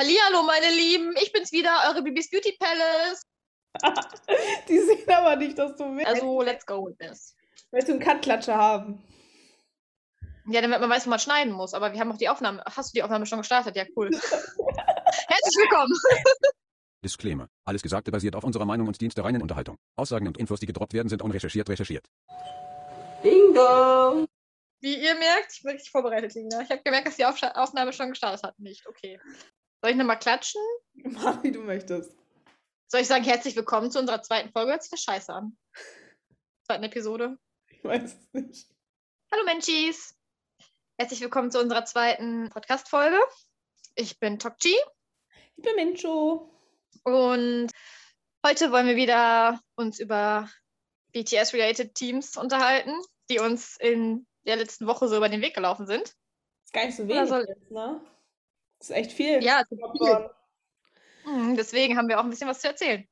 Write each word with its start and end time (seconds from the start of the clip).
Hallihallo, 0.00 0.42
meine 0.44 0.74
Lieben, 0.74 1.14
ich 1.20 1.30
bin's 1.30 1.52
wieder, 1.52 1.70
eure 1.90 2.02
Bibis 2.02 2.30
Beauty 2.30 2.56
Palace. 2.58 3.26
Die 4.68 4.78
sehen 4.78 5.10
aber 5.10 5.36
nicht, 5.36 5.58
dass 5.58 5.76
du 5.76 5.94
willst. 5.94 6.06
Also, 6.06 6.40
let's 6.40 6.64
go 6.64 6.86
with 6.86 6.96
this. 6.96 7.36
Willst 7.70 7.88
du 7.88 7.92
einen 7.92 8.00
Cut-Klatscher 8.00 8.56
haben? 8.56 9.04
Ja, 10.46 10.62
damit 10.62 10.80
man 10.80 10.88
weiß, 10.88 11.04
wo 11.04 11.10
man 11.10 11.18
schneiden 11.18 11.52
muss. 11.52 11.74
Aber 11.74 11.92
wir 11.92 12.00
haben 12.00 12.10
auch 12.10 12.16
die 12.16 12.30
Aufnahme. 12.30 12.64
Hast 12.64 12.94
du 12.94 12.98
die 12.98 13.02
Aufnahme 13.02 13.26
schon 13.26 13.40
gestartet? 13.40 13.76
Ja, 13.76 13.84
cool. 13.94 14.08
Herzlich 14.12 15.56
willkommen. 15.58 15.92
Disclaimer. 17.04 17.48
Alles 17.66 17.82
Gesagte 17.82 18.10
basiert 18.10 18.36
auf 18.36 18.44
unserer 18.44 18.64
Meinung 18.64 18.86
und 18.86 18.98
dient 19.02 19.14
der 19.18 19.24
reinen 19.26 19.42
Unterhaltung. 19.42 19.76
Aussagen 19.96 20.26
und 20.26 20.38
Infos, 20.38 20.60
die 20.60 20.66
gedroppt 20.66 20.94
werden, 20.94 21.10
sind 21.10 21.20
unrecherchiert 21.20 21.68
recherchiert. 21.68 22.06
Bingo! 23.22 24.26
Wie 24.80 24.94
ihr 24.94 25.14
merkt, 25.16 25.52
ich 25.52 25.62
bin 25.62 25.72
richtig 25.72 25.90
vorbereitet, 25.90 26.32
Lina. 26.32 26.62
Ich 26.62 26.70
habe 26.70 26.80
gemerkt, 26.82 27.06
dass 27.06 27.16
die 27.16 27.26
Aufnahme 27.26 27.92
schon 27.92 28.08
gestartet 28.08 28.42
hat. 28.44 28.58
Nicht, 28.58 28.86
okay. 28.86 29.20
Soll 29.82 29.90
ich 29.92 29.96
nochmal 29.96 30.18
klatschen? 30.18 30.60
Mach, 31.04 31.42
wie 31.42 31.52
du 31.52 31.60
möchtest. 31.60 32.12
Soll 32.88 33.00
ich 33.02 33.06
sagen, 33.06 33.24
herzlich 33.24 33.56
willkommen 33.56 33.90
zu 33.90 33.98
unserer 33.98 34.22
zweiten 34.22 34.50
Folge? 34.52 34.72
Hört 34.72 34.82
sich 34.82 34.90
das 34.90 35.02
scheiße 35.02 35.32
an. 35.32 35.56
Zweiten 36.66 36.84
Episode. 36.84 37.38
Ich 37.68 37.82
weiß 37.84 38.02
es 38.14 38.32
nicht. 38.32 38.68
Hallo 39.32 39.44
Menschis. 39.44 40.14
Herzlich 40.98 41.20
willkommen 41.20 41.50
zu 41.50 41.60
unserer 41.60 41.84
zweiten 41.84 42.50
Podcast-Folge. 42.50 43.18
Ich 43.94 44.18
bin 44.18 44.38
Tokchi 44.38 44.76
Ich 45.56 45.62
bin 45.64 45.76
Mincho. 45.76 46.52
und 47.04 47.70
heute 48.46 48.70
wollen 48.72 48.86
wir 48.86 48.96
wieder 48.96 49.60
uns 49.76 49.98
über 49.98 50.48
BTS-related 51.12 51.94
Teams 51.94 52.36
unterhalten, 52.36 52.92
die 53.30 53.38
uns 53.38 53.76
in 53.80 54.26
der 54.46 54.56
letzten 54.56 54.86
Woche 54.86 55.08
so 55.08 55.16
über 55.16 55.28
den 55.28 55.40
Weg 55.42 55.54
gelaufen 55.54 55.86
sind. 55.86 56.02
Ist 56.64 56.72
gar 56.72 56.84
nicht 56.86 56.96
so 56.96 57.08
wenig 57.08 57.28
soll- 57.28 57.46
jetzt, 57.48 57.70
ne? 58.80 58.84
Ist 58.84 58.90
echt 58.90 59.12
viel. 59.12 59.42
Ja, 59.42 59.62
viel. 59.68 60.30
Mhm, 61.24 61.56
Deswegen 61.56 61.96
haben 61.96 62.08
wir 62.08 62.18
auch 62.18 62.24
ein 62.24 62.30
bisschen 62.30 62.48
was 62.48 62.60
zu 62.60 62.68
erzählen. 62.68 63.06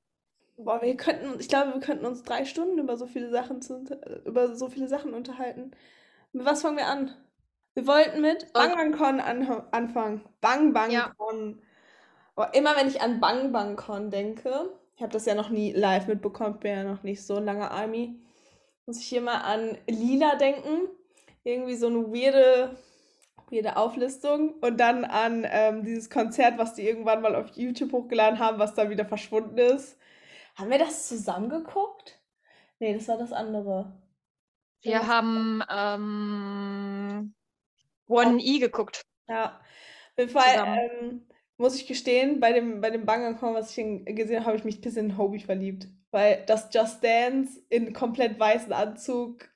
Boah, 0.57 0.83
wir 0.83 0.97
könnten, 0.97 1.38
ich 1.38 1.49
glaube, 1.49 1.75
wir 1.75 1.80
könnten 1.80 2.05
uns 2.07 2.23
drei 2.23 2.45
Stunden 2.45 2.79
über 2.79 2.97
so 2.97 3.07
viele 3.07 3.30
Sachen 3.30 3.63
zu, 3.63 3.85
über 4.25 4.57
so 4.57 4.69
viele 4.69 4.88
Sachen 4.88 5.15
unterhalten. 5.15 5.71
Mit 6.33 6.45
was 6.45 6.63
fangen 6.63 6.77
wir 6.77 6.87
an? 6.87 7.15
Wir 7.75 7.87
wollten 7.87 8.21
mit 8.21 8.52
Bang 8.52 8.75
Bang 8.75 8.93
Con 8.93 9.21
an, 9.21 9.65
anfangen. 9.71 10.25
Bang 10.41 10.73
Bang 10.73 10.91
Ja. 10.91 11.13
Con. 11.16 11.63
Boah, 12.35 12.53
immer 12.55 12.77
wenn 12.77 12.88
ich 12.88 13.01
an 13.01 13.21
Bang 13.21 13.53
Bang 13.53 13.77
Con 13.77 14.10
denke, 14.10 14.71
ich 14.97 15.03
habe 15.03 15.13
das 15.13 15.27
ja 15.27 15.37
noch 15.37 15.51
nie 15.51 15.73
live 15.73 16.09
mitbekommen, 16.09 16.59
bin 16.59 16.73
ja 16.73 16.85
noch 16.85 17.05
nicht 17.05 17.25
so 17.25 17.37
ein 17.37 17.45
langer 17.45 17.71
Army, 17.71 18.19
muss 18.87 18.99
ich 19.01 19.13
immer 19.13 19.45
an 19.45 19.79
Lila 19.87 20.37
denken. 20.37 20.88
Irgendwie 21.45 21.77
so 21.77 21.87
eine 21.87 22.13
weirde, 22.13 22.77
weirde 23.51 23.77
Auflistung. 23.77 24.54
Und 24.60 24.79
dann 24.79 25.04
an 25.04 25.46
ähm, 25.49 25.85
dieses 25.85 26.10
Konzert, 26.10 26.59
was 26.59 26.74
die 26.74 26.82
irgendwann 26.82 27.23
mal 27.23 27.35
auf 27.35 27.57
YouTube 27.57 27.93
hochgeladen 27.93 28.38
haben, 28.38 28.59
was 28.59 28.74
dann 28.74 28.91
wieder 28.91 29.04
verschwunden 29.04 29.59
ist. 29.59 29.99
Haben 30.57 30.71
wir 30.71 30.79
das 30.79 31.09
zusammen 31.09 31.49
geguckt? 31.49 32.19
Nee, 32.80 32.95
das 32.95 33.09
war 33.09 33.19
das 33.19 33.32
andere. 33.32 33.93
Wir 34.82 34.93
Ja. 34.93 35.07
haben 35.07 35.63
ähm, 35.71 37.35
One 38.09 38.41
E 38.43 38.59
geguckt. 38.59 39.02
Ja, 39.29 39.60
auf 39.60 40.19
jeden 40.19 40.30
Fall 40.30 40.91
ähm, 41.01 41.26
muss 41.59 41.74
ich 41.76 41.87
gestehen, 41.87 42.41
bei 42.41 42.52
dem, 42.52 42.80
bei 42.80 42.91
dem 42.91 43.04
Bangakon, 43.04 43.54
was 43.54 43.76
ich 43.76 44.04
gesehen 44.04 44.37
habe, 44.37 44.46
habe 44.46 44.57
ich 44.57 44.65
mich 44.65 44.79
ein 44.79 44.80
bisschen 44.80 45.10
in 45.10 45.19
Hobie 45.19 45.41
verliebt. 45.41 45.88
Weil 46.10 46.45
das 46.46 46.73
Just 46.73 47.04
Dance 47.04 47.60
in 47.69 47.93
komplett 47.93 48.38
weißen 48.41 48.73
Anzug, 48.73 49.51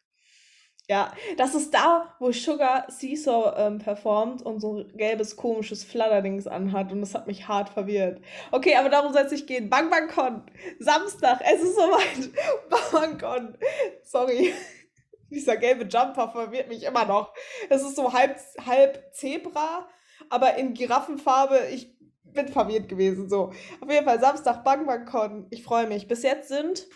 ja, 0.92 1.10
das 1.38 1.54
ist 1.54 1.72
da, 1.72 2.14
wo 2.18 2.32
Sugar 2.32 2.84
Seesaw 2.90 3.54
ähm, 3.56 3.78
performt 3.78 4.42
und 4.42 4.60
so 4.60 4.80
ein 4.80 4.94
gelbes, 4.94 5.36
komisches 5.36 5.84
Flatterdings 5.84 6.46
anhat 6.46 6.92
und 6.92 7.00
das 7.00 7.14
hat 7.14 7.26
mich 7.26 7.48
hart 7.48 7.70
verwirrt. 7.70 8.20
Okay, 8.50 8.76
aber 8.76 8.90
darum 8.90 9.10
soll 9.14 9.22
es 9.22 9.32
nicht 9.32 9.46
gehen. 9.46 9.70
Bang 9.70 9.88
Bang 9.88 10.08
Con, 10.08 10.42
Samstag, 10.80 11.40
es 11.50 11.62
ist 11.62 11.76
soweit. 11.76 12.30
Bang 12.68 12.80
Bang 12.92 13.18
Con, 13.18 13.58
sorry. 14.02 14.52
Dieser 15.30 15.56
gelbe 15.56 15.84
Jumper 15.84 16.28
verwirrt 16.28 16.68
mich 16.68 16.82
immer 16.82 17.06
noch. 17.06 17.32
Es 17.70 17.80
ist 17.80 17.96
so 17.96 18.12
halb, 18.12 18.36
halb 18.66 19.14
Zebra, 19.14 19.88
aber 20.28 20.56
in 20.56 20.74
Giraffenfarbe. 20.74 21.68
Ich 21.72 21.96
bin 22.22 22.48
verwirrt 22.48 22.90
gewesen. 22.90 23.30
So. 23.30 23.50
Auf 23.80 23.90
jeden 23.90 24.04
Fall 24.04 24.20
Samstag 24.20 24.62
Bang 24.62 24.84
Bang 24.84 25.06
Con. 25.06 25.46
Ich 25.48 25.62
freue 25.62 25.86
mich. 25.86 26.06
Bis 26.06 26.22
jetzt 26.22 26.48
sind, 26.48 26.86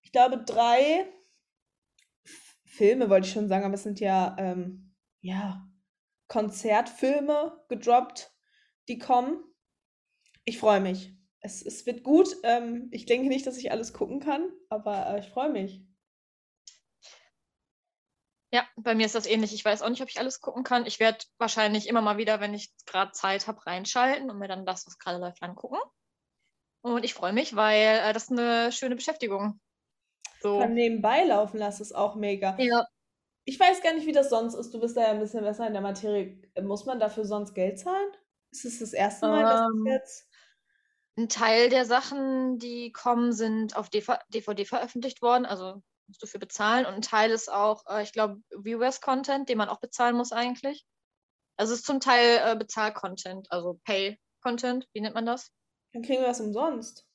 ich 0.00 0.10
glaube, 0.10 0.38
drei 0.38 1.04
Filme, 2.78 3.10
wollte 3.10 3.26
ich 3.26 3.32
schon 3.32 3.48
sagen, 3.48 3.64
aber 3.64 3.74
es 3.74 3.82
sind 3.82 3.98
ja, 3.98 4.36
ähm, 4.38 4.94
ja, 5.20 5.68
Konzertfilme 6.28 7.60
gedroppt, 7.68 8.32
die 8.86 8.98
kommen. 8.98 9.42
Ich 10.44 10.58
freue 10.58 10.80
mich. 10.80 11.12
Es, 11.40 11.60
es 11.60 11.86
wird 11.86 12.04
gut. 12.04 12.28
Ähm, 12.44 12.88
ich 12.92 13.04
denke 13.04 13.28
nicht, 13.28 13.46
dass 13.46 13.56
ich 13.56 13.72
alles 13.72 13.92
gucken 13.92 14.20
kann, 14.20 14.48
aber 14.68 15.08
äh, 15.08 15.18
ich 15.18 15.28
freue 15.28 15.50
mich. 15.50 15.82
Ja, 18.52 18.66
bei 18.76 18.94
mir 18.94 19.06
ist 19.06 19.14
das 19.16 19.26
ähnlich. 19.26 19.52
Ich 19.52 19.64
weiß 19.64 19.82
auch 19.82 19.90
nicht, 19.90 20.00
ob 20.00 20.08
ich 20.08 20.20
alles 20.20 20.40
gucken 20.40 20.62
kann. 20.62 20.86
Ich 20.86 21.00
werde 21.00 21.18
wahrscheinlich 21.36 21.88
immer 21.88 22.00
mal 22.00 22.16
wieder, 22.16 22.40
wenn 22.40 22.54
ich 22.54 22.72
gerade 22.86 23.10
Zeit 23.10 23.48
habe, 23.48 23.66
reinschalten 23.66 24.30
und 24.30 24.38
mir 24.38 24.48
dann 24.48 24.64
das, 24.64 24.86
was 24.86 24.98
gerade 24.98 25.18
läuft, 25.18 25.42
angucken. 25.42 25.78
Und 26.80 27.04
ich 27.04 27.12
freue 27.12 27.32
mich, 27.32 27.56
weil 27.56 27.98
äh, 28.04 28.12
das 28.12 28.24
ist 28.24 28.32
eine 28.32 28.70
schöne 28.70 28.94
Beschäftigung. 28.94 29.60
So. 30.40 30.58
Kann 30.58 30.74
nebenbei 30.74 31.24
laufen 31.24 31.58
lassen, 31.58 31.82
ist 31.82 31.94
auch 31.94 32.14
mega. 32.14 32.56
Ja. 32.58 32.86
Ich 33.44 33.58
weiß 33.58 33.82
gar 33.82 33.94
nicht, 33.94 34.06
wie 34.06 34.12
das 34.12 34.30
sonst 34.30 34.54
ist. 34.54 34.72
Du 34.72 34.80
bist 34.80 34.96
da 34.96 35.02
ja 35.02 35.08
ein 35.08 35.20
bisschen 35.20 35.42
besser 35.42 35.66
in 35.66 35.72
der 35.72 35.82
Materie. 35.82 36.40
Muss 36.62 36.84
man 36.84 37.00
dafür 37.00 37.24
sonst 37.24 37.54
Geld 37.54 37.78
zahlen? 37.78 38.08
Ist 38.50 38.64
es 38.64 38.78
das 38.78 38.92
erste 38.92 39.26
Mal, 39.28 39.42
dass 39.42 39.60
Ähm, 39.60 39.86
es 39.86 39.92
jetzt. 39.92 40.28
Ein 41.16 41.28
Teil 41.28 41.68
der 41.68 41.84
Sachen, 41.84 42.58
die 42.58 42.92
kommen, 42.92 43.32
sind 43.32 43.76
auf 43.76 43.90
DV 43.90 44.18
DVD 44.28 44.64
veröffentlicht 44.64 45.20
worden, 45.20 45.46
also 45.46 45.82
musst 46.06 46.22
du 46.22 46.26
für 46.26 46.38
bezahlen. 46.38 46.86
Und 46.86 46.94
ein 46.94 47.02
Teil 47.02 47.30
ist 47.30 47.50
auch, 47.50 47.84
äh, 47.88 48.02
ich 48.02 48.12
glaube, 48.12 48.40
Viewers-Content, 48.50 49.48
den 49.48 49.58
man 49.58 49.68
auch 49.68 49.80
bezahlen 49.80 50.16
muss 50.16 50.30
eigentlich. 50.32 50.86
Also 51.56 51.72
es 51.72 51.80
ist 51.80 51.86
zum 51.86 51.98
Teil 51.98 52.40
äh, 52.44 52.56
Bezahl-Content, 52.56 53.50
also 53.50 53.80
Pay-Content, 53.84 54.86
wie 54.92 55.00
nennt 55.00 55.16
man 55.16 55.26
das? 55.26 55.50
Dann 55.92 56.02
kriegen 56.02 56.20
wir 56.20 56.28
das 56.28 56.40
umsonst. 56.40 57.07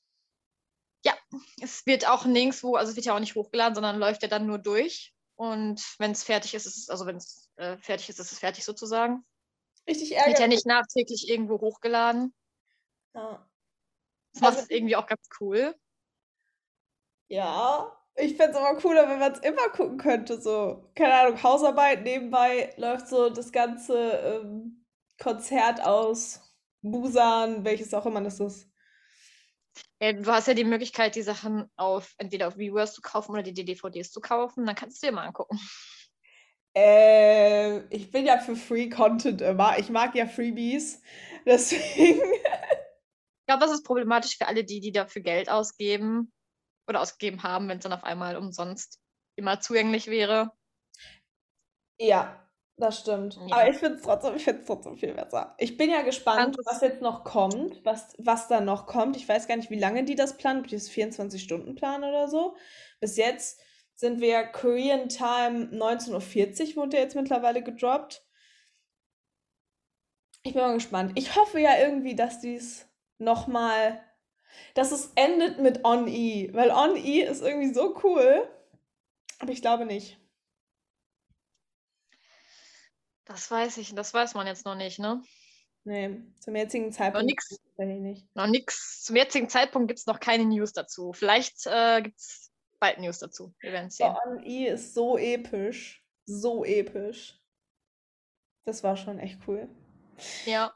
Es 1.61 1.85
wird 1.85 2.07
auch 2.07 2.25
nirgendwo, 2.25 2.75
also 2.75 2.89
es 2.91 2.95
wird 2.95 3.05
ja 3.05 3.15
auch 3.15 3.19
nicht 3.19 3.35
hochgeladen, 3.35 3.75
sondern 3.75 3.97
läuft 3.99 4.21
ja 4.21 4.27
dann 4.27 4.45
nur 4.45 4.57
durch. 4.59 5.13
Und 5.35 5.81
wenn 5.99 6.11
es 6.11 6.23
fertig 6.23 6.53
ist, 6.53 6.65
ist 6.65 6.77
es, 6.77 6.89
also 6.89 7.05
wenn 7.05 7.17
es 7.17 7.49
äh, 7.55 7.77
fertig 7.77 8.09
ist, 8.09 8.19
ist 8.19 8.31
es 8.31 8.39
fertig 8.39 8.63
sozusagen. 8.65 9.25
Richtig 9.87 10.11
Wird 10.11 10.19
ja 10.19 10.25
ärgerlich. 10.27 10.49
nicht 10.49 10.65
nachträglich 10.65 11.27
irgendwo 11.29 11.59
hochgeladen. 11.59 12.33
Ja. 13.15 13.49
Das 14.33 14.41
macht 14.41 14.51
Also- 14.53 14.63
es 14.63 14.69
irgendwie 14.69 14.95
auch 14.95 15.07
ganz 15.07 15.27
cool. 15.39 15.75
Ja, 17.29 17.97
ich 18.15 18.35
fände 18.35 18.51
es 18.51 18.57
aber 18.63 18.77
cooler, 18.79 19.09
wenn 19.09 19.19
man 19.19 19.31
es 19.31 19.39
immer 19.39 19.69
gucken 19.69 19.97
könnte. 19.97 20.39
So, 20.39 20.89
keine 20.95 21.13
Ahnung, 21.15 21.41
Hausarbeit 21.41 22.03
nebenbei 22.03 22.73
läuft 22.77 23.07
so 23.07 23.29
das 23.29 23.51
ganze 23.51 23.97
ähm, 23.97 24.85
Konzert 25.19 25.81
aus 25.81 26.41
Busan, 26.81 27.63
welches 27.63 27.93
auch 27.93 28.05
immer 28.05 28.21
das 28.21 28.39
ist. 28.39 28.69
Ja, 30.03 30.11
du 30.11 30.29
hast 30.29 30.49
ja 30.49 30.53
die 30.53 30.65
Möglichkeit, 30.65 31.15
die 31.15 31.21
Sachen 31.21 31.71
auf 31.77 32.13
entweder 32.17 32.49
auf 32.49 32.57
Viewers 32.57 32.93
zu 32.93 32.99
kaufen 32.99 33.31
oder 33.31 33.41
die 33.41 33.53
DVDs 33.53 34.11
zu 34.11 34.19
kaufen. 34.19 34.65
Dann 34.65 34.75
kannst 34.75 35.01
du 35.01 35.07
dir 35.07 35.13
mal 35.13 35.25
angucken. 35.25 35.57
Äh, 36.75 37.85
ich 37.85 38.11
bin 38.11 38.25
ja 38.25 38.37
für 38.37 38.57
Free 38.57 38.89
Content 38.89 39.41
immer. 39.41 39.79
Ich 39.79 39.89
mag 39.89 40.13
ja 40.13 40.27
Freebies. 40.27 41.01
Deswegen. 41.45 42.19
Ich 42.19 43.45
glaube, 43.47 43.61
das 43.61 43.71
ist 43.71 43.85
problematisch 43.85 44.37
für 44.37 44.45
alle 44.45 44.65
die, 44.65 44.81
die 44.81 44.91
dafür 44.91 45.21
Geld 45.21 45.49
ausgeben 45.49 46.33
oder 46.85 46.99
ausgegeben 46.99 47.43
haben, 47.43 47.69
wenn 47.69 47.77
es 47.77 47.83
dann 47.83 47.93
auf 47.93 48.03
einmal 48.03 48.35
umsonst 48.35 48.99
immer 49.37 49.61
zugänglich 49.61 50.07
wäre. 50.07 50.51
Ja, 51.97 52.42
das 52.77 52.99
stimmt. 52.99 53.39
Ja. 53.47 53.55
Aber 53.55 53.69
ich 53.69 53.77
finde 53.77 53.97
es 53.97 54.01
trotzdem, 54.01 54.35
ich 54.35 54.43
find's 54.43 54.65
trotzdem 54.65 54.97
viel 54.97 55.13
besser. 55.13 55.55
Ich 55.59 55.77
bin 55.77 55.91
ja 55.91 56.01
gespannt, 56.01 56.57
was 56.65 56.81
jetzt 56.81 57.01
noch 57.01 57.23
kommt, 57.23 57.83
was, 57.85 58.15
was 58.17 58.47
da 58.47 58.61
noch 58.61 58.87
kommt. 58.87 59.15
Ich 59.15 59.29
weiß 59.29 59.47
gar 59.47 59.57
nicht, 59.57 59.69
wie 59.69 59.79
lange 59.79 60.03
die 60.03 60.15
das 60.15 60.37
planen, 60.37 60.61
ob 60.61 60.67
die 60.67 60.75
das 60.75 60.89
24-Stunden-Plan 60.89 62.03
oder 62.03 62.27
so. 62.27 62.55
Bis 62.99 63.15
jetzt 63.17 63.59
sind 63.95 64.21
wir 64.21 64.43
Korean 64.45 65.07
Time 65.07 65.69
19.40 65.71 66.71
Uhr, 66.71 66.83
wurde 66.83 66.97
jetzt 66.97 67.15
mittlerweile 67.15 67.61
gedroppt. 67.61 68.25
Ich 70.41 70.53
bin 70.53 70.61
mal 70.61 70.73
gespannt. 70.73 71.11
Ich 71.15 71.35
hoffe 71.35 71.59
ja 71.59 71.77
irgendwie, 71.77 72.15
dass 72.15 72.41
dies 72.41 72.87
nochmal, 73.17 74.03
dass 74.73 74.91
es 74.91 75.11
endet 75.15 75.59
mit 75.59 75.85
On 75.85 76.07
E, 76.07 76.49
weil 76.53 76.71
On 76.71 76.95
E 76.97 77.21
ist 77.21 77.43
irgendwie 77.43 77.73
so 77.73 77.95
cool. 78.03 78.47
Aber 79.39 79.51
ich 79.51 79.61
glaube 79.61 79.85
nicht. 79.85 80.17
Das 83.25 83.49
weiß 83.49 83.77
ich, 83.77 83.95
das 83.95 84.13
weiß 84.13 84.33
man 84.33 84.47
jetzt 84.47 84.65
noch 84.65 84.75
nicht, 84.75 84.99
ne? 84.99 85.21
Nee, 85.85 86.21
zum 86.39 86.55
jetzigen 86.55 86.91
Zeitpunkt 86.91 87.25
nix. 87.27 87.49
tatsächlich 87.49 87.99
nicht. 87.99 88.35
Noch 88.35 88.47
nichts. 88.47 89.03
Zum 89.03 89.15
jetzigen 89.15 89.49
Zeitpunkt 89.49 89.89
gibt 89.89 89.99
es 89.99 90.05
noch 90.05 90.19
keine 90.19 90.45
News 90.45 90.71
dazu. 90.71 91.11
Vielleicht 91.11 91.65
äh, 91.65 92.01
gibt 92.01 92.17
es 92.17 92.51
bald 92.79 92.99
News 92.99 93.19
dazu. 93.19 93.53
Wir 93.59 93.73
werden 93.73 93.89
sehen. 93.89 94.15
On 94.25 94.43
E 94.43 94.67
ist 94.67 94.93
so 94.93 95.17
episch. 95.17 96.03
So 96.25 96.63
episch. 96.63 97.37
Das 98.65 98.83
war 98.83 98.95
schon 98.95 99.19
echt 99.19 99.39
cool. 99.47 99.67
Ja. 100.45 100.73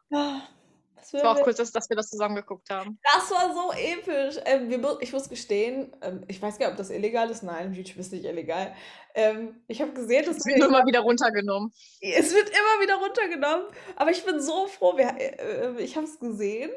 Es 1.01 1.13
war 1.13 1.38
auch 1.38 1.45
cool, 1.45 1.53
dass, 1.53 1.71
dass 1.71 1.89
wir 1.89 1.95
das 1.95 2.09
zusammen 2.09 2.35
geguckt 2.35 2.69
haben. 2.69 2.99
Das 3.03 3.31
war 3.31 3.53
so 3.53 3.71
episch. 3.71 4.41
Ähm, 4.45 4.69
wir, 4.69 4.97
ich 4.99 5.13
muss 5.13 5.29
gestehen, 5.29 5.95
ähm, 6.01 6.23
ich 6.27 6.41
weiß 6.41 6.57
gar 6.57 6.67
nicht, 6.67 6.73
ob 6.73 6.77
das 6.77 6.89
illegal 6.89 7.29
ist. 7.29 7.44
Nein, 7.44 7.73
YouTube 7.73 7.97
ist 7.97 8.11
nicht 8.11 8.25
illegal. 8.25 8.73
Ähm, 9.13 9.61
ich 9.67 9.81
habe 9.81 9.94
gesehen, 9.94 10.25
dass 10.25 10.38
es 10.38 10.45
wird 10.45 10.63
immer 10.63 10.85
wieder 10.85 10.99
runtergenommen. 10.99 11.71
Es 12.01 12.33
wird 12.33 12.49
immer 12.49 12.81
wieder 12.81 12.95
runtergenommen. 12.95 13.67
Aber 13.95 14.11
ich 14.11 14.23
bin 14.25 14.41
so 14.41 14.67
froh. 14.67 14.97
Wir, 14.97 15.15
äh, 15.17 15.81
ich 15.81 15.95
habe 15.95 16.05
es 16.05 16.19
gesehen 16.19 16.71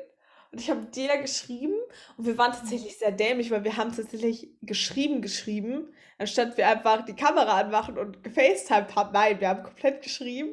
und 0.53 0.61
ich 0.61 0.71
habe 0.71 0.85
dir 0.87 1.17
geschrieben 1.19 1.75
und 2.17 2.27
wir 2.27 2.37
waren 2.37 2.53
tatsächlich 2.53 2.99
sehr 2.99 3.13
dämlich, 3.13 3.51
weil 3.51 3.65
wir 3.65 3.77
haben 3.77 3.95
tatsächlich 3.95 4.51
geschrieben, 4.63 5.23
geschrieben, 5.23 5.93
anstatt 6.19 6.57
wir 6.57 6.69
einfach 6.69 7.05
die 7.05 7.15
Kamera 7.15 7.61
anmachen 7.61 7.99
und 7.99 8.23
gefacetimed 8.23 8.95
haben. 8.97 9.13
Nein, 9.13 9.41
wir 9.41 9.49
haben 9.49 9.63
komplett 9.63 10.03
geschrieben. 10.03 10.51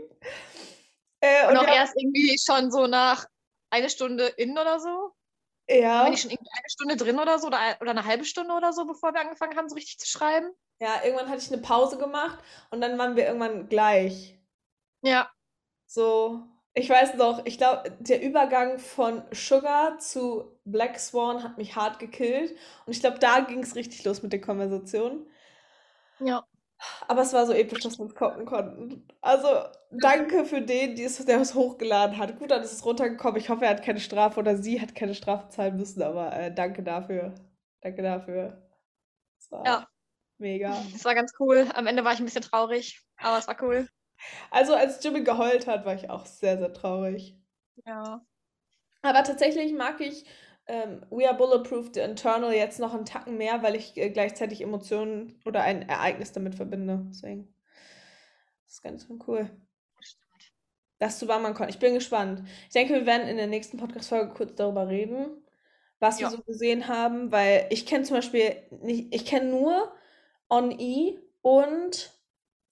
Äh, 1.19 1.47
und, 1.47 1.51
und 1.51 1.57
auch 1.57 1.67
erst 1.67 1.95
irgendwie 1.95 2.37
schon 2.37 2.71
so 2.71 2.85
nach 2.85 3.25
eine 3.77 3.89
Stunde 3.89 4.27
in 4.27 4.57
oder 4.57 4.79
so. 4.79 5.11
Ja. 5.69 6.03
Bin 6.03 6.13
ich 6.13 6.21
schon 6.21 6.31
irgendwie 6.31 6.51
eine 6.51 6.69
Stunde 6.69 6.95
drin 6.95 7.19
oder 7.19 7.39
so 7.39 7.47
oder, 7.47 7.59
oder 7.81 7.91
eine 7.91 8.05
halbe 8.05 8.25
Stunde 8.25 8.53
oder 8.53 8.71
so, 8.73 8.85
bevor 8.85 9.13
wir 9.13 9.21
angefangen 9.21 9.57
haben, 9.57 9.69
so 9.69 9.75
richtig 9.75 9.99
zu 9.99 10.07
schreiben. 10.07 10.49
Ja, 10.79 11.03
irgendwann 11.03 11.29
hatte 11.29 11.41
ich 11.41 11.51
eine 11.51 11.61
Pause 11.61 11.97
gemacht 11.97 12.39
und 12.69 12.81
dann 12.81 12.97
waren 12.97 13.15
wir 13.15 13.25
irgendwann 13.25 13.67
gleich. 13.67 14.39
Ja. 15.01 15.29
So, 15.85 16.43
ich 16.73 16.89
weiß 16.89 17.15
noch, 17.15 17.45
ich 17.45 17.57
glaube, 17.57 17.97
der 17.99 18.21
Übergang 18.21 18.77
von 18.77 19.23
Sugar 19.31 19.97
zu 19.99 20.59
Black 20.63 20.99
Swan 20.99 21.43
hat 21.43 21.57
mich 21.57 21.75
hart 21.75 21.97
gekillt. 21.97 22.51
Und 22.85 22.93
ich 22.93 22.99
glaube, 22.99 23.19
da 23.19 23.39
ging 23.39 23.63
es 23.63 23.75
richtig 23.75 24.03
los 24.03 24.21
mit 24.21 24.31
der 24.31 24.41
Konversation. 24.41 25.27
Ja. 26.19 26.45
Aber 27.07 27.21
es 27.21 27.33
war 27.33 27.45
so 27.45 27.53
episch, 27.53 27.79
dass 27.79 27.97
wir 27.97 28.05
es 28.05 28.15
gucken 28.15 28.45
konnten. 28.45 29.07
Also, 29.21 29.47
danke 29.91 30.45
für 30.45 30.61
den, 30.61 30.95
die 30.95 31.03
es, 31.03 31.23
der 31.25 31.41
es 31.41 31.55
hochgeladen 31.55 32.17
hat. 32.17 32.37
Gut, 32.39 32.51
dann 32.51 32.61
ist 32.61 32.73
es 32.73 32.85
runtergekommen. 32.85 33.39
Ich 33.39 33.49
hoffe, 33.49 33.65
er 33.65 33.71
hat 33.71 33.83
keine 33.83 33.99
Strafe 33.99 34.39
oder 34.39 34.57
sie 34.57 34.79
hat 34.79 34.95
keine 34.95 35.15
Strafe 35.15 35.49
zahlen 35.49 35.77
müssen, 35.77 36.01
aber 36.01 36.33
äh, 36.33 36.53
danke 36.53 36.83
dafür. 36.83 37.33
Danke 37.81 38.01
dafür. 38.01 38.61
Es 39.39 39.51
war 39.51 39.65
ja. 39.65 39.87
mega. 40.37 40.75
Es 40.95 41.05
war 41.05 41.15
ganz 41.15 41.33
cool. 41.39 41.67
Am 41.73 41.87
Ende 41.87 42.03
war 42.03 42.13
ich 42.13 42.19
ein 42.19 42.25
bisschen 42.25 42.41
traurig, 42.41 43.01
aber 43.17 43.37
es 43.37 43.47
war 43.47 43.61
cool. 43.63 43.87
Also, 44.51 44.75
als 44.75 45.03
Jimmy 45.03 45.23
geheult 45.23 45.67
hat, 45.67 45.85
war 45.85 45.95
ich 45.95 46.09
auch 46.09 46.25
sehr, 46.25 46.57
sehr 46.57 46.73
traurig. 46.73 47.35
Ja. 47.85 48.25
Aber 49.01 49.23
tatsächlich 49.23 49.73
mag 49.73 50.01
ich 50.01 50.25
ähm, 50.67 51.05
We 51.09 51.27
Are 51.27 51.37
Bulletproof 51.37 51.91
The 51.93 52.01
Internal 52.01 52.53
jetzt 52.53 52.79
noch 52.79 52.93
einen 52.93 53.05
Tacken 53.05 53.37
mehr, 53.37 53.63
weil 53.63 53.75
ich 53.75 53.95
äh, 53.97 54.09
gleichzeitig 54.09 54.61
Emotionen 54.61 55.39
oder 55.45 55.61
ein 55.61 55.87
Ereignis 55.87 56.31
damit 56.31 56.55
verbinde. 56.55 57.05
Deswegen. 57.09 57.53
Das 58.65 58.75
ist 58.75 58.83
ganz 58.83 59.05
schön 59.05 59.23
cool. 59.27 59.49
Das 60.99 61.19
zu 61.19 61.27
Barmancon. 61.27 61.69
Ich 61.69 61.79
bin 61.79 61.93
gespannt. 61.93 62.43
Ich 62.67 62.73
denke, 62.73 62.93
wir 62.93 63.05
werden 63.05 63.27
in 63.27 63.37
der 63.37 63.47
nächsten 63.47 63.77
Podcast-Folge 63.77 64.33
kurz 64.33 64.55
darüber 64.55 64.87
reden, 64.87 65.27
was 65.99 66.19
ja. 66.19 66.27
wir 66.29 66.37
so 66.37 66.43
gesehen 66.43 66.87
haben, 66.87 67.31
weil 67.31 67.67
ich 67.69 67.85
kenne 67.85 68.03
zum 68.03 68.17
Beispiel 68.17 68.55
nicht, 68.81 69.13
ich 69.13 69.25
kenne 69.25 69.49
nur 69.49 69.93
On 70.49 70.71
E 70.71 71.17
und 71.41 72.13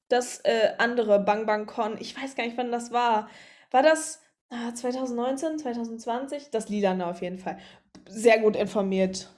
das 0.09 0.39
äh, 0.39 0.73
andere 0.79 1.19
Bang 1.19 1.45
Bang 1.45 1.65
Con. 1.65 1.97
Ich 1.99 2.19
weiß 2.19 2.35
gar 2.35 2.45
nicht, 2.45 2.57
wann 2.57 2.71
das 2.71 2.91
war. 2.91 3.29
War 3.71 3.83
das 3.83 4.21
ah, 4.49 4.73
2019, 4.73 5.59
2020? 5.59 6.49
Das 6.51 6.67
Lilane 6.67 7.05
auf 7.05 7.21
jeden 7.21 7.39
Fall 7.39 7.59
sehr 8.07 8.39
gut 8.39 8.55
informiert. 8.55 9.29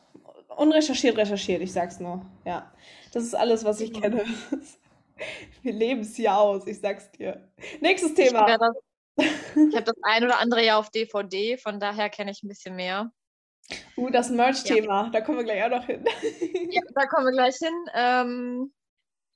Unrecherchiert, 0.56 1.18
recherchiert, 1.18 1.62
ich 1.62 1.72
sag's 1.72 2.00
nur. 2.00 2.26
Ja. 2.46 2.72
Das 3.12 3.24
ist 3.24 3.36
alles, 3.36 3.64
was 3.64 3.80
ich 3.80 3.94
kenne. 3.94 4.26
Wir 5.62 5.74
leben 5.74 6.02
es 6.02 6.16
hier 6.16 6.36
aus, 6.36 6.68
ich 6.68 6.80
sag's 6.80 7.12
dir. 7.12 7.50
Nächstes 7.82 8.14
Thema. 8.14 8.48
Ich, 8.48 8.58
das, 8.58 8.76
ich 9.18 9.76
habe 9.76 9.84
das 9.84 9.96
ein 10.04 10.24
oder 10.24 10.40
andere 10.40 10.64
ja 10.64 10.78
auf 10.78 10.92
DVD, 10.92 11.58
von 11.58 11.80
daher 11.80 12.10
kenne 12.10 12.32
ich 12.32 12.44
ein 12.44 12.48
bisschen 12.48 12.76
mehr. 12.76 13.12
Uh, 13.98 14.10
das 14.10 14.30
Merch-Thema, 14.30 15.06
ja. 15.06 15.10
da 15.10 15.22
kommen 15.22 15.40
wir 15.40 15.44
gleich 15.44 15.64
auch 15.64 15.70
noch 15.70 15.86
hin. 15.86 16.06
ja, 16.72 16.82
da 16.94 17.06
kommen 17.08 17.26
wir 17.26 17.34
gleich 17.34 17.58
hin. 17.58 17.74
Ähm, 17.94 18.74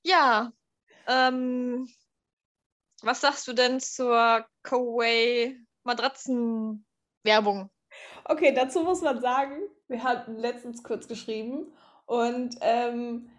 ja, 0.04 0.52
ähm, 1.06 1.88
was 3.02 3.20
sagst 3.20 3.46
du 3.48 3.52
denn 3.52 3.80
zur 3.80 4.46
Coway 4.62 5.58
Matratzen-Werbung? 5.84 7.70
Okay, 8.24 8.52
dazu 8.54 8.82
muss 8.82 9.00
man 9.00 9.20
sagen, 9.20 9.54
wir 9.88 10.02
hatten 10.02 10.36
letztens 10.36 10.82
kurz 10.82 11.08
geschrieben 11.08 11.72
und 12.06 12.56
ähm, 12.60 13.30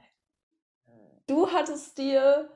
du 1.27 1.51
hattest 1.51 1.97
dir 1.97 2.49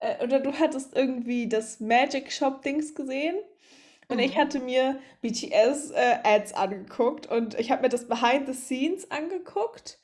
äh, 0.00 0.22
oder 0.24 0.40
du 0.40 0.52
hattest 0.52 0.96
irgendwie 0.96 1.48
das 1.48 1.80
Magic 1.80 2.32
Shop 2.32 2.62
Dings 2.62 2.94
gesehen 2.94 3.36
und 4.08 4.18
mhm. 4.18 4.24
ich 4.24 4.36
hatte 4.36 4.60
mir 4.60 4.98
BTS 5.22 5.90
äh, 5.92 6.18
Ads 6.24 6.54
angeguckt 6.54 7.26
und 7.26 7.58
ich 7.58 7.70
habe 7.70 7.82
mir 7.82 7.88
das 7.88 8.06
Behind 8.08 8.46
the 8.46 8.54
Scenes 8.54 9.10
angeguckt 9.10 9.98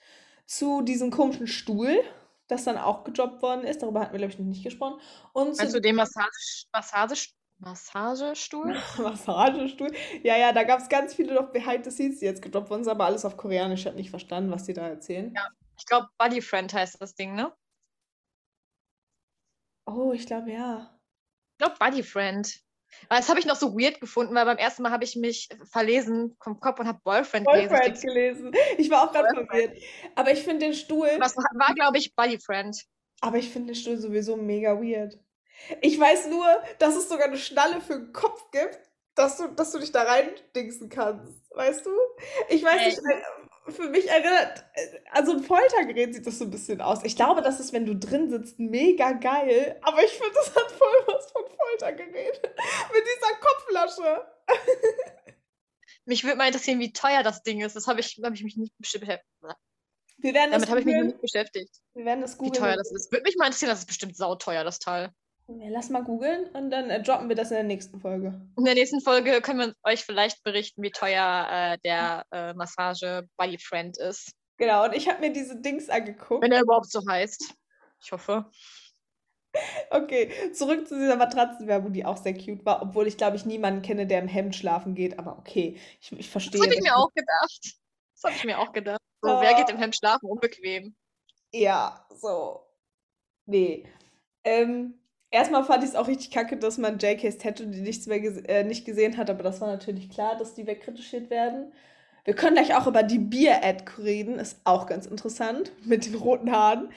zu 0.46 0.82
diesem 0.82 1.10
komischen 1.10 1.46
Stuhl, 1.46 2.00
das 2.46 2.64
dann 2.64 2.78
auch 2.78 3.04
gedroppt 3.04 3.42
worden 3.42 3.64
ist. 3.64 3.82
Darüber 3.82 4.00
hatten 4.00 4.12
wir, 4.12 4.18
glaube 4.18 4.32
ich, 4.32 4.38
noch 4.38 4.46
nicht 4.46 4.64
gesprochen. 4.64 5.00
Und 5.34 5.60
also 5.60 5.78
dem 5.78 5.96
Massage, 5.96 6.64
Massagestuhl? 6.72 7.37
Massagestuhl? 7.58 8.76
Massagestuhl? 8.98 9.92
Ja, 10.22 10.36
ja, 10.36 10.52
da 10.52 10.62
gab 10.64 10.80
es 10.80 10.88
ganz 10.88 11.14
viele 11.14 11.34
noch 11.34 11.50
Behind 11.50 11.84
the 11.84 11.90
Scenes, 11.90 12.20
die 12.20 12.26
jetzt 12.26 12.42
gedroppt 12.42 12.70
wurden, 12.70 12.88
aber 12.88 13.04
alles 13.04 13.24
auf 13.24 13.36
Koreanisch. 13.36 13.80
Ich 13.80 13.86
habe 13.86 13.96
nicht 13.96 14.10
verstanden, 14.10 14.50
was 14.50 14.64
die 14.64 14.74
da 14.74 14.86
erzählen. 14.86 15.32
Ja, 15.34 15.48
ich 15.76 15.86
glaube, 15.86 16.08
Buddy 16.18 16.40
Friend 16.40 16.72
heißt 16.72 17.00
das 17.00 17.14
Ding, 17.14 17.34
ne? 17.34 17.52
Oh, 19.86 20.12
ich 20.12 20.26
glaube, 20.26 20.52
ja. 20.52 20.98
Ich 21.52 21.58
glaube, 21.58 21.76
Buddy 21.78 22.02
Friend. 22.02 22.60
Aber 23.08 23.18
das 23.18 23.28
habe 23.28 23.38
ich 23.38 23.46
noch 23.46 23.56
so 23.56 23.74
weird 23.74 24.00
gefunden, 24.00 24.34
weil 24.34 24.46
beim 24.46 24.56
ersten 24.56 24.82
Mal 24.82 24.92
habe 24.92 25.04
ich 25.04 25.14
mich 25.16 25.48
verlesen 25.70 26.36
vom 26.40 26.58
Kopf 26.58 26.80
und 26.80 26.86
habe 26.86 27.00
Boyfriend, 27.04 27.44
Boyfriend 27.46 28.00
gelesen. 28.00 28.50
gelesen. 28.50 28.52
Ich 28.78 28.90
war 28.90 29.06
auch 29.06 29.12
gerade 29.12 29.28
verwirrt. 29.34 29.76
Aber 30.14 30.32
ich 30.32 30.42
finde 30.42 30.66
den 30.66 30.74
Stuhl. 30.74 31.18
Das 31.18 31.36
war, 31.36 31.74
glaube 31.74 31.98
ich, 31.98 32.14
Buddy 32.14 32.38
Friend. 32.38 32.74
Aber 33.20 33.36
ich 33.36 33.50
finde 33.50 33.72
den 33.72 33.74
Stuhl 33.74 33.98
sowieso 33.98 34.36
mega 34.36 34.80
weird. 34.80 35.18
Ich 35.80 35.98
weiß 35.98 36.28
nur, 36.28 36.46
dass 36.78 36.96
es 36.96 37.08
sogar 37.08 37.26
eine 37.26 37.38
Schnalle 37.38 37.80
für 37.80 37.94
den 37.94 38.12
Kopf 38.12 38.50
gibt, 38.50 38.78
dass 39.14 39.36
du, 39.36 39.48
dass 39.48 39.72
du 39.72 39.78
dich 39.78 39.92
da 39.92 40.02
reindingsen 40.02 40.88
kannst. 40.88 41.50
Weißt 41.50 41.84
du? 41.84 41.90
Ich 42.48 42.62
weiß 42.62 42.86
nicht, 42.86 42.98
äh, 42.98 43.72
für 43.72 43.88
mich 43.88 44.08
erinnert, 44.08 44.64
also 45.10 45.32
ein 45.32 45.42
Foltergerät 45.42 46.14
sieht 46.14 46.26
das 46.26 46.38
so 46.38 46.44
ein 46.44 46.50
bisschen 46.50 46.80
aus. 46.80 47.04
Ich 47.04 47.16
glaube, 47.16 47.42
das 47.42 47.60
ist, 47.60 47.72
wenn 47.72 47.84
du 47.84 47.96
drin 47.96 48.30
sitzt, 48.30 48.58
mega 48.58 49.12
geil. 49.12 49.78
Aber 49.82 50.02
ich 50.02 50.12
finde, 50.12 50.32
das 50.34 50.54
hat 50.54 50.70
voll 50.72 51.14
was 51.14 51.30
von 51.32 51.42
Foltergerät. 51.44 52.40
Mit 52.92 53.04
dieser 53.04 53.34
Kopflasche. 53.40 54.26
Mich 56.04 56.24
würde 56.24 56.36
mal 56.36 56.46
interessieren, 56.46 56.80
wie 56.80 56.92
teuer 56.92 57.22
das 57.22 57.42
Ding 57.42 57.60
ist. 57.60 57.76
Das 57.76 57.86
habe 57.86 58.00
ich, 58.00 58.18
hab 58.22 58.32
ich 58.32 58.42
mich 58.42 58.56
nicht 58.56 58.72
beschäftigt. 58.78 59.24
Wir 60.20 60.34
werden 60.34 60.50
Damit 60.50 60.68
habe 60.68 60.80
ich 60.80 60.86
mich 60.86 60.96
noch 60.96 61.04
nicht 61.04 61.20
beschäftigt. 61.20 61.70
Wir 61.94 62.04
werden 62.04 62.22
das 62.22 62.38
googeln. 62.38 62.54
Wie 62.54 62.58
teuer 62.58 62.76
das 62.76 62.90
ist. 62.92 63.12
Würde 63.12 63.24
mich 63.24 63.36
mal 63.36 63.46
interessieren, 63.46 63.70
das 63.70 63.80
ist 63.80 63.86
bestimmt 63.86 64.16
sauteuer, 64.16 64.64
das 64.64 64.78
Teil. 64.78 65.12
Lass 65.50 65.88
mal 65.88 66.04
googeln 66.04 66.46
und 66.50 66.68
dann 66.70 66.90
äh, 66.90 67.02
droppen 67.02 67.30
wir 67.30 67.36
das 67.36 67.50
in 67.50 67.54
der 67.54 67.64
nächsten 67.64 68.00
Folge. 68.00 68.38
In 68.58 68.64
der 68.66 68.74
nächsten 68.74 69.00
Folge 69.00 69.40
können 69.40 69.58
wir 69.60 69.74
euch 69.82 70.04
vielleicht 70.04 70.44
berichten, 70.44 70.82
wie 70.82 70.90
teuer 70.90 71.48
äh, 71.50 71.78
der 71.84 72.26
äh, 72.30 72.52
Massage 72.52 73.26
Body 73.38 73.56
Friend 73.58 73.96
ist. 73.96 74.32
Genau, 74.58 74.84
und 74.84 74.94
ich 74.94 75.08
habe 75.08 75.20
mir 75.20 75.32
diese 75.32 75.58
Dings 75.58 75.88
angeguckt. 75.88 76.42
Wenn 76.42 76.52
er 76.52 76.60
überhaupt 76.60 76.90
so 76.90 77.00
heißt. 77.08 77.54
Ich 78.02 78.12
hoffe. 78.12 78.50
Okay, 79.90 80.52
zurück 80.52 80.86
zu 80.86 80.96
dieser 80.96 81.16
Matratzenwerbung, 81.16 81.92
die 81.92 82.04
auch 82.04 82.18
sehr 82.18 82.34
cute 82.34 82.64
war, 82.66 82.82
obwohl 82.82 83.08
ich 83.08 83.16
glaube 83.16 83.34
ich 83.34 83.46
niemanden 83.46 83.80
kenne, 83.80 84.06
der 84.06 84.20
im 84.20 84.28
Hemd 84.28 84.54
schlafen 84.54 84.94
geht, 84.94 85.18
aber 85.18 85.38
okay, 85.38 85.80
ich, 86.00 86.12
ich 86.12 86.30
verstehe. 86.30 86.60
Das 86.60 86.68
habe 86.68 86.74
ich 86.74 86.82
mir 86.82 86.94
auch 86.94 87.12
gedacht. 87.12 87.60
Das 88.14 88.24
habe 88.24 88.34
ich 88.34 88.44
mir 88.44 88.58
auch 88.58 88.72
gedacht. 88.72 89.00
So, 89.22 89.30
oh. 89.30 89.40
wer 89.40 89.54
geht 89.54 89.70
im 89.70 89.78
Hemd 89.78 89.96
schlafen? 89.96 90.28
Unbequem. 90.28 90.94
Ja, 91.52 92.06
so. 92.14 92.62
Nee. 93.46 93.88
Ähm, 94.44 95.00
Erstmal 95.30 95.62
fand 95.64 95.84
ich 95.84 95.90
es 95.90 95.96
auch 95.96 96.08
richtig 96.08 96.30
kacke, 96.30 96.56
dass 96.56 96.78
man 96.78 96.98
JKs 96.98 97.36
Tattoo 97.38 97.66
nichts 97.66 98.06
mehr 98.06 98.20
ges 98.20 98.38
äh, 98.38 98.64
nicht 98.64 98.86
gesehen 98.86 99.18
hat, 99.18 99.28
aber 99.28 99.42
das 99.42 99.60
war 99.60 99.68
natürlich 99.68 100.08
klar, 100.08 100.36
dass 100.36 100.54
die 100.54 100.66
wegkritisiert 100.66 101.28
werden. 101.30 101.72
Wir 102.24 102.34
können 102.34 102.56
gleich 102.56 102.74
auch 102.74 102.86
über 102.86 103.02
die 103.02 103.18
Bier-Ad 103.18 103.84
reden, 103.98 104.38
ist 104.38 104.60
auch 104.64 104.86
ganz 104.86 105.04
interessant, 105.06 105.72
mit 105.84 106.06
den 106.06 106.14
roten 106.14 106.50
Haaren. 106.52 106.90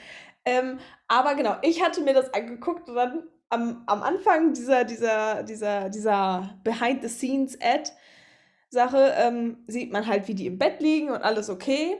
Ähm, 0.44 0.78
aber 1.08 1.34
genau, 1.34 1.56
ich 1.62 1.82
hatte 1.82 2.02
mir 2.02 2.12
das 2.14 2.32
angeguckt 2.34 2.88
und 2.88 2.94
dann 2.96 3.22
am, 3.48 3.82
am 3.86 4.02
Anfang 4.02 4.52
dieser, 4.54 4.84
dieser, 4.84 5.42
dieser, 5.42 5.88
dieser 5.90 6.58
Behind-the-Scenes-Ad-Sache 6.64 9.14
ähm, 9.18 9.64
sieht 9.66 9.92
man 9.92 10.06
halt, 10.06 10.28
wie 10.28 10.34
die 10.34 10.46
im 10.46 10.58
Bett 10.58 10.80
liegen 10.80 11.10
und 11.10 11.22
alles 11.22 11.50
okay. 11.50 11.96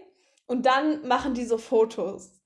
Und 0.47 0.67
dann 0.67 1.07
machen 1.07 1.35
die 1.35 1.45
so 1.45 1.59
Fotos. 1.59 2.42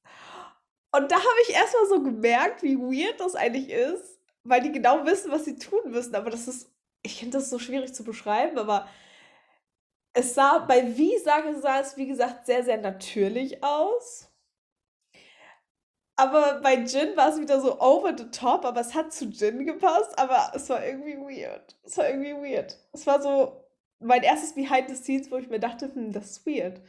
Und 0.93 1.11
da 1.11 1.16
habe 1.16 1.40
ich 1.49 1.55
erstmal 1.55 1.87
so 1.87 2.02
gemerkt, 2.02 2.62
wie 2.62 2.78
weird 2.78 3.21
das 3.21 3.35
eigentlich 3.35 3.71
ist, 3.71 4.21
weil 4.45 4.62
die 4.62 4.73
genau 4.73 5.05
wissen, 5.05 5.31
was 5.31 5.45
sie 5.45 5.59
tun 5.59 5.90
müssen. 5.90 6.14
Aber 6.14 6.31
das 6.31 6.49
ist, 6.49 6.71
ich 7.02 7.19
finde 7.19 7.38
das 7.38 7.50
so 7.50 7.59
schwierig 7.59 7.95
zu 7.95 8.05
beschreiben, 8.05 8.59
aber 8.59 8.88
es 10.14 10.35
sah, 10.35 10.59
bei 10.61 10.97
Wie 10.97 11.19
sage 11.19 11.61
sah 11.61 11.81
es, 11.81 11.97
wie 11.97 12.07
gesagt, 12.07 12.47
sehr, 12.47 12.64
sehr 12.64 12.78
natürlich 12.78 13.62
aus. 13.62 14.31
Aber 16.19 16.61
bei 16.62 16.76
Jin 16.76 17.14
war 17.16 17.28
es 17.28 17.38
wieder 17.40 17.61
so 17.61 17.78
over 17.81 18.14
the 18.16 18.31
top, 18.31 18.64
aber 18.64 18.81
es 18.81 18.95
hat 18.95 19.12
zu 19.12 19.26
Jin 19.26 19.66
gepasst, 19.66 20.19
aber 20.19 20.50
es 20.55 20.69
war 20.71 20.85
irgendwie 20.85 21.16
weird. 21.19 21.76
Es 21.83 21.99
war 21.99 22.09
irgendwie 22.09 22.33
weird. 22.33 22.78
Es 22.93 23.07
war 23.07 23.21
so, 23.21 23.64
mein 24.00 24.23
erstes 24.23 24.55
Behind 24.55 24.88
the 24.88 24.97
Scenes, 24.97 25.31
wo 25.31 25.37
ich 25.37 25.49
mir 25.49 25.61
dachte, 25.61 25.93
hm, 25.95 26.12
das 26.12 26.31
ist 26.31 26.47
weird. 26.47 26.81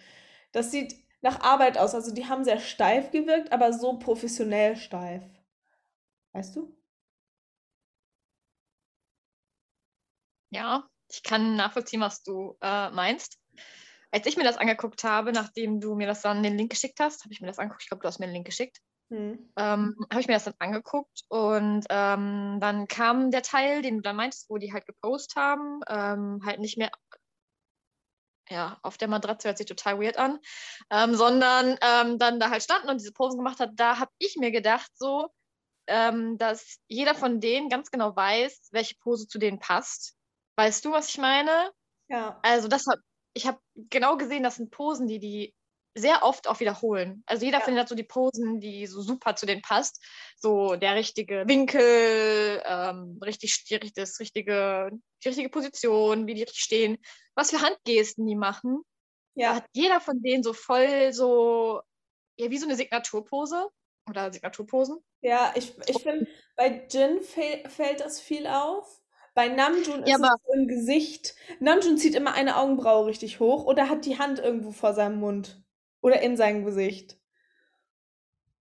Das 0.53 0.71
sieht 0.71 0.95
nach 1.21 1.41
Arbeit 1.41 1.77
aus. 1.77 1.95
Also 1.95 2.13
die 2.13 2.27
haben 2.27 2.43
sehr 2.43 2.59
steif 2.59 3.11
gewirkt, 3.11 3.51
aber 3.51 3.73
so 3.73 3.97
professionell 3.97 4.75
steif. 4.75 5.23
Weißt 6.33 6.55
du? 6.55 6.75
Ja, 10.49 10.87
ich 11.09 11.23
kann 11.23 11.55
nachvollziehen, 11.55 12.01
was 12.01 12.23
du 12.23 12.57
äh, 12.61 12.89
meinst. 12.91 13.37
Als 14.11 14.25
ich 14.25 14.37
mir 14.37 14.43
das 14.43 14.57
angeguckt 14.57 15.03
habe, 15.03 15.33
nachdem 15.33 15.81
du 15.81 15.95
mir 15.95 16.07
das 16.07 16.21
dann 16.21 16.43
den 16.43 16.57
Link 16.57 16.71
geschickt 16.71 16.99
hast, 16.99 17.23
habe 17.23 17.33
ich 17.33 17.41
mir 17.41 17.47
das 17.47 17.59
angeguckt. 17.59 17.83
Ich 17.83 17.89
glaube, 17.89 18.01
du 18.01 18.07
hast 18.07 18.19
mir 18.19 18.27
den 18.27 18.33
Link 18.33 18.45
geschickt. 18.45 18.79
Hm. 19.09 19.51
Ähm, 19.55 19.95
habe 20.11 20.21
ich 20.21 20.27
mir 20.27 20.33
das 20.33 20.45
dann 20.45 20.55
angeguckt 20.59 21.21
und 21.29 21.85
ähm, 21.89 22.57
dann 22.59 22.87
kam 22.87 23.31
der 23.31 23.41
Teil, 23.41 23.81
den 23.81 23.97
du 23.97 24.01
dann 24.01 24.17
meintest, 24.17 24.49
wo 24.49 24.57
die 24.57 24.73
halt 24.73 24.85
gepostet 24.85 25.37
haben, 25.37 25.79
ähm, 25.87 26.41
halt 26.45 26.59
nicht 26.59 26.77
mehr 26.77 26.91
ja, 28.49 28.77
auf 28.81 28.97
der 28.97 29.07
Matratze 29.07 29.47
hört 29.47 29.57
sich 29.57 29.67
total 29.67 29.99
weird 29.99 30.17
an, 30.17 30.39
ähm, 30.89 31.15
sondern 31.15 31.77
ähm, 31.81 32.17
dann 32.19 32.39
da 32.39 32.49
halt 32.49 32.63
standen 32.63 32.89
und 32.89 32.99
diese 32.99 33.13
Posen 33.13 33.37
gemacht 33.37 33.59
hat, 33.59 33.71
da 33.75 33.99
habe 33.99 34.11
ich 34.19 34.37
mir 34.37 34.51
gedacht, 34.51 34.91
so, 34.95 35.29
ähm, 35.87 36.37
dass 36.37 36.77
jeder 36.87 37.15
von 37.15 37.39
denen 37.39 37.69
ganz 37.69 37.91
genau 37.91 38.15
weiß, 38.15 38.69
welche 38.71 38.95
Pose 38.95 39.27
zu 39.27 39.39
denen 39.39 39.59
passt. 39.59 40.15
Weißt 40.57 40.83
du, 40.85 40.91
was 40.91 41.09
ich 41.09 41.17
meine? 41.17 41.71
Ja. 42.09 42.39
Also 42.41 42.67
das 42.67 42.87
hat, 42.87 42.99
ich 43.33 43.47
habe 43.47 43.59
genau 43.75 44.17
gesehen, 44.17 44.43
das 44.43 44.55
sind 44.55 44.71
Posen, 44.71 45.07
die 45.07 45.19
die 45.19 45.53
sehr 45.97 46.23
oft 46.23 46.47
auch 46.47 46.59
wiederholen. 46.59 47.23
Also 47.25 47.45
jeder 47.45 47.59
ja. 47.59 47.63
findet 47.65 47.89
so 47.89 47.95
die 47.95 48.03
Posen, 48.03 48.59
die 48.59 48.85
so 48.87 49.01
super 49.01 49.35
zu 49.35 49.45
denen 49.45 49.61
passt. 49.61 50.03
So 50.37 50.75
der 50.75 50.95
richtige 50.95 51.43
Winkel, 51.47 52.61
ähm, 52.65 53.19
richtig, 53.23 53.65
die, 53.65 53.91
das 53.93 54.19
richtige, 54.19 54.91
die 55.23 55.27
richtige 55.27 55.49
Position, 55.49 56.27
wie 56.27 56.35
die 56.35 56.43
richtig 56.43 56.61
stehen, 56.61 56.97
was 57.35 57.51
für 57.51 57.61
Handgesten 57.61 58.25
die 58.25 58.35
machen. 58.35 58.81
Ja. 59.35 59.49
Da 59.49 59.55
hat 59.57 59.65
jeder 59.73 59.99
von 59.99 60.21
denen 60.21 60.43
so 60.43 60.53
voll 60.53 61.11
so, 61.13 61.81
ja, 62.37 62.49
wie 62.49 62.57
so 62.57 62.67
eine 62.67 62.75
Signaturpose 62.75 63.67
oder 64.09 64.31
Signaturposen. 64.31 64.97
Ja, 65.21 65.51
ich, 65.55 65.75
ich 65.87 66.01
finde, 66.01 66.27
bei 66.55 66.87
Jin 66.89 67.21
fällt 67.21 67.99
das 67.99 68.21
viel 68.21 68.47
auf. 68.47 69.01
Bei 69.33 69.49
Namjoon 69.49 70.01
ist 70.01 70.09
ja, 70.09 70.15
es 70.15 70.41
so 70.45 70.53
im 70.53 70.67
Gesicht. 70.67 71.35
Namjoon 71.59 71.97
zieht 71.97 72.15
immer 72.15 72.33
eine 72.33 72.57
Augenbraue 72.57 73.05
richtig 73.05 73.39
hoch 73.39 73.65
oder 73.65 73.89
hat 73.89 74.05
die 74.05 74.17
Hand 74.17 74.39
irgendwo 74.39 74.71
vor 74.71 74.93
seinem 74.93 75.19
Mund. 75.19 75.61
Oder 76.07 76.21
in 76.21 76.37
seinem 76.37 76.63
Gesicht. 76.63 77.17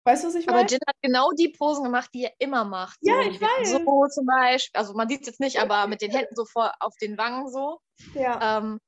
Weißt 0.04 0.24
du, 0.24 0.28
was 0.28 0.36
ich 0.36 0.46
meine? 0.46 0.60
Aber 0.60 0.68
Jin 0.68 0.78
hat 0.88 0.96
genau 1.02 1.32
die 1.32 1.50
Posen 1.50 1.84
gemacht, 1.84 2.12
die 2.14 2.26
er 2.26 2.34
immer 2.38 2.66
macht. 2.66 3.00
Ja, 3.02 3.16
so, 3.24 3.30
ich 3.32 3.42
weiß. 3.42 3.72
So 3.72 4.08
zum 4.10 4.28
Beispiel. 4.28 4.80
Also 4.80 4.94
man 4.94 5.10
sieht 5.10 5.22
es 5.22 5.28
jetzt 5.28 5.40
nicht, 5.40 5.60
aber 5.60 5.88
mit 5.88 6.04
den 6.04 6.12
Händen 6.12 6.36
so 6.36 6.46
vor 6.46 6.72
auf 6.80 6.96
den 6.98 7.18
Wangen 7.18 7.50
so. 7.50 7.80
Ja. 8.14 8.60
Ähm, 8.60 8.80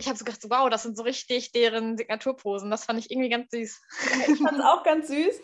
ich 0.00 0.08
habe 0.08 0.16
so 0.16 0.24
gedacht, 0.24 0.40
wow, 0.48 0.70
das 0.70 0.84
sind 0.84 0.96
so 0.96 1.02
richtig 1.02 1.52
deren 1.52 1.98
Signaturposen. 1.98 2.70
Das 2.70 2.86
fand 2.86 2.98
ich 2.98 3.10
irgendwie 3.10 3.28
ganz 3.28 3.50
süß. 3.50 3.82
ich 4.28 4.38
fand 4.38 4.58
es 4.58 4.64
auch 4.64 4.82
ganz 4.82 5.08
süß. 5.08 5.38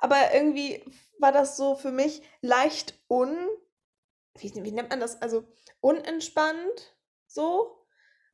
Aber 0.00 0.34
irgendwie 0.34 0.84
war 1.18 1.32
das 1.32 1.56
so 1.56 1.76
für 1.76 1.92
mich 1.92 2.20
leicht 2.42 3.00
un. 3.08 3.48
Wie, 4.38 4.52
wie 4.54 4.72
nennt 4.72 4.90
man 4.90 5.00
das? 5.00 5.22
Also 5.22 5.44
unentspannt 5.80 6.94
so 7.26 7.79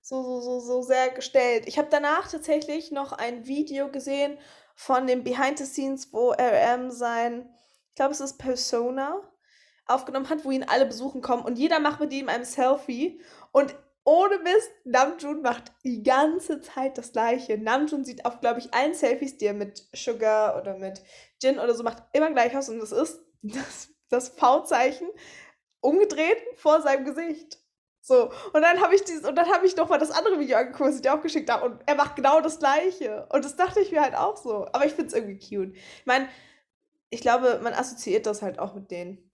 so, 0.06 0.22
so, 0.22 0.40
so, 0.40 0.60
so 0.60 0.82
sehr 0.82 1.10
gestellt. 1.10 1.64
Ich 1.66 1.78
habe 1.78 1.88
danach 1.90 2.30
tatsächlich 2.30 2.92
noch 2.92 3.10
ein 3.10 3.46
Video 3.46 3.90
gesehen 3.90 4.38
von 4.76 5.08
dem 5.08 5.24
Behind 5.24 5.58
the 5.58 5.64
Scenes, 5.64 6.12
wo 6.12 6.30
RM 6.30 6.92
sein, 6.92 7.50
ich 7.88 7.96
glaube, 7.96 8.12
es 8.12 8.20
ist 8.20 8.38
Persona, 8.38 9.20
aufgenommen 9.84 10.28
hat, 10.28 10.44
wo 10.44 10.52
ihn 10.52 10.62
alle 10.62 10.86
besuchen 10.86 11.22
kommen 11.22 11.44
und 11.44 11.58
jeder 11.58 11.80
macht 11.80 11.98
mit 11.98 12.12
ihm 12.12 12.28
ein 12.28 12.44
Selfie 12.44 13.20
und 13.50 13.74
ohne 14.04 14.38
Mist, 14.38 14.70
Namjoon 14.84 15.42
macht 15.42 15.72
die 15.82 16.04
ganze 16.04 16.60
Zeit 16.60 16.96
das 16.96 17.10
gleiche. 17.10 17.58
Namjoon 17.58 18.04
sieht 18.04 18.24
auf, 18.24 18.40
glaube 18.40 18.60
ich, 18.60 18.72
allen 18.72 18.94
Selfies, 18.94 19.38
die 19.38 19.46
er 19.46 19.54
mit 19.54 19.88
Sugar 19.92 20.60
oder 20.60 20.78
mit 20.78 21.02
Jin 21.42 21.58
oder 21.58 21.74
so 21.74 21.82
macht, 21.82 22.04
immer 22.12 22.30
gleich 22.30 22.56
aus 22.56 22.68
und 22.68 22.78
das 22.78 22.92
ist 22.92 23.20
das, 23.42 23.88
das 24.08 24.28
V-Zeichen 24.28 25.08
umgedreht 25.80 26.38
vor 26.54 26.80
seinem 26.80 27.04
Gesicht. 27.04 27.58
So, 28.06 28.30
und 28.52 28.62
dann 28.62 28.80
habe 28.80 28.94
ich 28.94 29.02
dieses, 29.02 29.24
und 29.24 29.34
dann 29.34 29.52
habe 29.52 29.66
ich 29.66 29.74
noch 29.74 29.88
mal 29.88 29.98
das 29.98 30.12
andere 30.12 30.38
Video 30.38 30.56
angeguckt, 30.56 30.90
was 30.90 30.94
ich 30.94 31.02
dir 31.02 31.12
auch 31.12 31.22
geschickt 31.22 31.50
habe, 31.50 31.66
und 31.66 31.80
er 31.86 31.96
macht 31.96 32.14
genau 32.14 32.40
das 32.40 32.60
gleiche. 32.60 33.26
Und 33.32 33.44
das 33.44 33.56
dachte 33.56 33.80
ich 33.80 33.90
mir 33.90 34.00
halt 34.00 34.14
auch 34.14 34.36
so. 34.36 34.64
Aber 34.66 34.86
ich 34.86 34.92
finde 34.92 35.08
es 35.08 35.12
irgendwie 35.12 35.40
cute. 35.40 35.74
Ich 35.74 36.06
meine, 36.06 36.28
ich 37.10 37.20
glaube, 37.20 37.58
man 37.64 37.74
assoziiert 37.74 38.26
das 38.26 38.42
halt 38.42 38.60
auch 38.60 38.74
mit 38.74 38.92
denen. 38.92 39.28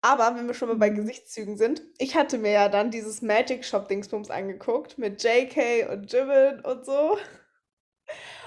Aber 0.00 0.34
wenn 0.34 0.46
wir 0.46 0.54
schon 0.54 0.68
mal 0.68 0.78
bei. 0.78 0.88
Gesichtszügen 0.88 1.58
sind, 1.58 1.82
ich 1.98 2.16
hatte 2.16 2.38
mir 2.38 2.52
ja 2.52 2.68
dann 2.70 2.90
dieses 2.90 3.20
Magic 3.20 3.66
Shop 3.66 3.86
Dingsbums 3.86 4.30
angeguckt 4.30 4.96
mit 4.96 5.22
JK 5.22 5.90
und 5.90 6.10
Jimin 6.10 6.60
und 6.60 6.86
so. 6.86 7.18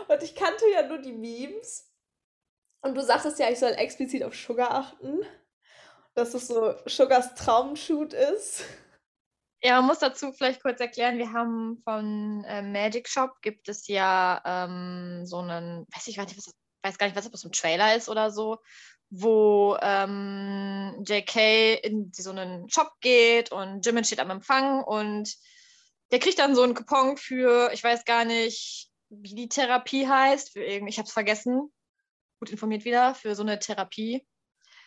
Und 0.07 0.23
ich 0.23 0.33
kannte 0.33 0.65
ja 0.73 0.87
nur 0.87 0.97
die 0.97 1.13
Memes. 1.13 1.93
Und 2.81 2.95
du 2.95 3.01
sagtest 3.01 3.37
ja, 3.37 3.51
ich 3.51 3.59
soll 3.59 3.73
explizit 3.73 4.23
auf 4.23 4.33
Sugar 4.33 4.71
achten. 4.71 5.19
Dass 6.15 6.33
es 6.33 6.47
so 6.47 6.73
Sugars 6.87 7.35
Traumshoot 7.35 8.13
ist. 8.13 8.63
Ja, 9.61 9.75
man 9.77 9.87
muss 9.87 9.99
dazu 9.99 10.31
vielleicht 10.31 10.61
kurz 10.61 10.79
erklären, 10.79 11.17
wir 11.17 11.33
haben 11.33 11.81
von 11.83 12.43
äh, 12.45 12.61
Magic 12.61 13.09
Shop 13.09 13.41
gibt 13.41 13.67
es 13.67 13.87
ja 13.87 14.41
ähm, 14.45 15.25
so 15.25 15.39
einen, 15.39 15.85
weiß 15.93 16.07
ich 16.07 16.17
nicht, 16.17 16.37
was, 16.37 16.53
weiß 16.81 16.97
gar 16.97 17.07
nicht, 17.07 17.15
was 17.17 17.29
das 17.29 17.43
ein 17.43 17.51
Trailer 17.51 17.95
ist 17.95 18.07
oder 18.07 18.31
so, 18.31 18.59
wo 19.09 19.77
ähm, 19.81 21.03
JK 21.05 21.83
in 21.83 22.11
so 22.13 22.29
einen 22.31 22.69
Shop 22.69 22.91
geht 23.01 23.51
und 23.51 23.85
Jimin 23.85 24.05
steht 24.05 24.21
am 24.21 24.29
Empfang 24.29 24.81
und 24.83 25.35
der 26.11 26.19
kriegt 26.19 26.39
dann 26.39 26.55
so 26.55 26.63
einen 26.63 26.73
Coupon 26.73 27.17
für, 27.17 27.71
ich 27.73 27.83
weiß 27.83 28.05
gar 28.05 28.23
nicht, 28.23 28.89
wie 29.09 29.35
die 29.35 29.49
Therapie 29.49 30.07
heißt, 30.07 30.55
ich 30.55 30.97
habe 30.97 31.07
es 31.07 31.13
vergessen, 31.13 31.71
gut 32.39 32.49
informiert 32.49 32.85
wieder, 32.85 33.13
für 33.13 33.35
so 33.35 33.43
eine 33.43 33.59
Therapie. 33.59 34.25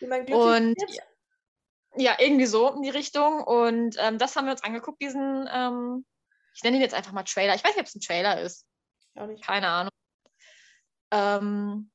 Und 0.01 0.75
ja, 1.95 2.15
irgendwie 2.19 2.45
so 2.45 2.69
in 2.69 2.81
die 2.81 2.89
Richtung. 2.89 3.43
Und 3.43 3.95
ähm, 3.99 4.17
das 4.17 4.35
haben 4.35 4.45
wir 4.45 4.51
uns 4.51 4.63
angeguckt, 4.63 5.01
diesen, 5.01 5.47
ähm, 5.51 6.05
ich 6.55 6.63
nenne 6.63 6.77
ihn 6.77 6.81
jetzt 6.81 6.95
einfach 6.95 7.11
mal 7.11 7.23
Trailer. 7.23 7.55
Ich 7.55 7.63
weiß 7.63 7.71
nicht, 7.71 7.81
ob 7.81 7.87
es 7.87 7.95
ein 7.95 8.01
Trailer 8.01 8.41
ist. 8.41 8.65
Auch 9.15 9.27
nicht. 9.27 9.43
Keine 9.43 9.67
Ahnung. 9.67 9.91
Ähm, 11.11 11.91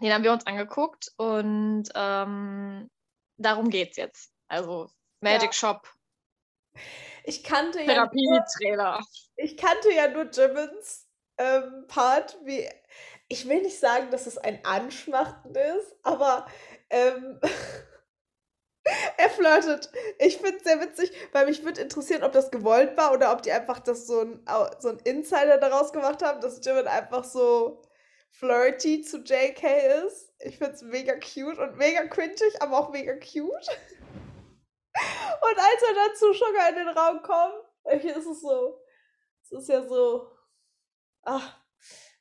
den 0.00 0.12
haben 0.12 0.24
wir 0.24 0.32
uns 0.32 0.46
angeguckt 0.46 1.12
und 1.16 1.84
ähm, 1.94 2.90
darum 3.36 3.68
geht 3.70 3.90
es 3.90 3.96
jetzt. 3.96 4.32
Also 4.46 4.90
Magic 5.20 5.48
ja. 5.48 5.52
Shop. 5.52 5.92
Ich 7.24 7.44
kannte 7.44 7.80
ja. 7.80 7.86
Therapie-Trailer. 7.86 9.00
Ich 9.36 9.56
kannte 9.56 9.92
ja 9.92 10.08
nur 10.08 10.30
Jimmins 10.30 11.06
ähm, 11.36 11.84
Part, 11.88 12.38
wie. 12.44 12.68
Ich 13.30 13.46
will 13.46 13.60
nicht 13.60 13.78
sagen, 13.78 14.10
dass 14.10 14.26
es 14.26 14.38
ein 14.38 14.64
Anschmachten 14.64 15.54
ist, 15.54 15.94
aber 16.02 16.46
ähm, 16.88 17.38
Er 19.16 19.30
flirtet. 19.30 19.90
Ich 20.18 20.38
finde 20.38 20.56
es 20.56 20.64
sehr 20.64 20.80
witzig, 20.80 21.12
weil 21.32 21.46
mich 21.46 21.64
würde 21.64 21.80
interessieren, 21.80 22.22
ob 22.22 22.32
das 22.32 22.50
gewollt 22.50 22.96
war 22.96 23.12
oder 23.12 23.32
ob 23.32 23.42
die 23.42 23.52
einfach 23.52 23.80
das 23.80 24.06
so 24.06 24.20
ein, 24.20 24.40
so 24.78 24.88
ein 24.88 24.98
Insider 25.04 25.58
daraus 25.58 25.92
gemacht 25.92 26.22
haben, 26.22 26.40
dass 26.40 26.64
Jimin 26.64 26.86
einfach 26.86 27.24
so 27.24 27.82
flirty 28.30 29.02
zu 29.02 29.18
JK 29.18 29.62
ist. 30.06 30.32
Ich 30.38 30.58
finde 30.58 30.74
es 30.74 30.82
mega 30.82 31.14
cute 31.14 31.58
und 31.58 31.76
mega 31.76 32.06
cringig, 32.06 32.60
aber 32.60 32.78
auch 32.78 32.90
mega 32.90 33.14
cute. 33.14 33.68
Und 35.40 35.56
als 35.56 35.82
er 35.86 35.94
dann 35.94 36.16
zu 36.16 36.32
Sugar 36.32 36.68
in 36.70 36.74
den 36.74 36.88
Raum 36.88 37.22
kommt, 37.22 37.54
ist 38.02 38.26
es 38.26 38.40
so, 38.40 38.80
es 39.42 39.52
ist 39.52 39.68
ja 39.68 39.86
so, 39.86 40.28
ach, 41.22 41.56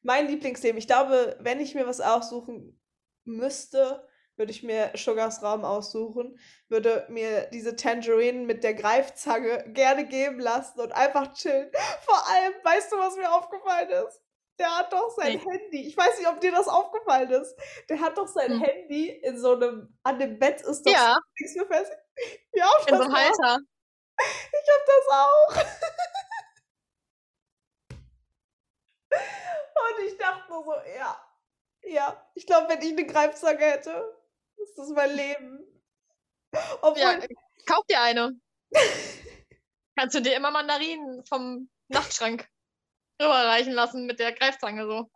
mein 0.04 0.28
Lieblingsthema. 0.28 0.78
Ich 0.78 0.88
glaube, 0.88 1.38
wenn 1.40 1.60
ich 1.60 1.74
mir 1.74 1.88
was 1.88 2.02
aussuchen 2.02 2.80
müsste, 3.24 4.07
würde 4.38 4.52
ich 4.52 4.64
mir 4.64 4.92
Sugars 4.96 5.44
Raum 5.44 5.66
aussuchen, 5.66 6.40
würde 6.70 7.06
mir 7.10 7.48
diese 7.52 7.76
Tangerine 7.76 8.46
mit 8.46 8.64
der 8.64 8.76
Greifzange 8.76 9.66
gerne 9.74 10.06
geben 10.06 10.40
lassen 10.40 10.80
und 10.80 10.92
einfach 10.92 11.34
chillen. 11.34 11.70
Vor 12.02 12.28
allem, 12.30 12.54
weißt 12.64 12.92
du, 12.92 12.98
was 12.98 13.16
mir 13.18 13.32
aufgefallen 13.32 13.90
ist? 13.90 14.22
Der 14.60 14.76
hat 14.76 14.94
doch 14.94 15.10
sein 15.12 15.34
nee. 15.38 15.52
Handy. 15.52 15.88
Ich 15.88 15.98
weiß 15.98 16.18
nicht, 16.18 16.28
ob 16.28 16.42
dir 16.42 16.52
das 16.52 16.68
aufgefallen 16.68 17.30
ist. 17.30 17.56
Der 17.90 18.00
hat 18.00 18.18
doch 18.18 18.28
sein 18.28 18.54
hm. 18.54 18.62
Handy 18.62 19.10
in 19.10 19.40
so 19.40 19.54
einem, 19.54 19.96
an 20.04 20.18
dem 20.18 20.40
Bett 20.40 20.62
ist 20.62 20.84
das 20.84 20.94
ja. 20.94 21.20
nichts 21.40 21.58
befestigt. 21.58 22.02
Ja, 22.54 22.68
in 22.88 22.98
so 22.98 23.04
Halter. 23.04 23.60
Ich 24.20 24.68
hab 24.74 24.86
das 24.88 25.08
auch. 25.12 25.56
Und 29.78 30.06
ich 30.08 30.18
dachte 30.18 30.52
nur 30.52 30.64
so, 30.64 30.74
ja, 30.98 31.24
ja, 31.84 32.30
ich 32.34 32.48
glaube, 32.48 32.70
wenn 32.70 32.82
ich 32.82 32.92
eine 32.92 33.06
Greifzange 33.06 33.60
hätte, 33.60 34.17
ist 34.58 34.78
das 34.78 34.90
mein 34.90 35.16
Leben. 35.16 35.66
Obwohl, 36.82 37.02
ja, 37.02 37.20
kauf 37.66 37.86
dir 37.90 38.02
eine. 38.02 38.40
Kannst 39.98 40.16
du 40.16 40.22
dir 40.22 40.36
immer 40.36 40.52
Mandarinen 40.52 41.26
vom 41.26 41.70
Nachtschrank 41.90 42.48
rüberreichen 43.22 43.74
lassen 43.74 44.06
mit 44.06 44.20
der 44.20 44.32
Greifzange 44.32 44.86
so. 44.86 45.10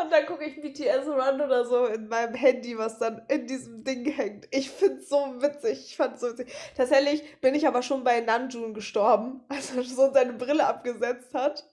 Und 0.00 0.10
dann 0.10 0.26
gucke 0.26 0.44
ich 0.44 0.60
BTS 0.60 1.06
Run 1.08 1.40
oder 1.40 1.64
so 1.64 1.86
in 1.86 2.08
meinem 2.08 2.34
Handy, 2.34 2.78
was 2.78 2.98
dann 2.98 3.24
in 3.28 3.46
diesem 3.46 3.82
Ding 3.82 4.04
hängt. 4.04 4.46
Ich 4.52 4.70
finde 4.70 5.00
es 5.00 5.08
so 5.08 5.16
witzig. 5.42 5.86
Ich 5.86 5.96
fand 5.96 6.18
so 6.20 6.28
witzig. 6.28 6.54
Tatsächlich 6.76 7.40
bin 7.40 7.54
ich 7.54 7.66
aber 7.66 7.82
schon 7.82 8.04
bei 8.04 8.20
Namjoon 8.20 8.74
gestorben, 8.74 9.44
als 9.48 9.74
er 9.74 9.82
so 9.82 10.12
seine 10.12 10.34
Brille 10.34 10.66
abgesetzt 10.66 11.34
hat. 11.34 11.68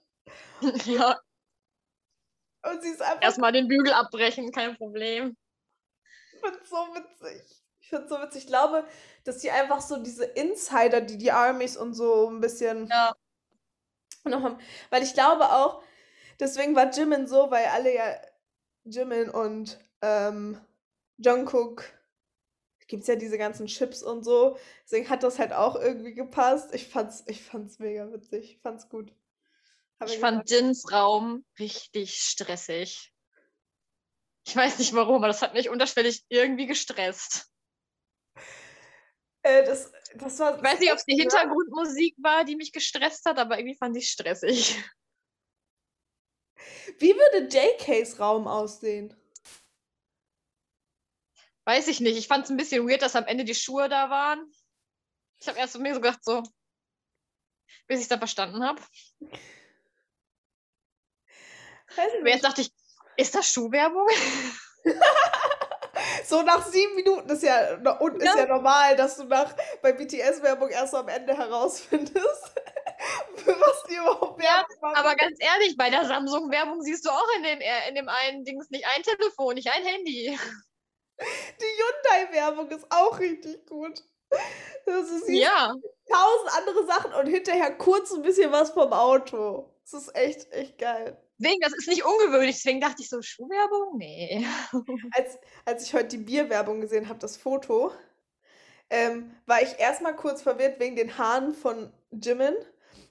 ja, 0.84 1.20
Und 2.64 2.82
sie 2.82 2.90
ist 2.90 3.00
einfach. 3.00 3.22
erstmal 3.22 3.52
den 3.52 3.68
Bügel 3.68 3.92
abbrechen, 3.92 4.50
kein 4.50 4.76
Problem. 4.76 5.36
Ich 6.38 6.44
finde 6.44 6.60
es 6.62 6.70
so 6.70 6.76
witzig. 6.94 7.64
Ich 7.80 7.88
finde 7.88 8.04
es 8.04 8.10
so 8.10 8.20
witzig. 8.20 8.42
Ich 8.42 8.46
glaube, 8.48 8.84
dass 9.24 9.38
die 9.38 9.50
einfach 9.50 9.80
so 9.80 10.02
diese 10.02 10.24
Insider, 10.24 11.00
die 11.00 11.18
die 11.18 11.32
Armies 11.32 11.76
und 11.76 11.94
so 11.94 12.28
ein 12.28 12.40
bisschen 12.40 12.88
Ja. 12.88 13.14
noch 14.24 14.42
haben. 14.42 14.58
Weil 14.90 15.02
ich 15.02 15.14
glaube 15.14 15.50
auch, 15.52 15.82
deswegen 16.38 16.76
war 16.76 16.90
Jimin 16.90 17.26
so, 17.26 17.50
weil 17.50 17.66
alle 17.66 17.94
ja 17.94 18.20
Jimin 18.84 19.30
und 19.30 19.78
ähm, 20.02 20.60
Jungkook 21.16 21.84
gibt 22.86 23.02
es 23.02 23.08
ja 23.08 23.16
diese 23.16 23.36
ganzen 23.38 23.66
Chips 23.66 24.02
und 24.02 24.24
so. 24.24 24.56
Deswegen 24.84 25.08
hat 25.10 25.22
das 25.22 25.38
halt 25.38 25.52
auch 25.52 25.76
irgendwie 25.76 26.14
gepasst. 26.14 26.74
Ich 26.74 26.88
fand's, 26.88 27.24
ich 27.26 27.42
fand's 27.42 27.78
mega 27.78 28.10
witzig. 28.12 28.52
Ich 28.54 28.60
fand's 28.60 28.88
gut. 28.88 29.12
Hab 30.00 30.08
Ich 30.08 30.18
fand 30.18 30.48
Jins 30.48 30.90
Raum 30.92 31.44
richtig 31.58 32.14
stressig. 32.16 33.12
Ich 34.48 34.56
weiß 34.56 34.78
nicht 34.78 34.94
warum, 34.94 35.16
aber 35.16 35.26
das 35.26 35.42
hat 35.42 35.52
mich 35.52 35.68
unterschwellig 35.68 36.24
irgendwie 36.30 36.64
gestresst. 36.64 37.52
äh, 39.42 39.62
das, 39.62 39.92
das 40.14 40.38
war. 40.38 40.56
Ich 40.56 40.62
weiß 40.64 40.80
nicht, 40.80 40.90
ob 40.90 40.96
es 40.96 41.04
die. 41.04 41.16
Hintergrundmusik 41.16 42.14
war, 42.16 42.46
die 42.46 42.56
mich 42.56 42.72
gestresst 42.72 43.26
hat, 43.26 43.38
aber 43.38 43.58
irgendwie 43.58 43.76
fand 43.76 43.94
ich 43.98 44.04
es 44.04 44.10
stressig. 44.10 44.82
Wie 46.98 47.14
würde 47.14 47.46
JKs 47.46 48.18
Raum 48.20 48.48
aussehen? 48.48 49.14
Weiß 51.66 51.86
ich 51.88 52.00
nicht. 52.00 52.16
Ich 52.16 52.26
fand 52.26 52.46
es 52.46 52.50
ein 52.50 52.56
bisschen 52.56 52.88
weird, 52.88 53.02
dass 53.02 53.16
am 53.16 53.26
Ende 53.26 53.44
die 53.44 53.54
Schuhe 53.54 53.90
da 53.90 54.08
waren. 54.08 54.50
Ich 55.40 55.46
habe 55.46 55.58
erst 55.58 55.78
mir 55.78 55.92
so 55.94 56.00
gedacht, 56.00 56.24
so, 56.24 56.42
bis 57.86 57.98
ich 57.98 58.04
es 58.04 58.08
dann 58.08 58.18
verstanden 58.18 58.64
habe. 58.64 58.80
Aber 61.98 62.28
jetzt 62.30 62.44
dachte 62.44 62.62
ich, 62.62 62.72
ist 63.18 63.34
das 63.34 63.50
Schuhwerbung? 63.50 64.06
So 66.26 66.42
nach 66.42 66.64
sieben 66.66 66.94
Minuten 66.94 67.28
ist 67.30 67.42
ja, 67.42 67.74
und 68.00 68.16
ist 68.22 68.24
Ja. 68.24 68.36
ja 68.42 68.46
normal, 68.46 68.94
dass 68.96 69.16
du 69.16 69.24
nach 69.24 69.52
bei 69.82 69.92
BTS-Werbung 69.92 70.68
erst 70.68 70.94
am 70.94 71.08
Ende 71.08 71.36
herausfindest, 71.36 72.52
für 73.34 73.50
was 73.60 73.82
die 73.90 73.94
überhaupt 73.96 74.40
Ja, 74.42 74.58
Werbung 74.58 74.76
machen. 74.80 74.96
Aber 74.96 75.16
ganz 75.16 75.36
ehrlich, 75.40 75.76
bei 75.76 75.90
der 75.90 76.04
Samsung-Werbung 76.04 76.82
siehst 76.82 77.04
du 77.04 77.10
auch 77.10 77.26
in 77.36 77.42
dem, 77.42 77.60
äh, 77.60 77.88
in 77.88 77.94
dem 77.96 78.08
einen 78.08 78.44
Dings 78.44 78.70
nicht 78.70 78.86
ein 78.86 79.02
Telefon, 79.02 79.54
nicht 79.54 79.70
ein 79.72 79.82
Handy. 79.84 80.38
Die 81.20 81.82
Hyundai-Werbung 81.82 82.70
ist 82.70 82.86
auch 82.90 83.18
richtig 83.18 83.66
gut. 83.66 84.02
Also, 84.86 85.18
sie 85.26 85.40
Ja, 85.40 85.74
tausend 86.08 86.56
andere 86.56 86.86
Sachen 86.86 87.12
und 87.14 87.26
hinterher 87.26 87.76
kurz 87.76 88.12
ein 88.12 88.22
bisschen 88.22 88.52
was 88.52 88.70
vom 88.70 88.92
Auto. 88.92 89.74
Das 89.82 89.94
ist 89.94 90.14
echt, 90.14 90.52
echt 90.52 90.78
geil. 90.78 91.16
Deswegen, 91.38 91.60
das 91.60 91.72
ist 91.74 91.88
nicht 91.88 92.04
ungewöhnlich. 92.04 92.56
Deswegen 92.56 92.80
dachte 92.80 93.02
ich 93.02 93.08
so, 93.08 93.22
Schuhwerbung? 93.22 93.96
Nee. 93.98 94.46
Als, 95.12 95.38
als 95.64 95.82
ich 95.84 95.94
heute 95.94 96.08
die 96.08 96.18
Bierwerbung 96.18 96.80
gesehen 96.80 97.08
habe, 97.08 97.18
das 97.18 97.36
Foto, 97.36 97.92
ähm, 98.90 99.34
war 99.46 99.62
ich 99.62 99.78
erstmal 99.78 100.16
kurz 100.16 100.42
verwirrt 100.42 100.80
wegen 100.80 100.96
den 100.96 101.18
Haaren 101.18 101.54
von 101.54 101.92
Jimin. 102.10 102.54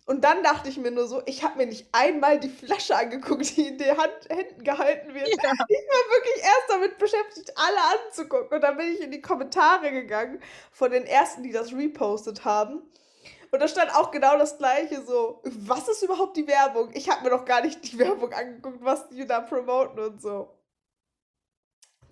Und 0.05 0.23
dann 0.23 0.41
dachte 0.41 0.69
ich 0.69 0.77
mir 0.77 0.89
nur 0.89 1.05
so, 1.05 1.21
ich 1.25 1.43
habe 1.43 1.57
mir 1.57 1.65
nicht 1.65 1.89
einmal 1.91 2.39
die 2.39 2.49
Flasche 2.49 2.95
angeguckt, 2.95 3.57
die 3.57 3.67
in 3.67 3.77
den 3.77 3.97
Hand, 3.97 4.13
Händen 4.29 4.63
gehalten 4.63 5.13
wird. 5.13 5.27
Ja. 5.27 5.35
Ich 5.35 5.43
war 5.43 6.11
wirklich 6.15 6.43
erst 6.43 6.69
damit 6.69 6.97
beschäftigt, 6.97 7.51
alle 7.55 8.05
anzugucken. 8.05 8.55
Und 8.55 8.61
dann 8.61 8.77
bin 8.77 8.93
ich 8.93 9.01
in 9.01 9.11
die 9.11 9.21
Kommentare 9.21 9.91
gegangen 9.91 10.41
von 10.71 10.91
den 10.91 11.05
ersten, 11.05 11.43
die 11.43 11.51
das 11.51 11.73
repostet 11.73 12.45
haben. 12.45 12.81
Und 13.51 13.59
da 13.59 13.67
stand 13.67 13.93
auch 13.95 14.11
genau 14.11 14.37
das 14.37 14.57
gleiche 14.57 15.01
so, 15.03 15.41
was 15.43 15.87
ist 15.87 16.03
überhaupt 16.03 16.35
die 16.35 16.47
Werbung? 16.47 16.91
Ich 16.93 17.09
habe 17.09 17.23
mir 17.23 17.29
noch 17.29 17.45
gar 17.45 17.61
nicht 17.61 17.83
die 17.83 17.97
Werbung 17.97 18.33
angeguckt, 18.33 18.79
was 18.81 19.07
die 19.09 19.25
da 19.25 19.41
promoten 19.41 19.99
und 19.99 20.21
so. 20.21 20.53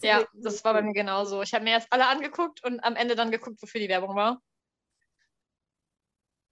Ja, 0.02 0.26
das 0.34 0.64
war 0.64 0.74
bei 0.74 0.82
mir 0.82 0.94
genauso. 0.94 1.42
Ich 1.42 1.54
habe 1.54 1.64
mir 1.64 1.72
erst 1.72 1.92
alle 1.92 2.08
angeguckt 2.08 2.64
und 2.64 2.80
am 2.84 2.96
Ende 2.96 3.16
dann 3.16 3.32
geguckt, 3.32 3.62
wofür 3.62 3.82
die 3.82 3.90
Werbung 3.90 4.16
war. 4.16 4.42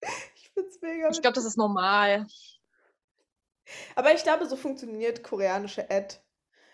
Ich 0.35 0.49
find's 0.53 0.81
mega 0.81 1.09
Ich 1.09 1.19
glaube, 1.21 1.33
das 1.33 1.45
ist 1.45 1.57
normal. 1.57 2.27
Aber 3.95 4.13
ich 4.13 4.21
glaube, 4.21 4.45
so 4.45 4.55
funktioniert 4.55 5.23
koreanische 5.23 5.89
Ad. 5.89 6.17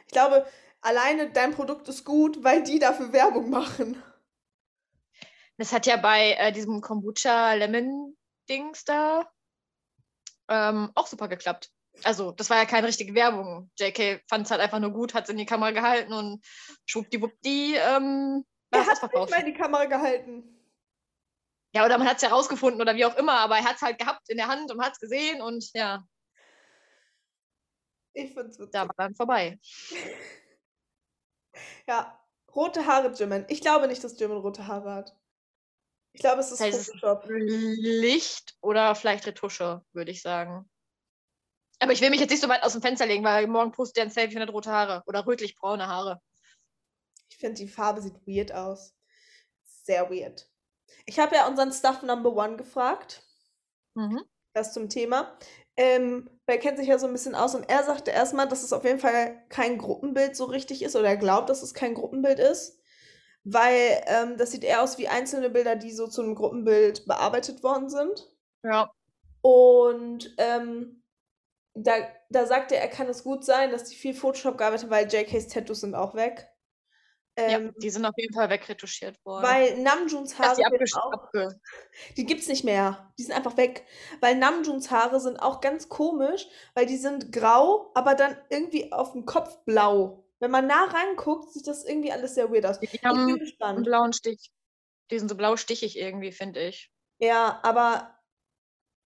Ich 0.06 0.12
glaube, 0.12 0.46
alleine 0.82 1.32
dein 1.32 1.54
Produkt 1.54 1.88
ist 1.88 2.04
gut, 2.04 2.44
weil 2.44 2.64
die 2.64 2.80
dafür 2.80 3.14
Werbung 3.14 3.50
machen. 3.50 4.02
Das 5.60 5.74
hat 5.74 5.86
ja 5.86 5.98
bei 5.98 6.32
äh, 6.34 6.52
diesem 6.54 6.80
Kombucha 6.82 7.54
Lemon 7.54 8.18
Dings 8.50 8.86
da 8.86 9.30
ähm, 10.48 10.90
auch 10.96 11.06
super 11.06 11.28
geklappt. 11.28 11.70
Also, 12.04 12.32
das 12.32 12.50
war 12.50 12.58
ja 12.58 12.66
keine 12.66 12.88
richtige 12.88 13.14
Werbung. 13.14 13.70
JK 13.78 14.24
fand 14.30 14.46
es 14.46 14.52
halt 14.52 14.62
einfach 14.62 14.80
nur 14.80 14.92
gut, 14.92 15.14
hat 15.14 15.26
es 15.26 15.30
in 15.30 15.38
die 15.38 15.46
Kamera 15.46 15.72
gehalten 15.72 16.14
und 16.14 16.42
schwuppdiwuppdi 16.86 17.76
ähm, 17.76 18.46
Er 18.72 18.80
es 18.82 18.88
hat 18.88 18.88
nicht 18.88 18.92
ausverkauft. 19.04 19.32
mal 19.32 19.40
in 19.42 19.46
die 19.48 19.54
Kamera 19.54 19.86
gehalten. 19.86 20.56
Ja, 21.76 21.86
oder 21.86 21.98
man 21.98 22.08
hat 22.08 22.16
es 22.16 22.22
ja 22.24 22.30
rausgefunden 22.30 22.82
oder 22.82 22.96
wie 22.96 23.06
auch 23.06 23.18
immer, 23.18 23.34
aber 23.40 23.58
er 23.58 23.66
hat 23.66 23.76
es 23.76 23.82
halt 23.82 24.00
gehabt 24.00 24.30
in 24.30 24.38
der 24.38 24.48
Hand 24.48 24.72
und 24.72 24.82
hat 24.82 24.94
es 24.94 25.00
gesehen 25.00 25.42
und 25.42 25.70
ja, 25.74 26.04
Ich 28.14 28.34
find's 28.34 28.58
witzig. 28.58 28.72
da 28.72 28.88
war 28.88 28.96
dann 28.98 29.14
vorbei. 29.16 29.60
Ja, 31.88 32.18
rote 32.56 32.86
Haare 32.86 33.12
Jimin. 33.12 33.46
Ich 33.50 33.62
glaube 33.62 33.88
nicht, 33.88 34.04
dass 34.04 34.18
Jimin 34.20 34.38
rote 34.38 34.68
Haare 34.68 34.94
hat. 34.94 35.16
Ich 36.14 36.22
glaube, 36.22 36.42
es 36.42 36.52
ist 36.52 36.60
heißt, 36.60 36.88
Photoshop. 36.88 37.26
Licht 37.28 38.58
oder 38.62 38.96
vielleicht 38.96 39.28
Retusche, 39.28 39.84
würde 39.94 40.12
ich 40.12 40.22
sagen. 40.22 40.70
Aber 41.80 41.94
ich 41.94 42.02
will 42.02 42.10
mich 42.10 42.20
jetzt 42.20 42.32
nicht 42.32 42.42
so 42.42 42.50
weit 42.50 42.64
aus 42.64 42.74
dem 42.74 42.82
Fenster 42.82 43.06
legen, 43.06 43.24
weil 43.24 43.48
morgen 43.48 43.72
postet 43.72 43.98
er 44.00 44.04
ein 44.04 44.12
Selfie 44.12 44.38
mit 44.38 44.52
rote 44.52 44.72
Haare 44.72 45.04
oder 45.06 45.26
rötlich-braune 45.26 45.88
Haare. 45.88 46.22
Ich 47.30 47.38
finde, 47.38 47.56
die 47.56 47.70
Farbe 47.70 48.02
sieht 48.02 48.16
weird 48.28 48.52
aus. 48.52 48.94
Sehr 49.64 50.10
weird. 50.10 50.50
Ich 51.06 51.20
habe 51.20 51.36
ja 51.36 51.48
unseren 51.48 51.72
Stuff 51.72 52.02
Number 52.04 52.34
One 52.34 52.58
gefragt. 52.58 53.24
Mhm. 53.96 54.24
das 54.54 54.74
zum 54.74 54.90
Thema. 54.90 55.38
Ähm, 55.78 56.30
weil 56.46 56.58
er 56.58 56.62
kennt 56.62 56.78
sich 56.78 56.88
ja 56.88 57.00
so 57.00 57.08
ein 57.08 57.14
bisschen 57.14 57.36
aus 57.36 57.56
und 57.56 57.70
er 57.70 57.84
sagte 57.84 58.12
erstmal, 58.12 58.48
dass 58.48 58.64
es 58.64 58.74
auf 58.74 58.84
jeden 58.84 59.00
Fall 59.00 59.42
kein 59.48 59.78
Gruppenbild 59.78 60.36
so 60.36 60.46
richtig 60.46 60.82
ist 60.82 60.96
oder 60.96 61.08
er 61.08 61.18
glaubt, 61.18 61.50
dass 61.50 61.64
es 61.64 61.74
kein 61.74 61.94
Gruppenbild 61.94 62.40
ist, 62.40 62.79
weil 63.54 64.04
ähm, 64.08 64.38
das 64.38 64.52
sieht 64.52 64.64
eher 64.64 64.82
aus 64.82 64.98
wie 64.98 65.08
einzelne 65.08 65.50
Bilder, 65.50 65.76
die 65.76 65.92
so 65.92 66.08
zu 66.08 66.22
einem 66.22 66.36
Gruppenbild 66.36 67.06
bearbeitet 67.06 67.64
worden 67.64 67.90
sind. 67.90 68.30
Ja. 68.64 68.92
Und 69.42 70.34
ähm, 70.38 71.04
da, 71.74 71.94
da 72.30 72.46
sagte 72.46 72.76
er, 72.76 72.88
kann 72.88 73.08
es 73.08 73.24
gut 73.24 73.46
sein, 73.46 73.72
dass 73.72 73.86
die 73.86 73.96
viel 73.96 74.14
Photoshop 74.14 74.58
gearbeitet 74.58 74.86
haben, 74.86 74.92
weil 74.92 75.08
JKs 75.08 75.48
Tattoos 75.48 75.82
sind 75.82 75.96
auch 75.96 76.16
weg. 76.16 76.50
Ähm, 77.36 77.68
ja, 77.68 77.72
die 77.82 77.90
sind 77.90 78.06
auf 78.06 78.16
jeden 78.18 78.34
Fall 78.34 78.50
wegretuschiert 78.50 79.16
worden. 79.24 79.44
weil 79.44 79.82
Namjoons 79.82 80.36
Dass 80.36 80.48
Haare 80.48 80.56
die 80.58 80.94
auch 80.96 81.30
die 82.18 82.26
gibt's 82.26 82.48
nicht 82.48 82.66
mehr. 82.66 83.14
Die 83.18 83.24
sind 83.24 83.34
einfach 83.34 83.56
weg. 83.56 83.86
Weil 84.20 84.36
Namjoons 84.36 84.92
Haare 84.92 85.22
sind 85.22 85.38
auch 85.38 85.62
ganz 85.62 85.88
komisch, 85.88 86.48
weil 86.74 86.86
die 86.86 86.98
sind 86.98 87.32
grau, 87.32 87.92
aber 87.94 88.16
dann 88.16 88.36
irgendwie 88.50 88.92
auf 88.92 89.14
dem 89.14 89.26
Kopf 89.26 89.58
blau. 89.64 90.26
Wenn 90.40 90.52
man 90.52 90.68
nah 90.68 90.86
ranguckt, 90.86 91.52
sieht 91.54 91.68
das 91.68 91.86
irgendwie 91.86 92.12
alles 92.12 92.36
sehr 92.36 92.52
weird 92.52 92.66
aus. 92.66 92.80
Die 92.80 92.88
Ich 92.92 93.04
haben 93.04 93.26
bin 93.26 93.36
einen 93.36 93.40
gespannt. 93.40 93.84
blauen 93.84 94.14
Stich. 94.14 94.52
Die 95.12 95.20
sind 95.20 95.30
so 95.30 95.36
blau 95.36 95.58
stichig 95.58 95.98
irgendwie, 95.98 96.32
finde 96.32 96.62
ich. 96.62 96.92
Ja, 97.20 97.60
aber, 97.64 98.18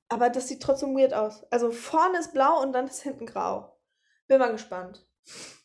aber 0.10 0.30
das 0.30 0.48
sieht 0.48 0.62
trotzdem 0.62 0.96
weird 0.96 1.13
aus. 1.13 1.43
Also 1.52 1.72
vorne 1.72 2.19
ist 2.19 2.34
blau 2.34 2.62
und 2.62 2.74
dann 2.74 2.88
ist 2.88 3.02
hinten 3.02 3.26
grau. 3.26 3.80
Bin 4.28 4.39
mal 4.39 4.52
gespannt. 4.52 5.08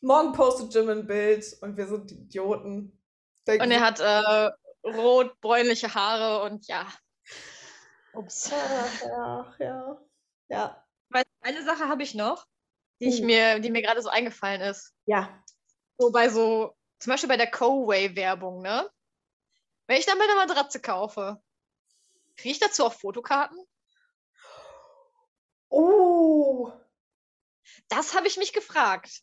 Morgen 0.01 0.33
postet 0.33 0.73
Jim 0.73 0.89
ein 0.89 1.07
Bild 1.07 1.45
und 1.61 1.77
wir 1.77 1.87
sind 1.87 2.13
Idioten. 2.13 2.99
Denken 3.47 3.65
Und 3.65 3.71
er 3.73 3.81
hat 3.81 4.01
äh, 4.01 4.51
rot-bräunliche 4.89 5.95
Haare 5.95 6.45
und 6.51 6.67
ja. 6.69 6.87
Ups. 8.15 8.51
Ach, 8.53 9.03
ja, 9.03 9.57
ja. 9.59 9.99
Ja. 10.49 10.85
Weil 11.11 11.25
eine 11.41 11.63
Sache 11.65 11.89
habe 11.89 12.03
ich 12.03 12.15
noch, 12.15 12.47
die, 13.01 13.07
ich 13.09 13.21
Uh. 13.21 13.27
mir, 13.27 13.61
die 13.61 13.71
mir 13.71 13.83
gerade 13.83 14.03
so 14.03 14.09
eingefallen 14.09 14.61
ist. 14.61 14.95
Ja. 15.07 15.43
So 15.99 16.13
bei 16.13 16.29
so, 16.29 16.77
zum 17.01 17.11
Beispiel 17.11 17.29
bei 17.29 17.37
der 17.37 17.51
Co-Way-Werbung, 17.51 18.63
ne? 18.63 18.89
Wenn 19.89 19.99
ich 19.99 20.07
dann 20.07 20.19
meine 20.19 20.35
Matratze 20.37 20.81
kaufe, 20.81 21.43
kriege 22.37 22.53
ich 22.53 22.61
dazu 22.61 22.85
auch 22.85 22.93
Fotokarten? 22.93 23.59
Oh. 25.71 26.71
Das 27.89 28.15
habe 28.15 28.29
ich 28.29 28.37
mich 28.37 28.53
gefragt. 28.53 29.23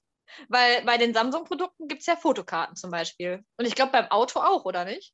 Weil 0.49 0.83
bei 0.83 0.97
den 0.97 1.13
Samsung-Produkten 1.13 1.87
gibt 1.87 2.01
es 2.01 2.07
ja 2.07 2.15
Fotokarten 2.15 2.75
zum 2.75 2.91
Beispiel. 2.91 3.45
Und 3.57 3.65
ich 3.65 3.75
glaube 3.75 3.91
beim 3.91 4.07
Auto 4.11 4.39
auch, 4.39 4.65
oder 4.65 4.83
nicht? 4.83 5.13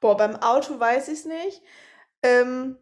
Boah, 0.00 0.16
beim 0.16 0.36
Auto 0.36 0.78
weiß 0.78 1.08
ich 1.08 1.20
es 1.20 1.24
nicht. 1.26 1.62
Ähm, 2.22 2.78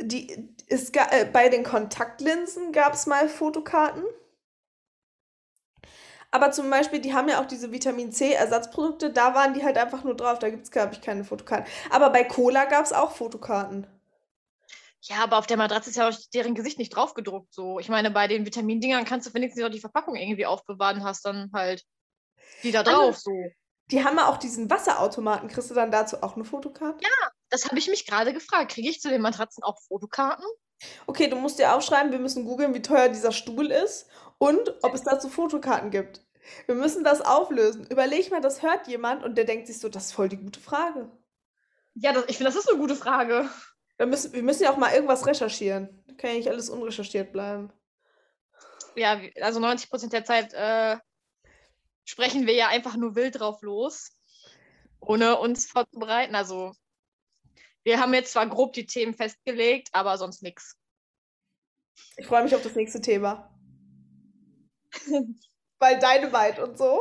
die, 0.00 0.54
es, 0.68 0.90
äh, 0.90 1.28
bei 1.30 1.48
den 1.48 1.64
Kontaktlinsen 1.64 2.72
gab 2.72 2.94
es 2.94 3.06
mal 3.06 3.28
Fotokarten. 3.28 4.04
Aber 6.32 6.52
zum 6.52 6.70
Beispiel, 6.70 7.00
die 7.00 7.12
haben 7.12 7.28
ja 7.28 7.40
auch 7.40 7.46
diese 7.46 7.72
Vitamin 7.72 8.12
C-Ersatzprodukte, 8.12 9.10
da 9.10 9.34
waren 9.34 9.52
die 9.54 9.64
halt 9.64 9.76
einfach 9.76 10.04
nur 10.04 10.14
drauf. 10.14 10.38
Da 10.38 10.48
gibt 10.50 10.62
es, 10.64 10.70
glaube 10.70 10.92
ich, 10.94 11.00
keine 11.00 11.24
Fotokarten. 11.24 11.66
Aber 11.90 12.10
bei 12.10 12.22
Cola 12.24 12.66
gab 12.66 12.84
es 12.84 12.92
auch 12.92 13.12
Fotokarten. 13.12 13.86
Ja, 15.02 15.16
aber 15.24 15.38
auf 15.38 15.46
der 15.46 15.56
Matratze 15.56 15.90
ist 15.90 15.96
ja 15.96 16.08
auch 16.08 16.14
deren 16.34 16.54
Gesicht 16.54 16.78
nicht 16.78 16.94
draufgedruckt. 16.94 17.52
So. 17.54 17.80
Ich 17.80 17.88
meine, 17.88 18.10
bei 18.10 18.28
den 18.28 18.44
Vitamindingern 18.46 19.04
kannst 19.04 19.28
du 19.28 19.34
wenigstens 19.34 19.64
auch 19.64 19.70
die 19.70 19.80
Verpackung 19.80 20.14
irgendwie 20.14 20.46
aufbewahren, 20.46 21.02
hast 21.02 21.24
dann 21.24 21.50
halt 21.52 21.84
die 22.62 22.70
da 22.70 22.80
Also- 22.80 22.90
drauf. 22.92 23.16
So. 23.18 23.32
Die 23.90 24.04
haben 24.04 24.18
ja 24.18 24.28
auch 24.28 24.36
diesen 24.36 24.70
Wasserautomaten. 24.70 25.48
Kriegst 25.48 25.68
du 25.68 25.74
dann 25.74 25.90
dazu 25.90 26.22
auch 26.22 26.36
eine 26.36 26.44
Fotokarte? 26.44 26.98
Das 27.48 27.64
habe 27.64 27.78
ich 27.78 27.88
mich 27.88 28.06
gerade 28.06 28.32
gefragt. 28.32 28.70
Kriege 28.70 28.88
ich 28.88 29.00
zu 29.00 29.08
den 29.08 29.20
Matratzen 29.20 29.64
auch 29.64 29.80
Fotokarten? 29.88 30.44
Okay, 31.06 31.28
du 31.28 31.36
musst 31.36 31.58
dir 31.58 31.74
aufschreiben, 31.74 32.12
wir 32.12 32.18
müssen 32.18 32.44
googeln, 32.44 32.74
wie 32.74 32.82
teuer 32.82 33.08
dieser 33.08 33.32
Stuhl 33.32 33.70
ist 33.70 34.08
und 34.38 34.74
ob 34.82 34.94
es 34.94 35.02
dazu 35.02 35.28
Fotokarten 35.28 35.90
gibt. 35.90 36.22
Wir 36.66 36.74
müssen 36.74 37.04
das 37.04 37.20
auflösen. 37.20 37.86
Überleg 37.86 38.30
mal, 38.30 38.40
das 38.40 38.62
hört 38.62 38.88
jemand 38.88 39.22
und 39.22 39.36
der 39.36 39.44
denkt 39.44 39.66
sich 39.66 39.78
so, 39.78 39.88
das 39.88 40.06
ist 40.06 40.12
voll 40.12 40.28
die 40.28 40.38
gute 40.38 40.60
Frage. 40.60 41.10
Ja, 41.94 42.12
das, 42.12 42.24
ich 42.28 42.36
finde, 42.38 42.50
das 42.50 42.58
ist 42.58 42.70
eine 42.70 42.78
gute 42.78 42.96
Frage. 42.96 43.48
Wir 43.98 44.06
müssen, 44.06 44.32
wir 44.32 44.42
müssen 44.42 44.62
ja 44.62 44.72
auch 44.72 44.78
mal 44.78 44.92
irgendwas 44.94 45.26
recherchieren. 45.26 46.02
Da 46.06 46.14
kann 46.14 46.30
ja 46.30 46.36
nicht 46.36 46.48
alles 46.48 46.70
unrecherchiert 46.70 47.32
bleiben. 47.32 47.72
Ja, 48.96 49.20
also 49.42 49.60
90 49.60 49.90
Prozent 49.90 50.12
der 50.12 50.24
Zeit 50.24 50.52
äh, 50.54 50.96
sprechen 52.04 52.46
wir 52.46 52.54
ja 52.54 52.68
einfach 52.68 52.96
nur 52.96 53.14
wild 53.14 53.38
drauf 53.38 53.62
los, 53.62 54.16
ohne 55.00 55.38
uns 55.38 55.66
vorzubereiten. 55.66 56.34
Also 56.34 56.72
wir 57.84 58.00
haben 58.00 58.14
jetzt 58.14 58.32
zwar 58.32 58.46
grob 58.46 58.72
die 58.72 58.86
Themen 58.86 59.14
festgelegt, 59.14 59.88
aber 59.92 60.18
sonst 60.18 60.42
nichts. 60.42 60.76
Ich 62.16 62.26
freue 62.26 62.42
mich 62.42 62.54
auf 62.54 62.62
das 62.62 62.74
nächste 62.74 63.00
Thema. 63.00 63.54
Weil 65.78 65.98
Dynamite 65.98 66.62
und 66.64 66.76
so. 66.76 67.00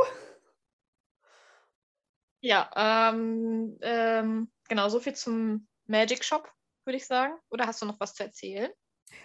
Ja, 2.42 2.70
ähm, 2.76 3.78
ähm, 3.82 4.52
genau, 4.70 4.90
so 4.90 5.00
viel 5.00 5.14
zum 5.14 5.68
Magic 5.88 6.24
Shop, 6.24 6.50
würde 6.86 6.98
ich 6.98 7.06
sagen. 7.06 7.34
Oder 7.50 7.68
hast 7.68 7.82
du 7.82 7.86
noch 7.86 8.00
was 8.00 8.14
zu 8.14 8.24
erzählen? 8.24 8.72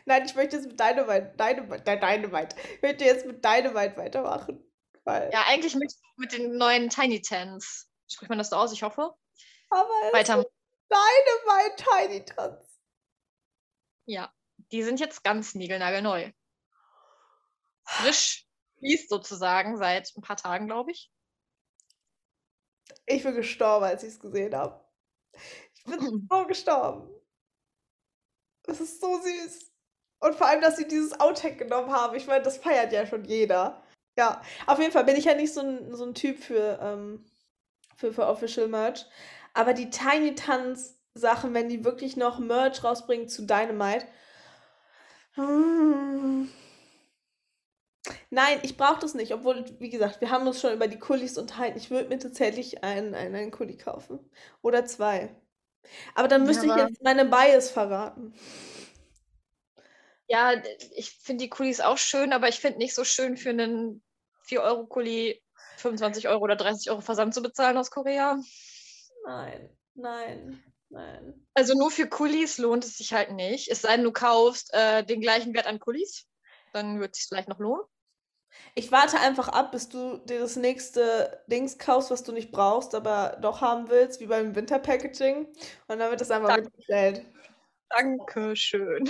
Nein, 0.07 0.25
ich 0.25 0.35
möchte 0.35 0.57
jetzt 0.57 0.67
mit 0.67 0.81
Dynamite, 0.81 1.35
Dynamite, 1.39 1.85
Dynamite. 1.85 2.57
Ich 2.75 2.83
möchte 2.83 3.05
jetzt 3.05 3.27
mit 3.27 3.45
Dynamite 3.45 3.97
weitermachen. 3.97 4.65
Weil, 5.05 5.31
Ja, 5.33 5.45
eigentlich 5.47 5.75
mit, 5.77 5.93
mit 6.17 6.33
den 6.33 6.57
neuen 6.57 6.89
Tiny 6.89 7.21
Tans. 7.21 7.89
Spricht 8.11 8.31
man 8.31 8.39
das 8.39 8.51
so 8.51 8.57
aus? 8.57 8.73
Ich 8.73 8.83
hoffe. 8.83 9.15
aber 9.71 9.89
Weiter. 10.13 10.45
Dynamite 10.95 11.77
Tiny 11.77 12.25
Tanz. 12.25 12.81
Ja, 14.07 14.33
die 14.71 14.83
sind 14.83 15.01
jetzt 15.01 15.25
ganz 15.25 15.55
niegelnagelneu. 15.55 16.31
Frisch 17.85 18.47
fließt 18.79 19.09
sozusagen 19.09 19.77
seit 19.77 20.13
ein 20.17 20.23
paar 20.23 20.37
Tagen, 20.37 20.67
glaube 20.67 20.93
ich. 20.93 21.11
Ich 23.07 23.23
bin 23.23 23.35
gestorben, 23.35 23.85
als 23.85 24.03
ich 24.03 24.11
es 24.11 24.21
gesehen 24.21 24.55
habe. 24.55 24.85
Ich 25.75 25.85
bin 25.85 25.99
so 26.31 26.47
gestorben. 26.47 27.11
Das 28.63 28.81
ist 28.81 29.01
so 29.01 29.21
süß. 29.21 29.71
Und 30.21 30.37
vor 30.37 30.47
allem, 30.47 30.63
dass 30.63 30.77
sie 30.77 30.89
dieses 30.89 31.19
Outtake 31.21 31.57
genommen 31.57 31.93
haben. 31.93 32.15
Ich 32.17 32.27
meine, 32.27 32.43
das 32.43 32.57
feiert 32.57 32.93
ja 32.93 33.07
schon 33.07 33.25
jeder. 33.25 33.83
Ja, 34.17 34.41
auf 34.67 34.79
jeden 34.79 34.93
Fall 34.93 35.05
bin 35.05 35.17
ich 35.17 35.25
ja 35.25 35.35
nicht 35.35 35.53
so 35.53 35.61
ein, 35.61 35.95
so 35.95 36.05
ein 36.05 36.15
Typ 36.15 36.39
für, 36.39 36.79
ähm, 36.81 37.27
für, 37.97 38.13
für 38.13 38.27
Official 38.27 38.69
Merch. 38.69 39.07
Aber 39.55 39.73
die 39.73 39.91
Tiny 39.91 40.35
Tanz 40.35 40.99
Sachen, 41.15 41.55
wenn 41.55 41.69
die 41.69 41.85
wirklich 41.85 42.17
noch 42.17 42.39
Merch 42.41 42.83
rausbringen 42.83 43.29
zu 43.29 43.47
Dynamite. 43.47 44.07
Hm. 45.35 46.51
Nein, 48.31 48.59
ich 48.63 48.77
brauche 48.77 49.01
das 49.01 49.15
nicht. 49.15 49.33
Obwohl, 49.33 49.65
wie 49.79 49.91
gesagt, 49.91 50.21
wir 50.21 50.31
haben 50.31 50.47
uns 50.47 50.61
schon 50.61 50.73
über 50.75 50.89
die 50.89 50.99
Kulis 50.99 51.39
unterhalten. 51.39 51.79
Ich 51.79 51.91
würde 51.91 52.09
mir 52.09 52.19
tatsächlich 52.19 52.83
einen, 52.85 53.15
einen, 53.15 53.35
einen 53.35 53.51
Kuli 53.51 53.77
kaufen. 53.77 54.19
Oder 54.61 54.85
zwei. 54.87 55.35
Aber 56.15 56.29
dann 56.29 56.43
Ja, 56.43 56.47
müsste 56.49 56.67
ich 56.67 56.73
aber- 56.73 56.89
jetzt 56.89 57.03
meine 57.03 57.25
Bias 57.25 57.71
verraten. 57.71 58.35
Ja, 60.27 60.53
ich 60.97 61.11
finde 61.11 61.45
die 61.45 61.51
Kulis 61.51 61.81
auch 61.81 61.99
schön, 61.99 62.33
aber 62.33 62.49
ich 62.49 62.59
finde 62.59 62.79
nicht 62.79 62.95
so 62.95 63.05
schön 63.05 63.37
für 63.37 63.51
einen 63.51 64.03
4-Euro-Kuli 64.49 65.41
25 65.77 66.29
Euro 66.29 66.43
oder 66.43 66.57
30 66.57 66.91
Euro 66.91 67.03
Versand 67.03 67.35
zu 67.35 67.43
bezahlen 67.43 67.77
aus 67.77 67.91
Korea. 67.91 68.39
Nein, 69.25 69.71
nein, 69.95 70.63
nein. 70.91 71.47
Also 71.55 71.75
nur 71.75 71.91
für 71.91 72.07
Kulis 72.07 72.59
lohnt 72.59 72.85
es 72.85 72.99
sich 72.99 73.13
halt 73.13 73.33
nicht. 73.33 73.71
Es 73.71 73.83
sei 73.83 73.97
denn, 73.97 74.05
du 74.05 74.13
kaufst 74.13 74.73
äh, 74.75 75.05
den 75.05 75.21
gleichen 75.21 75.55
Wert 75.55 75.67
an 75.67 75.81
Kulis. 75.81 76.27
Dann 76.73 77.01
wird 77.01 77.13
es 77.13 77.21
sich 77.21 77.29
vielleicht 77.29 77.49
noch 77.49 77.59
lohnen. 77.59 77.85
Ich 78.75 78.93
warte 78.93 79.19
einfach 79.19 79.49
ab, 79.49 79.73
bis 79.73 79.89
du 79.89 80.19
dir 80.19 80.41
das 80.41 80.57
nächste 80.57 81.43
Dings 81.49 81.79
kaufst, 81.79 82.11
was 82.11 82.23
du 82.23 82.33
nicht 82.33 82.53
brauchst, 82.53 82.95
aber 82.95 83.39
doch 83.41 83.61
haben 83.61 83.89
willst, 83.89 84.21
wie 84.21 84.27
beim 84.27 84.55
Winterpackaging. 84.55 85.47
Und 85.89 85.99
dann 85.99 86.11
wird 86.11 86.21
das 86.21 86.31
einfach 86.31 86.49
Danke. 86.49 86.65
mitgestellt. 86.65 87.25
Dankeschön. 87.89 89.09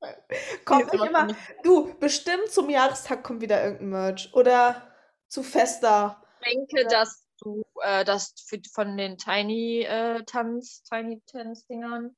Kommt 0.64 0.92
nicht 0.92 1.04
immer. 1.04 1.28
Du, 1.62 1.94
bestimmt 1.98 2.50
zum 2.50 2.70
Jahrestag 2.70 3.22
kommt 3.22 3.42
wieder 3.42 3.62
irgendein 3.62 3.90
Merch. 3.90 4.30
Oder 4.32 4.94
zu 5.28 5.42
Festa. 5.42 6.22
Ich 6.40 6.52
denke, 6.52 6.88
dass 6.88 7.26
du 7.40 7.62
äh, 7.82 8.04
das 8.04 8.34
für, 8.46 8.60
von 8.72 8.96
den 8.96 9.18
Tiny 9.18 9.82
äh, 9.82 10.22
Tanz, 10.24 10.82
Tiny 10.82 11.20
Tanz 11.26 11.66
Dingern 11.66 12.16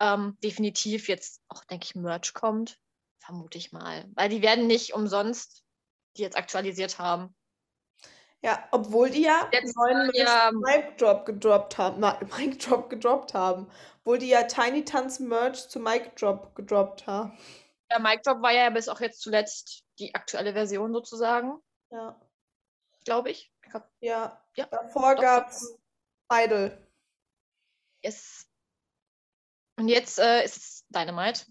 ähm, 0.00 0.36
definitiv 0.42 1.08
jetzt 1.08 1.40
auch, 1.48 1.64
denke 1.64 1.84
ich, 1.84 1.94
Merch 1.94 2.34
kommt. 2.34 2.78
Vermute 3.20 3.58
ich 3.58 3.72
mal. 3.72 4.04
Weil 4.14 4.28
die 4.28 4.42
werden 4.42 4.66
nicht 4.66 4.94
umsonst 4.94 5.62
die 6.16 6.22
jetzt 6.22 6.36
aktualisiert 6.36 6.98
haben. 6.98 7.34
Ja, 8.42 8.66
obwohl 8.72 9.08
die 9.08 9.22
ja 9.22 9.48
Jetzt 9.52 9.76
neuen 9.76 10.10
ja- 10.14 10.50
Mic 10.52 10.96
Drop 10.98 11.24
gedroppt 11.24 11.78
haben. 11.78 12.00
Mic 12.36 12.58
Drop 12.58 12.90
gedroppt 12.90 13.32
haben. 13.34 13.70
Obwohl 14.00 14.18
die 14.18 14.28
ja 14.28 14.42
Tiny 14.42 14.84
Tanz 14.84 15.20
Merch 15.20 15.68
zu 15.68 15.78
Mic 15.78 16.10
Drop 16.16 16.54
gedroppt 16.56 17.06
haben. 17.06 17.38
Der 17.90 18.00
Mic 18.00 18.22
Drop 18.24 18.42
war 18.42 18.52
ja 18.52 18.68
bis 18.70 18.88
auch 18.88 19.00
jetzt 19.00 19.20
zuletzt 19.20 19.84
die 20.00 20.14
aktuelle 20.16 20.54
Version 20.54 20.92
sozusagen, 20.92 21.58
Ja. 21.90 22.20
glaube 23.04 23.30
ich. 23.30 23.51
Glaub, 23.72 23.88
Ja. 24.00 24.38
Ja, 24.54 24.66
Davor 24.66 25.14
doch, 25.14 25.22
gab's 25.22 25.78
Idol. 26.30 26.76
Yes. 28.04 28.46
Und 29.76 29.88
jetzt 29.88 30.18
äh, 30.18 30.44
ist 30.44 30.56
es 30.56 30.84
Dynamite. 30.90 31.46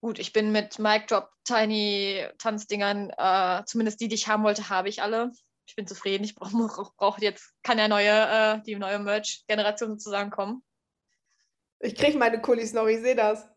Gut, 0.00 0.18
ich 0.18 0.32
bin 0.32 0.50
mit 0.50 0.78
Mic 0.78 1.06
Drop 1.06 1.30
Tiny 1.44 2.26
Tanzdingern, 2.38 3.10
äh, 3.16 3.64
zumindest 3.64 4.00
die, 4.00 4.08
die 4.08 4.16
ich 4.16 4.28
haben 4.28 4.42
wollte, 4.42 4.68
habe 4.68 4.88
ich 4.88 5.02
alle. 5.02 5.30
Ich 5.66 5.76
bin 5.76 5.86
zufrieden. 5.86 6.24
Ich 6.24 6.34
brauche 6.34 6.94
brauch, 6.96 7.18
jetzt, 7.18 7.52
kann 7.62 7.78
ja 7.78 7.88
neue, 7.88 8.10
äh, 8.10 8.62
die 8.62 8.74
neue 8.76 8.98
Merch-Generation 8.98 9.90
sozusagen 9.90 10.30
kommen. 10.30 10.64
Ich 11.80 11.94
krieg 11.94 12.16
meine 12.16 12.40
Kulis 12.40 12.72
noch, 12.72 12.86
ich 12.86 13.00
sehe 13.00 13.14
das. 13.14 13.48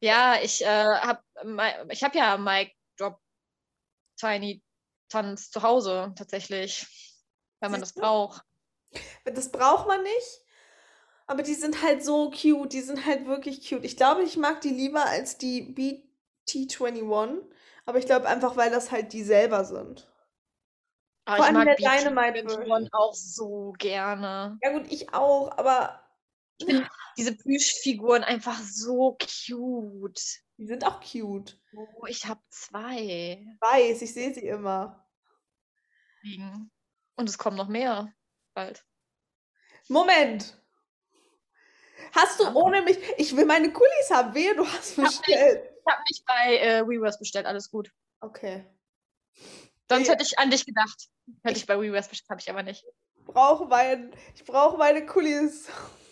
Ja, 0.00 0.36
ich 0.40 0.64
äh, 0.64 0.66
habe 0.66 1.22
ich 1.90 2.04
hab 2.04 2.14
ja 2.14 2.36
Drop 2.36 2.70
Tiny 4.18 4.62
Tanz 5.08 5.50
zu 5.50 5.62
Hause 5.62 6.12
tatsächlich, 6.16 6.86
wenn 7.60 7.70
man 7.70 7.80
das 7.80 7.94
braucht. 7.94 8.42
Das 9.24 9.50
braucht 9.50 9.86
man 9.86 10.02
nicht. 10.02 10.40
Aber 11.26 11.42
die 11.42 11.54
sind 11.54 11.82
halt 11.82 12.04
so 12.04 12.30
cute. 12.30 12.72
Die 12.72 12.80
sind 12.80 13.04
halt 13.04 13.26
wirklich 13.26 13.68
cute. 13.68 13.84
Ich 13.84 13.96
glaube, 13.96 14.22
ich 14.22 14.36
mag 14.36 14.60
die 14.62 14.70
lieber 14.70 15.04
als 15.04 15.36
die 15.38 15.62
BT21. 16.48 17.42
Aber 17.84 17.98
ich 17.98 18.06
glaube 18.06 18.28
einfach, 18.28 18.56
weil 18.56 18.70
das 18.70 18.90
halt 18.90 19.12
die 19.12 19.22
selber 19.22 19.64
sind. 19.64 20.10
Aber 21.26 21.36
Vor 21.36 21.46
ich 21.46 21.54
allem 21.54 21.64
mag 21.64 21.76
der 21.76 21.76
Dynamite 21.76 22.38
21 22.40 22.66
Version. 22.66 22.88
auch 22.92 23.14
so 23.14 23.74
gerne. 23.78 24.58
Ja 24.62 24.72
gut, 24.72 24.90
ich 24.90 25.12
auch, 25.12 25.56
aber 25.58 26.00
Diese 27.16 27.34
Plüschfiguren 27.36 28.22
einfach 28.24 28.58
so 28.60 29.16
cute. 29.18 30.20
die 30.56 30.66
sind 30.66 30.84
auch 30.84 31.00
cute. 31.00 31.60
Oh, 31.72 32.06
ich 32.06 32.26
habe 32.26 32.40
zwei. 32.48 33.44
Weiß, 33.60 34.02
ich 34.02 34.12
sehe 34.12 34.32
sie 34.34 34.46
immer. 34.46 35.06
Und 37.16 37.28
es 37.28 37.38
kommen 37.38 37.56
noch 37.56 37.68
mehr 37.68 38.12
bald. 38.54 38.84
Moment. 39.88 40.60
Hast 42.12 42.38
du 42.40 42.44
Ja. 42.44 42.54
ohne 42.54 42.82
mich. 42.82 42.98
Ich 43.16 43.34
will 43.36 43.44
meine 43.46 43.72
Kulis 43.72 44.10
haben. 44.10 44.34
Wehe, 44.34 44.54
du 44.54 44.66
hast 44.66 44.96
bestellt. 44.96 45.62
Ich 45.80 45.92
habe 45.92 46.02
mich 46.10 46.22
bei 46.26 46.58
äh, 46.58 46.86
Weverse 46.86 47.18
bestellt, 47.18 47.46
alles 47.46 47.70
gut. 47.70 47.90
Okay. 48.20 48.66
Sonst 49.88 50.08
hätte 50.08 50.22
ich 50.22 50.38
an 50.38 50.50
dich 50.50 50.66
gedacht. 50.66 51.08
Hätte 51.44 51.58
ich 51.58 51.66
bei 51.66 51.80
Weverse 51.80 52.10
bestellt, 52.10 52.30
habe 52.30 52.40
ich 52.40 52.50
aber 52.50 52.62
nicht. 52.62 52.84
Brauche 53.24 53.64
mein, 53.66 54.12
ich 54.34 54.44
brauche 54.44 54.76
meine 54.76 55.04
Kulis. 55.06 55.68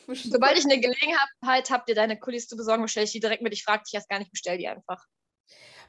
Sobald 0.07 0.59
ich 0.59 0.65
eine 0.65 0.81
Gelegenheit 0.81 1.71
habe, 1.71 1.85
dir 1.87 1.95
deine 1.95 2.19
Kulis 2.19 2.49
zu 2.49 2.57
besorgen, 2.57 2.83
bestelle 2.83 3.05
ich 3.05 3.13
die 3.13 3.21
direkt 3.21 3.43
mit. 3.43 3.53
Ich 3.53 3.65
frage 3.65 3.83
dich 3.85 3.95
erst 3.95 4.09
gar 4.09 4.19
nicht, 4.19 4.31
bestell 4.31 4.59
die 4.59 4.69
einfach. 4.69 5.05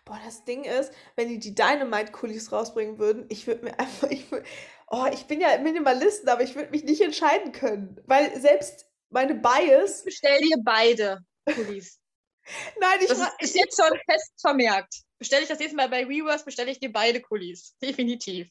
Boah, 0.06 0.19
das 0.23 0.45
Ding 0.45 0.63
ist, 0.63 0.93
wenn 1.15 1.27
die 1.27 1.39
die 1.39 1.53
Dynamite-Kulis 1.53 2.51
rausbringen 2.51 2.97
würden, 2.97 3.25
ich 3.30 3.45
würde 3.45 3.65
mir 3.65 3.80
einfach, 3.80 4.10
ich 4.10 4.32
würd, 4.32 4.45
oh, 4.89 5.06
ich 5.12 5.25
bin 5.25 5.41
ja 5.41 5.58
Minimalisten, 5.58 6.30
aber 6.30 6.43
ich 6.43 6.56
würde 6.56 6.71
mich 6.71 6.84
nicht 6.84 7.01
entscheiden 7.01 7.51
können. 7.51 8.01
Weil 8.06 8.39
selbst 8.39 8.86
meine 9.10 9.36
Bias. 9.36 10.03
Bestell 10.03 10.39
dir 10.41 10.58
beide 10.63 11.19
Pullis. 11.45 11.99
Nein, 12.80 12.99
ich 13.01 13.08
Das 13.08 13.19
ist, 13.19 13.34
ist 13.39 13.56
jetzt 13.56 13.80
schon 13.80 13.99
fest 14.10 14.32
vermerkt. 14.39 14.93
Bestelle 15.19 15.43
ich 15.43 15.49
das 15.49 15.60
nächste 15.60 15.75
Mal 15.75 15.89
bei 15.89 16.06
Reverse, 16.06 16.45
bestelle 16.45 16.71
ich 16.71 16.80
dir 16.80 16.91
beide 16.91 17.21
Kulis. 17.21 17.75
Definitiv. 17.82 18.49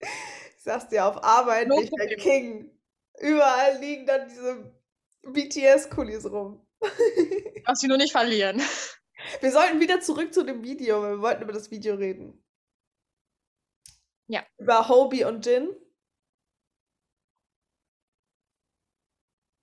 Ich 0.00 0.62
sag's 0.62 0.88
dir, 0.88 1.06
auf 1.06 1.22
Arbeit 1.22 1.68
No 1.68 1.80
ich 1.80 1.90
problem. 1.90 2.18
King. 2.18 2.70
Überall 3.20 3.78
liegen 3.78 4.06
dann 4.06 4.28
diese 4.28 4.74
BTS-Kulis 5.22 6.26
rum. 6.30 6.66
Darfst 7.64 7.82
du 7.82 7.88
nur 7.88 7.96
nicht 7.96 8.12
verlieren. 8.12 8.60
Wir 9.40 9.52
sollten 9.52 9.80
wieder 9.80 10.00
zurück 10.00 10.34
zu 10.34 10.44
dem 10.44 10.62
Video, 10.62 11.00
weil 11.02 11.16
wir 11.16 11.22
wollten 11.22 11.42
über 11.42 11.52
das 11.52 11.70
Video 11.70 11.94
reden. 11.94 12.44
Ja. 14.26 14.44
Über 14.58 14.88
Hobie 14.88 15.24
und 15.24 15.44
Jin. 15.46 15.74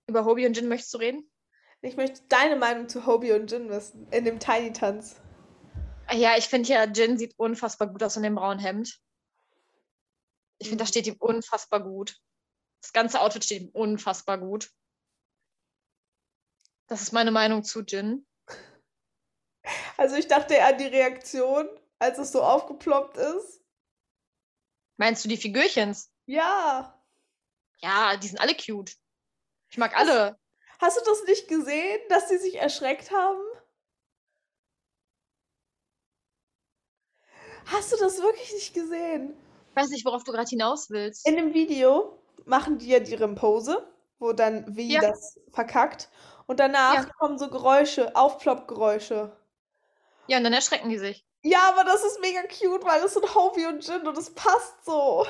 Über 0.08 0.24
Hobie 0.24 0.46
und 0.46 0.56
Jin 0.56 0.68
möchtest 0.68 0.94
du 0.94 0.98
reden? 0.98 1.30
Ich 1.80 1.96
möchte 1.96 2.22
deine 2.28 2.56
Meinung 2.56 2.88
zu 2.88 3.06
Hobie 3.06 3.32
und 3.32 3.50
Jin 3.50 3.68
wissen. 3.68 4.08
In 4.12 4.24
dem 4.24 4.38
Tiny-Tanz. 4.40 5.20
Ah 6.06 6.14
Ja, 6.14 6.36
ich 6.36 6.48
finde 6.48 6.68
ja, 6.68 6.84
Jin 6.84 7.18
sieht 7.18 7.34
unfassbar 7.38 7.88
gut 7.88 8.02
aus 8.02 8.16
in 8.16 8.22
dem 8.22 8.34
braunen 8.34 8.58
Hemd. 8.58 9.00
Ich 10.58 10.68
finde, 10.68 10.82
das 10.82 10.88
Mhm. 10.88 10.92
steht 10.92 11.06
ihm 11.08 11.16
unfassbar 11.18 11.82
gut. 11.82 12.16
Das 12.82 12.92
ganze 12.92 13.20
Outfit 13.20 13.44
steht 13.44 13.62
ihm 13.62 13.68
unfassbar 13.70 14.38
gut. 14.38 14.70
Das 16.88 17.00
ist 17.00 17.12
meine 17.12 17.30
Meinung 17.30 17.62
zu 17.64 17.80
Jin. 17.80 18.26
Also 19.96 20.16
ich 20.16 20.26
dachte 20.26 20.62
an 20.62 20.76
die 20.78 20.86
Reaktion, 20.86 21.68
als 22.00 22.18
es 22.18 22.32
so 22.32 22.42
aufgeploppt 22.42 23.16
ist. 23.16 23.62
Meinst 24.96 25.24
du 25.24 25.28
die 25.28 25.36
Figürchens? 25.36 26.12
Ja. 26.26 27.00
Ja, 27.78 28.16
die 28.16 28.26
sind 28.26 28.40
alle 28.40 28.56
cute. 28.56 28.96
Ich 29.70 29.78
mag 29.78 29.96
alle. 29.96 30.38
Hast 30.80 31.00
du 31.00 31.04
das 31.04 31.24
nicht 31.24 31.46
gesehen, 31.46 32.00
dass 32.08 32.28
sie 32.28 32.38
sich 32.38 32.56
erschreckt 32.56 33.12
haben? 33.12 33.40
Hast 37.66 37.92
du 37.92 37.96
das 37.96 38.18
wirklich 38.18 38.52
nicht 38.52 38.74
gesehen? 38.74 39.36
Ich 39.70 39.76
weiß 39.76 39.90
nicht, 39.90 40.04
worauf 40.04 40.24
du 40.24 40.32
gerade 40.32 40.48
hinaus 40.48 40.90
willst. 40.90 41.26
In 41.26 41.36
dem 41.36 41.54
Video 41.54 42.21
machen 42.46 42.78
die 42.78 42.88
ja 42.88 42.98
ihre 42.98 43.28
Pose, 43.34 43.86
wo 44.18 44.32
dann 44.32 44.64
wie 44.76 44.92
Ja. 44.94 45.00
das 45.00 45.38
verkackt. 45.52 46.10
Und 46.46 46.60
danach 46.60 46.94
Ja. 46.94 47.04
kommen 47.18 47.38
so 47.38 47.48
Geräusche, 47.48 48.14
Aufploppgeräusche. 48.16 49.36
Ja, 50.28 50.38
und 50.38 50.44
dann 50.44 50.52
erschrecken 50.52 50.88
die 50.88 50.98
sich. 50.98 51.24
Ja, 51.42 51.68
aber 51.70 51.84
das 51.84 52.04
ist 52.04 52.20
mega 52.20 52.42
cute, 52.42 52.84
weil 52.84 53.02
es 53.02 53.14
sind 53.14 53.34
Hobie 53.34 53.66
und 53.66 53.86
Jin 53.86 54.06
und 54.06 54.16
es 54.16 54.32
passt 54.34 54.84
so. 54.84 55.26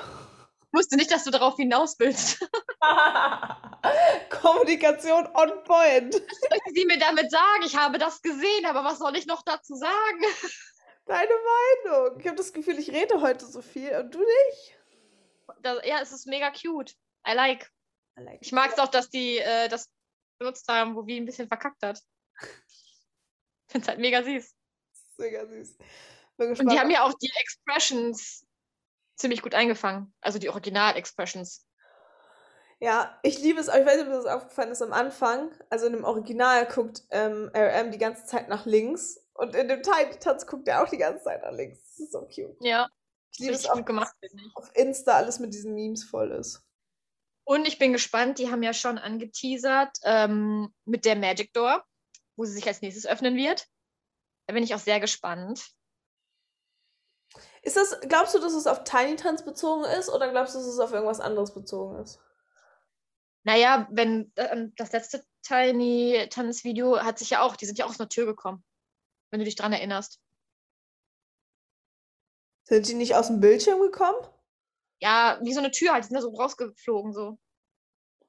Ich 0.74 0.78
wusste 0.78 0.96
nicht, 0.96 1.10
dass 1.10 1.24
du 1.24 1.30
darauf 1.30 1.56
hinaus 1.56 1.98
willst. 1.98 2.38
Kommunikation 4.30 5.26
on 5.34 5.64
point. 5.64 6.14
Was 6.14 6.38
soll 6.64 6.74
sie 6.74 6.84
mir 6.86 6.98
damit 6.98 7.30
sagen? 7.30 7.62
Ich 7.64 7.76
habe 7.76 7.98
das 7.98 8.20
gesehen, 8.22 8.66
aber 8.66 8.84
was 8.84 8.98
soll 8.98 9.16
ich 9.16 9.26
noch 9.26 9.42
dazu 9.42 9.74
sagen? 9.74 10.20
Deine 11.06 11.30
Meinung. 11.84 12.20
Ich 12.20 12.26
habe 12.26 12.36
das 12.36 12.52
Gefühl, 12.52 12.78
ich 12.78 12.90
rede 12.90 13.20
heute 13.20 13.44
so 13.46 13.60
viel 13.62 13.94
und 13.96 14.14
du 14.14 14.20
nicht. 14.20 14.76
Das, 15.62 15.78
ja, 15.84 16.00
es 16.00 16.12
ist 16.12 16.26
mega 16.26 16.50
cute. 16.50 16.94
I 17.28 17.32
like. 17.34 17.70
Ich 18.40 18.52
mag 18.52 18.72
es 18.72 18.78
auch, 18.78 18.88
dass 18.88 19.08
die 19.08 19.38
äh, 19.38 19.68
das 19.68 19.88
benutzt 20.38 20.68
haben, 20.68 20.96
wo 20.96 21.06
wie 21.06 21.18
ein 21.18 21.24
bisschen 21.24 21.48
verkackt 21.48 21.82
hat. 21.82 22.00
Ich 23.68 23.72
finde 23.72 23.84
es 23.86 23.88
halt 23.88 24.00
mega 24.00 24.22
süß. 24.22 24.54
Mega 25.16 25.46
süß. 25.46 25.78
Und 26.36 26.70
die 26.70 26.78
haben 26.78 26.90
ja 26.90 27.04
auch 27.04 27.14
die 27.14 27.32
Expressions 27.40 28.44
ziemlich 29.16 29.40
gut 29.40 29.54
eingefangen. 29.54 30.12
Also 30.20 30.38
die 30.38 30.50
Original-Expressions. 30.50 31.66
Ja, 32.80 33.18
ich 33.22 33.38
liebe 33.38 33.60
es, 33.60 33.68
ich 33.68 33.74
weiß 33.74 33.96
nicht, 33.96 34.08
ob 34.08 34.12
das 34.12 34.26
aufgefallen 34.26 34.72
ist 34.72 34.82
am 34.82 34.92
Anfang. 34.92 35.52
Also 35.70 35.86
in 35.86 35.92
dem 35.92 36.04
Original 36.04 36.66
guckt 36.66 37.04
ähm, 37.10 37.50
RM 37.54 37.92
die 37.92 37.98
ganze 37.98 38.26
Zeit 38.26 38.48
nach 38.48 38.66
links 38.66 39.24
und 39.34 39.54
in 39.54 39.68
dem 39.68 39.82
Tiny 39.82 40.18
Tanz 40.18 40.46
guckt 40.46 40.68
er 40.68 40.82
auch 40.82 40.88
die 40.88 40.98
ganze 40.98 41.24
Zeit 41.24 41.42
nach 41.42 41.52
links. 41.52 41.78
Das 41.82 42.00
ist 42.00 42.12
so 42.12 42.22
cute. 42.22 42.56
Ja, 42.60 42.88
Ich 43.30 43.38
liebe 43.38 43.54
es 43.54 43.66
auch, 43.70 43.76
gut 43.76 43.86
gemacht, 43.86 44.12
auf 44.54 44.70
Insta 44.74 45.12
alles 45.12 45.38
mit 45.38 45.54
diesen 45.54 45.74
Memes 45.74 46.04
voll 46.04 46.32
ist. 46.32 46.62
Und 47.52 47.68
ich 47.68 47.78
bin 47.78 47.92
gespannt, 47.92 48.38
die 48.38 48.50
haben 48.50 48.62
ja 48.62 48.72
schon 48.72 48.96
angeteasert 48.96 49.98
ähm, 50.04 50.72
mit 50.86 51.04
der 51.04 51.16
Magic 51.16 51.52
Door, 51.52 51.84
wo 52.34 52.46
sie 52.46 52.54
sich 52.54 52.66
als 52.66 52.80
nächstes 52.80 53.04
öffnen 53.04 53.36
wird. 53.36 53.66
Da 54.46 54.54
bin 54.54 54.64
ich 54.64 54.74
auch 54.74 54.78
sehr 54.78 55.00
gespannt. 55.00 55.62
Ist 57.60 57.76
das, 57.76 58.00
glaubst 58.08 58.34
du, 58.34 58.38
dass 58.38 58.54
es 58.54 58.66
auf 58.66 58.84
Tiny 58.84 59.16
Tanz 59.16 59.44
bezogen 59.44 59.84
ist 59.84 60.08
oder 60.08 60.30
glaubst 60.30 60.54
du, 60.54 60.60
dass 60.60 60.66
es 60.66 60.78
auf 60.78 60.94
irgendwas 60.94 61.20
anderes 61.20 61.52
bezogen 61.52 61.98
ist? 61.98 62.20
Naja, 63.42 63.86
wenn 63.90 64.32
äh, 64.36 64.68
das 64.78 64.92
letzte 64.92 65.22
Tiny 65.42 66.26
Tanz-Video 66.30 67.00
hat 67.00 67.18
sich 67.18 67.28
ja 67.28 67.42
auch, 67.42 67.56
die 67.56 67.66
sind 67.66 67.76
ja 67.76 67.84
auch 67.84 67.90
aus 67.90 68.00
einer 68.00 68.08
Tür 68.08 68.24
gekommen. 68.24 68.64
Wenn 69.30 69.40
du 69.40 69.44
dich 69.44 69.56
dran 69.56 69.74
erinnerst. 69.74 70.22
Sind 72.62 72.88
die 72.88 72.94
nicht 72.94 73.14
aus 73.14 73.26
dem 73.26 73.40
Bildschirm 73.40 73.82
gekommen? 73.82 74.26
Ja, 75.02 75.40
wie 75.42 75.52
so 75.52 75.58
eine 75.58 75.72
Tür 75.72 75.92
halt, 75.92 76.04
die 76.04 76.08
sind 76.08 76.14
da 76.14 76.22
so 76.22 76.30
rausgeflogen, 76.30 77.12
so. 77.12 77.36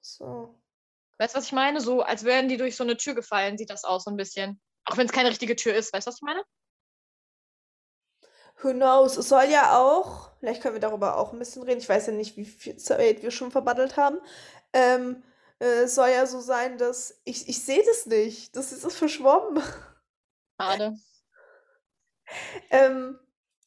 So. 0.01 0.59
Weißt 1.19 1.35
du, 1.35 1.37
was 1.37 1.45
ich 1.45 1.51
meine? 1.51 1.79
So, 1.79 2.01
als 2.01 2.23
wären 2.23 2.49
die 2.49 2.57
durch 2.57 2.75
so 2.75 2.83
eine 2.83 2.97
Tür 2.97 3.13
gefallen, 3.13 3.59
sieht 3.59 3.69
das 3.69 3.83
aus 3.83 4.05
so 4.05 4.09
ein 4.09 4.17
bisschen. 4.17 4.59
Auch 4.85 4.97
wenn 4.97 5.05
es 5.05 5.11
keine 5.11 5.29
richtige 5.29 5.55
Tür 5.55 5.75
ist, 5.75 5.93
weißt 5.93 6.07
du, 6.07 6.09
was 6.09 6.17
ich 6.17 6.23
meine? 6.23 6.43
Who 8.63 8.71
knows? 8.71 9.17
Es 9.17 9.29
soll 9.29 9.45
ja 9.51 9.77
auch, 9.77 10.31
vielleicht 10.39 10.63
können 10.63 10.73
wir 10.73 10.81
darüber 10.81 11.17
auch 11.17 11.31
ein 11.31 11.37
bisschen 11.37 11.61
reden. 11.61 11.79
Ich 11.79 11.89
weiß 11.89 12.07
ja 12.07 12.13
nicht, 12.13 12.37
wie 12.37 12.45
viel 12.45 12.77
Zeit 12.77 13.21
wir 13.21 13.29
schon 13.29 13.51
verbattelt 13.51 13.95
haben. 13.95 14.17
Ähm, 14.73 15.21
äh, 15.59 15.83
es 15.83 15.93
soll 15.93 16.09
ja 16.09 16.25
so 16.25 16.39
sein, 16.39 16.79
dass 16.79 17.21
ich, 17.23 17.47
ich 17.47 17.63
sehe 17.63 17.83
das 17.85 18.07
nicht. 18.07 18.55
Das 18.55 18.71
ist 18.71 18.81
so 18.81 18.89
verschwommen. 18.89 19.61
Schade. 20.59 20.95
Ähm, 22.71 23.19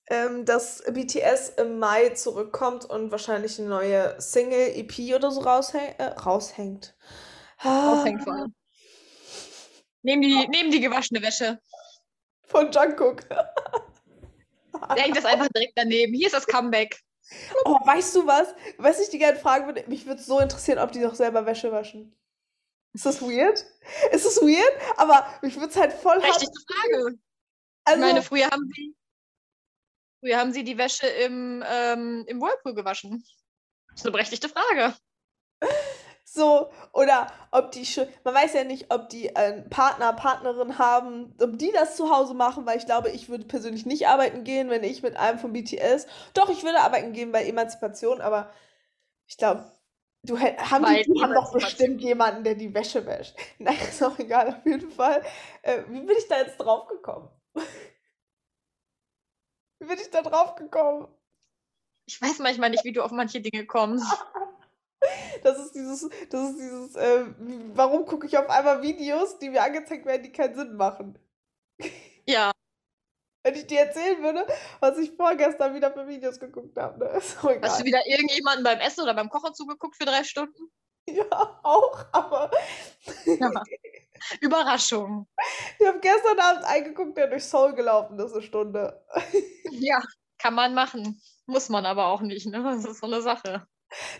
ähm, 0.08 0.44
dass 0.44 0.82
BTS 0.84 1.50
im 1.56 1.78
Mai 1.78 2.10
zurückkommt 2.10 2.84
und 2.84 3.10
wahrscheinlich 3.10 3.58
eine 3.58 3.68
neue 3.68 4.20
Single, 4.20 4.72
EP 4.76 5.14
oder 5.14 5.30
so 5.30 5.40
raushäng 5.40 5.94
äh, 5.98 6.04
raushängt. 6.04 6.96
Aufhängt 7.62 8.22
vor 8.22 8.34
allem. 8.34 8.54
Nehmen 10.02 10.22
die, 10.22 10.48
nehmen 10.48 10.70
die 10.70 10.80
gewaschene 10.80 11.20
Wäsche. 11.22 11.60
Von 12.44 12.70
Jungkook. 12.70 13.22
Der 13.28 15.02
hängt 15.02 15.16
das 15.16 15.24
einfach 15.24 15.48
direkt 15.48 15.72
daneben. 15.74 16.14
Hier 16.14 16.26
ist 16.26 16.34
das 16.34 16.46
Comeback. 16.46 17.00
Oh, 17.64 17.76
weißt 17.84 18.14
du 18.14 18.26
was? 18.26 18.54
Was 18.78 19.00
ich 19.00 19.08
dir 19.08 19.18
gerne 19.18 19.38
fragen 19.38 19.66
würde, 19.66 19.84
mich 19.88 20.06
würde 20.06 20.22
so 20.22 20.38
interessieren, 20.38 20.78
ob 20.78 20.92
die 20.92 21.00
doch 21.00 21.14
selber 21.14 21.44
Wäsche 21.46 21.72
waschen. 21.72 22.16
Ist 22.92 23.04
das 23.04 23.20
weird? 23.20 23.66
Ist 24.12 24.24
das 24.24 24.40
weird? 24.40 24.72
Aber 24.96 25.26
mich 25.42 25.56
würde 25.56 25.70
es 25.70 25.76
halt 25.76 25.92
voll. 25.92 26.18
Berechtigte 26.18 26.60
Frage. 26.66 27.18
Also, 27.84 28.00
Ich 28.00 28.06
meine, 28.06 28.22
früher 28.22 28.46
haben 28.46 28.70
sie, 28.74 28.94
früher 30.26 30.38
haben 30.38 30.52
sie 30.52 30.64
die 30.64 30.78
Wäsche 30.78 31.06
im, 31.06 31.62
ähm, 31.68 32.24
im 32.26 32.40
Whirlpool 32.40 32.74
gewaschen. 32.74 33.24
Das 33.90 34.00
ist 34.00 34.06
eine 34.06 34.12
berechtigte 34.12 34.48
Frage. 34.48 34.94
so, 36.24 36.70
oder 36.92 37.28
ob 37.52 37.70
die 37.72 37.86
schon, 37.86 38.06
man 38.24 38.34
weiß 38.34 38.54
ja 38.54 38.64
nicht, 38.64 38.92
ob 38.92 39.08
die 39.08 39.34
einen 39.36 39.70
Partner, 39.70 40.12
Partnerin 40.12 40.78
haben, 40.78 41.34
ob 41.40 41.58
die 41.58 41.72
das 41.72 41.96
zu 41.96 42.10
Hause 42.10 42.34
machen, 42.34 42.66
weil 42.66 42.78
ich 42.78 42.86
glaube, 42.86 43.10
ich 43.10 43.28
würde 43.28 43.44
persönlich 43.44 43.86
nicht 43.86 44.08
arbeiten 44.08 44.44
gehen, 44.44 44.68
wenn 44.68 44.84
ich 44.84 45.02
mit 45.02 45.16
einem 45.16 45.38
von 45.38 45.52
BTS, 45.52 46.06
doch, 46.34 46.50
ich 46.50 46.64
würde 46.64 46.80
arbeiten 46.80 47.12
gehen 47.12 47.32
bei 47.32 47.44
Emanzipation, 47.44 48.20
aber 48.20 48.50
ich 49.26 49.36
glaube, 49.38 49.70
du 50.24 50.38
haben 50.38 50.84
Weil 50.84 51.04
die, 51.04 51.12
die 51.12 51.22
haben 51.22 51.34
doch 51.34 51.52
bestimmt 51.52 52.02
jemanden, 52.02 52.44
der 52.44 52.56
die 52.56 52.74
Wäsche 52.74 53.06
wäscht. 53.06 53.36
Nein, 53.58 53.78
ist 53.88 54.02
auch 54.02 54.18
egal, 54.18 54.48
auf 54.48 54.66
jeden 54.66 54.90
Fall. 54.90 55.22
Äh, 55.62 55.82
wie 55.88 56.00
bin 56.00 56.16
ich 56.18 56.28
da 56.28 56.38
jetzt 56.38 56.58
drauf 56.58 56.88
gekommen? 56.88 57.28
wie 59.86 59.94
bin 59.94 59.98
ich 60.00 60.10
da 60.10 60.22
drauf 60.22 60.56
gekommen? 60.56 61.06
Ich 62.06 62.20
weiß 62.20 62.40
manchmal 62.40 62.70
nicht, 62.70 62.84
wie 62.84 62.92
du 62.92 63.02
auf 63.02 63.12
manche 63.12 63.40
Dinge 63.40 63.66
kommst. 63.66 64.06
Das 65.44 65.58
ist 65.58 65.72
dieses, 65.72 66.08
das 66.30 66.50
ist 66.50 66.58
dieses, 66.58 66.96
äh, 66.96 67.26
warum 67.74 68.06
gucke 68.06 68.26
ich 68.26 68.36
auf 68.36 68.48
einmal 68.50 68.82
Videos, 68.82 69.38
die 69.38 69.50
mir 69.50 69.62
angezeigt 69.62 70.04
werden, 70.04 70.24
die 70.24 70.32
keinen 70.32 70.54
Sinn 70.56 70.74
machen? 70.76 71.18
Ja, 72.28 72.50
Wenn 73.44 73.54
ich 73.54 73.68
dir 73.68 73.78
erzählen 73.80 74.20
würde, 74.20 74.44
was 74.80 74.98
ich 74.98 75.12
vorgestern 75.12 75.74
wieder 75.74 75.92
für 75.92 76.08
Videos 76.08 76.40
geguckt 76.40 76.76
habe, 76.76 76.98
ne? 76.98 77.12
Hast 77.62 77.80
du 77.80 77.84
wieder 77.84 78.04
irgendjemanden 78.04 78.64
beim 78.64 78.80
Essen 78.80 79.02
oder 79.02 79.14
beim 79.14 79.28
Kochen 79.28 79.54
zugeguckt 79.54 79.94
für 79.94 80.06
drei 80.06 80.24
Stunden? 80.24 80.72
Ja, 81.10 81.60
auch, 81.62 82.04
aber 82.12 82.50
Ja. 83.24 83.50
Überraschung. 84.40 85.28
ich 85.78 85.86
habe 85.86 86.00
gestern 86.00 86.38
Abend 86.40 86.64
eingeguckt, 86.64 87.16
der 87.16 87.28
durch 87.28 87.44
Seoul 87.44 87.74
gelaufen 87.74 88.18
ist, 88.18 88.32
eine 88.32 88.42
Stunde. 88.42 89.04
Ja, 89.70 90.02
kann 90.38 90.54
man 90.54 90.74
machen. 90.74 91.20
Muss 91.46 91.68
man 91.68 91.86
aber 91.86 92.06
auch 92.06 92.22
nicht, 92.22 92.46
ne? 92.46 92.62
Das 92.62 92.84
ist 92.84 93.00
so 93.00 93.06
eine 93.06 93.20
Sache. 93.22 93.66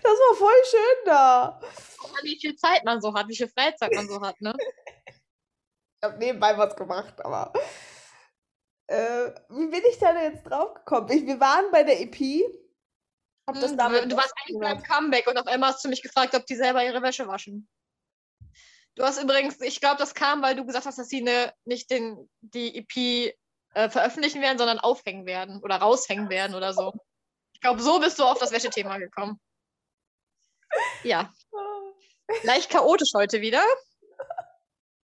Das 0.03 0.13
war 0.13 0.37
voll 0.37 0.65
schön 0.71 1.05
da. 1.07 1.61
Guck 1.99 2.13
mal, 2.13 2.23
wie 2.23 2.39
viel 2.39 2.55
Zeit 2.57 2.85
man 2.85 3.01
so 3.01 3.15
hat, 3.15 3.27
wie 3.29 3.37
viel 3.37 3.49
Freizeit 3.49 3.93
man 3.95 4.09
so 4.09 4.21
hat, 4.21 4.41
ne? 4.41 4.53
Ich 5.99 6.09
habe 6.09 6.19
nebenbei 6.19 6.57
was 6.59 6.77
gemacht, 6.77 7.25
aber 7.25 7.53
äh, 8.87 9.31
wie 9.49 9.67
bin 9.67 9.83
ich 9.91 9.99
da 9.99 10.13
jetzt 10.23 10.45
drauf 10.45 10.75
gekommen? 10.75 11.11
Ich, 11.11 11.27
wir 11.27 11.41
waren 11.41 11.71
bei 11.73 11.83
der 11.85 12.01
EP. 12.01 12.21
Das 13.47 13.71
Hm, 13.71 13.79
damit 13.79 14.11
du, 14.11 14.17
warst 14.17 14.35
eigentlich 14.43 14.59
beim. 14.61 14.83
Comeback 14.83 15.27
und 15.29 15.39
auf 15.39 15.47
einmal 15.47 15.73
hast 15.73 15.85
du 15.85 15.89
mich 15.89 16.03
gefragt, 16.03 16.35
ob 16.35 16.47
die 16.47 16.57
selber 16.57 16.85
ihre 16.85 17.03
Wäsche 17.03 17.29
waschen. 17.29 17.69
Du 18.97 19.05
hast 19.05 19.23
übrigens, 19.23 19.61
ich 19.61 19.81
glaube, 19.81 19.99
das 19.99 20.15
kam, 20.15 20.43
weil 20.43 20.57
du 20.57 20.65
gesagt 20.65 20.87
hast, 20.87 20.99
dass 20.99 21.09
sie 21.09 21.21
ne, 21.21 21.53
nicht 21.65 21.91
den, 21.91 22.29
die 22.41 22.77
EP 22.79 23.35
äh, 23.75 23.91
veröffentlichen 23.91 24.41
werden, 24.41 24.59
sondern 24.59 24.81
aufhängen 24.81 25.27
werden 25.27 25.63
oder 25.63 25.77
raushängen 25.77 26.29
werden 26.29 26.57
oder 26.57 26.73
so. 26.73 26.93
Ich 27.53 27.61
glaube, 27.61 27.83
so 27.83 28.01
bist 28.01 28.19
du 28.19 28.25
auf 28.25 28.39
das 28.39 28.53
Wäschethema 28.53 28.99
gekommen. 28.99 29.39
Ja. 31.05 31.33
Leicht 32.43 32.71
chaotisch 32.71 33.13
heute 33.15 33.41
wieder. 33.41 33.63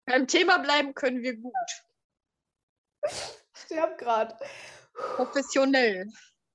Beim 0.06 0.26
Thema 0.26 0.58
bleiben 0.58 0.94
können 0.94 1.22
wir 1.22 1.36
gut. 1.36 1.52
Sterb 3.54 3.98
grad. 3.98 4.40
Professionell. 5.16 6.06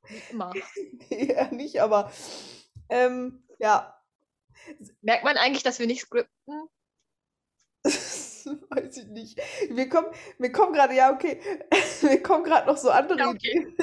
Wie 0.07 0.21
immer. 0.31 0.53
ja, 1.09 1.51
nicht, 1.51 1.81
aber 1.81 2.11
ähm, 2.89 3.43
ja. 3.59 3.91
Merkt 5.01 5.23
man 5.23 5.37
eigentlich, 5.37 5.63
dass 5.63 5.79
wir 5.79 5.87
nicht 5.87 6.01
skripten? 6.01 6.69
Weiß 8.69 8.97
ich 8.97 9.07
nicht. 9.07 9.39
Wir 9.69 9.89
kommen, 9.89 10.07
wir 10.37 10.51
kommen 10.51 10.73
gerade, 10.73 10.93
ja, 10.93 11.11
okay. 11.11 11.39
Wir 12.01 12.21
kommen 12.21 12.43
gerade 12.43 12.67
noch 12.67 12.77
so 12.77 12.89
andere 12.89 13.17
Ja, 13.17 13.29
okay. 13.29 13.67
Ideen. 13.67 13.75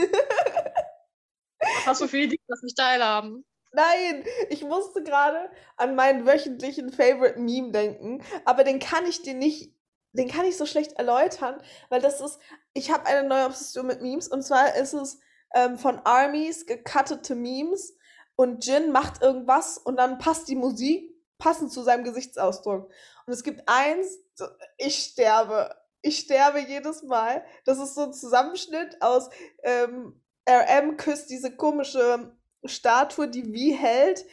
Hast 1.86 2.00
du 2.00 2.08
für 2.08 2.18
Ideen, 2.18 2.42
dass 2.46 2.62
nicht 2.62 2.76
teilhaben? 2.76 3.44
Nein, 3.72 4.24
ich 4.50 4.62
musste 4.64 5.02
gerade 5.02 5.50
an 5.76 5.94
meinen 5.94 6.26
wöchentlichen 6.26 6.92
Favorite 6.92 7.38
Meme 7.38 7.72
denken, 7.72 8.22
aber 8.44 8.64
den 8.64 8.80
kann 8.80 9.06
ich 9.06 9.22
dir 9.22 9.34
nicht, 9.34 9.74
den 10.12 10.28
kann 10.28 10.44
ich 10.44 10.58
so 10.58 10.66
schlecht 10.66 10.92
erläutern, 10.92 11.60
weil 11.88 12.02
das 12.02 12.20
ist, 12.20 12.38
ich 12.74 12.90
habe 12.92 13.06
eine 13.06 13.26
neue 13.26 13.46
Obsession 13.46 13.86
mit 13.86 14.02
Memes 14.02 14.28
und 14.28 14.42
zwar 14.42 14.74
ist 14.76 14.92
es 14.92 15.20
ähm, 15.54 15.78
von 15.78 16.00
Armies 16.04 16.66
gecuttete 16.66 17.34
Memes 17.34 17.96
und 18.36 18.64
Jin 18.64 18.92
macht 18.92 19.22
irgendwas 19.22 19.78
und 19.78 19.96
dann 19.96 20.18
passt 20.18 20.48
die 20.48 20.56
Musik 20.56 21.12
passend 21.38 21.72
zu 21.72 21.82
seinem 21.82 22.04
Gesichtsausdruck. 22.04 22.90
Und 23.26 23.32
es 23.32 23.42
gibt 23.42 23.62
eins, 23.66 24.18
ich 24.78 24.96
sterbe. 24.96 25.74
Ich 26.04 26.18
sterbe 26.18 26.58
jedes 26.58 27.04
Mal. 27.04 27.44
Das 27.64 27.78
ist 27.78 27.94
so 27.94 28.02
ein 28.02 28.12
Zusammenschnitt 28.12 29.00
aus 29.00 29.30
ähm, 29.62 30.20
RM 30.48 30.96
küsst 30.96 31.30
diese 31.30 31.54
komische 31.54 32.36
Statue, 32.64 33.28
die 33.28 33.52
wie 33.52 33.72
hält. 33.72 34.24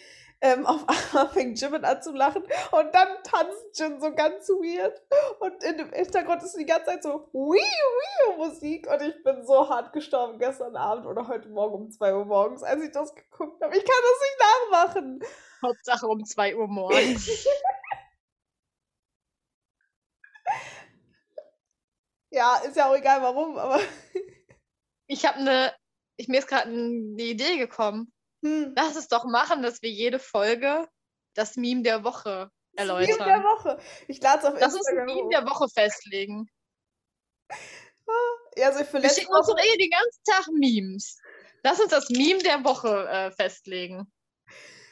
Ähm, 0.42 0.66
auf 0.66 0.86
einmal 0.88 1.30
fängt 1.34 1.60
Jimin 1.60 1.84
an 1.84 2.02
zu 2.02 2.14
lachen 2.14 2.44
und 2.44 2.96
dann 2.96 3.08
tanzt 3.24 3.78
Jin 3.78 4.00
so 4.00 4.14
ganz 4.14 4.48
weird. 4.50 5.02
Und 5.40 5.64
in 5.64 5.78
dem 5.78 5.92
Hintergrund 5.92 6.44
ist 6.44 6.58
die 6.58 6.66
ganze 6.66 6.86
Zeit 6.86 7.04
so 7.04 7.28
Wii 7.34 7.60
Wii 7.60 8.38
Musik 8.38 8.88
und 8.90 9.02
ich 9.02 9.22
bin 9.24 9.46
so 9.46 9.70
hart 9.70 9.92
gestorben 9.92 10.40
gestern 10.40 10.76
Abend 10.78 11.06
oder 11.08 11.28
heute 11.28 11.50
Morgen 11.50 11.76
um 11.76 11.92
2 11.92 12.16
Uhr 12.16 12.26
morgens, 12.26 12.64
als 12.64 12.82
ich 12.84 12.92
das 12.92 13.14
geguckt 13.16 13.62
habe. 13.62 13.76
Ich 13.78 13.84
kann 13.84 13.96
das 14.02 14.22
nicht 14.22 15.02
nachmachen. 15.02 15.20
Hauptsache 15.62 16.08
um 16.08 16.24
2 16.26 16.56
Uhr 16.56 16.68
morgens. 16.68 17.30
Ja, 22.32 22.58
ist 22.58 22.76
ja 22.76 22.90
auch 22.90 22.96
egal 22.96 23.22
warum, 23.22 23.58
aber 23.58 23.80
Ich 25.08 25.26
habe 25.26 25.40
eine, 25.40 25.74
ich, 26.18 26.28
mir 26.28 26.40
ist 26.40 26.48
gerade 26.48 26.70
eine 26.70 27.24
Idee 27.24 27.58
gekommen. 27.58 28.14
Hm. 28.44 28.74
Lass 28.76 28.96
es 28.96 29.08
doch 29.08 29.26
machen, 29.26 29.62
dass 29.64 29.82
wir 29.82 29.90
jede 29.92 30.20
Folge 30.20 30.88
das 31.36 31.56
Meme 31.56 31.84
der 31.84 32.04
Woche 32.04 32.52
Das 32.74 32.88
Meme 32.88 33.06
der 33.06 33.18
erläutern. 33.18 33.44
Woche. 33.44 33.80
Ich 34.08 34.22
lade 34.22 34.40
es 34.40 34.46
auf 34.46 34.60
Lass 34.60 34.74
uns 34.74 34.88
ein 34.88 34.98
Instagram. 34.98 35.16
Meme 35.16 35.30
der 35.30 35.46
Woche 35.46 35.68
festlegen. 35.70 36.50
Ja, 38.58 38.68
also 38.68 38.84
für 38.84 39.02
Wir 39.02 39.10
schicken 39.10 39.34
uns 39.34 39.48
doch 39.48 39.58
eh 39.58 39.78
den 39.78 39.92
ganzen 39.92 40.24
Tag 40.26 40.48
Memes. 40.54 41.18
Lass 41.64 41.80
uns 41.80 41.92
das 41.92 42.10
Meme 42.10 42.40
der 42.42 42.64
Woche 42.64 43.08
äh, 43.08 43.32
festlegen. 43.32 44.12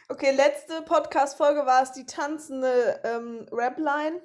okay, 0.10 0.32
letzte 0.32 0.82
Podcast-Folge 0.84 1.66
war 1.66 1.84
es 1.84 1.92
die 1.94 2.06
tanzende 2.06 3.02
ähm, 3.04 3.48
Rap-Line. 3.52 4.22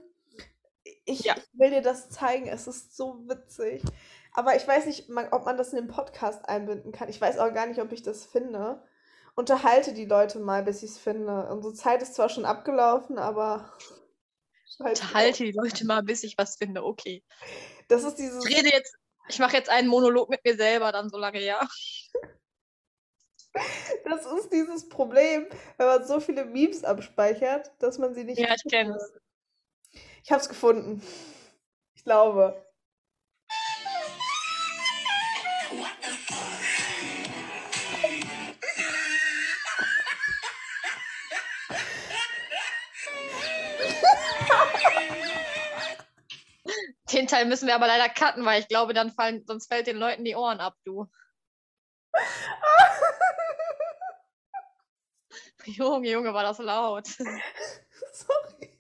Ich, 1.05 1.21
Ja. 1.21 1.35
ich 1.37 1.45
will 1.59 1.71
dir 1.71 1.83
das 1.83 2.11
zeigen, 2.11 2.47
es 2.49 2.67
ist 2.67 2.97
so 2.97 3.27
witzig. 3.29 3.83
Aber 4.35 4.57
ich 4.57 4.67
weiß 4.67 4.87
nicht, 4.87 5.09
man, 5.09 5.29
ob 5.33 5.45
man 5.45 5.57
das 5.57 5.73
in 5.73 5.77
den 5.77 5.89
Podcast 5.89 6.49
einbinden 6.49 6.93
kann. 6.93 7.09
Ich 7.09 7.21
weiß 7.21 7.39
auch 7.39 7.53
gar 7.53 7.67
nicht, 7.67 7.81
ob 7.81 7.93
ich 7.93 8.03
das 8.03 8.25
finde. 8.25 8.83
Unterhalte 9.35 9.95
die 9.95 10.05
Leute 10.05 10.39
mal, 10.41 10.63
bis 10.63 10.83
ich 10.83 10.91
es 10.91 10.99
finde. 10.99 11.49
Unsere 11.49 11.75
Zeit 11.75 12.03
ist 12.03 12.15
zwar 12.15 12.29
schon 12.29 12.45
abgelaufen, 12.45 13.19
aber. 13.19 13.73
Unterhalte 14.79 15.45
die 15.45 15.53
Leute 15.53 15.87
mal, 15.87 16.03
bis 16.03 16.23
ich 16.23 16.37
was 16.37 16.57
finde. 16.57 16.85
Okay. 16.85 17.23
Das 17.89 18.05
ist 18.05 18.17
dieses. 18.17 18.45
Ich 18.47 18.57
rede 18.57 18.71
jetzt, 18.71 18.95
ich 19.29 19.39
mache 19.39 19.57
jetzt 19.57 19.71
einen 19.71 19.89
Monolog 19.89 20.29
mit 20.29 20.45
mir 20.45 20.57
selber 20.57 20.93
dann 20.93 21.09
so 21.09 21.19
lange, 21.19 21.43
ja. 21.43 21.61
Das 24.05 24.25
ist 24.25 24.51
dieses 24.51 24.89
Problem, 24.89 25.47
wenn 25.77 25.87
man 25.87 26.07
so 26.07 26.21
viele 26.21 26.47
Memes 26.47 26.85
abspeichert, 26.85 27.71
dass 27.81 27.99
man 27.99 28.15
sie 28.15 28.25
nicht. 28.25 28.39
Ja, 28.39 28.55
ich 28.55 28.63
kenn's. 28.71 28.97
kann. 28.97 30.01
Ich 30.25 30.33
hab's 30.33 30.49
gefunden. 30.49 31.03
Ich 31.95 32.03
glaube. 32.03 32.72
Teil 47.33 47.47
müssen 47.47 47.67
wir 47.67 47.75
aber 47.75 47.87
leider 47.87 48.11
cutten, 48.11 48.45
weil 48.45 48.61
ich 48.61 48.69
glaube, 48.69 48.93
dann 48.93 49.11
fallen, 49.11 49.43
sonst 49.47 49.69
fällt 49.69 49.87
den 49.87 49.97
Leuten 49.97 50.23
die 50.23 50.37
Ohren 50.37 50.61
ab, 50.61 50.77
du. 50.85 51.11
Junge, 55.65 56.11
Junge, 56.11 56.35
war 56.35 56.43
das 56.43 56.59
laut. 56.59 57.07
Sorry. 58.13 58.79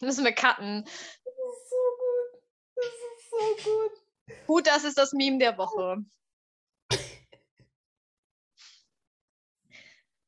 Müssen 0.00 0.24
wir 0.24 0.34
cutten. 0.34 0.84
Das 0.84 0.94
ist 0.94 1.70
so 1.70 1.76
gut. 2.00 2.42
Das 2.74 2.86
ist 2.86 3.30
so 3.30 3.54
gut. 3.70 3.92
Gut, 4.48 4.66
das 4.66 4.82
ist 4.82 4.98
das 4.98 5.12
Meme 5.12 5.38
der 5.38 5.56
Woche. 5.58 5.98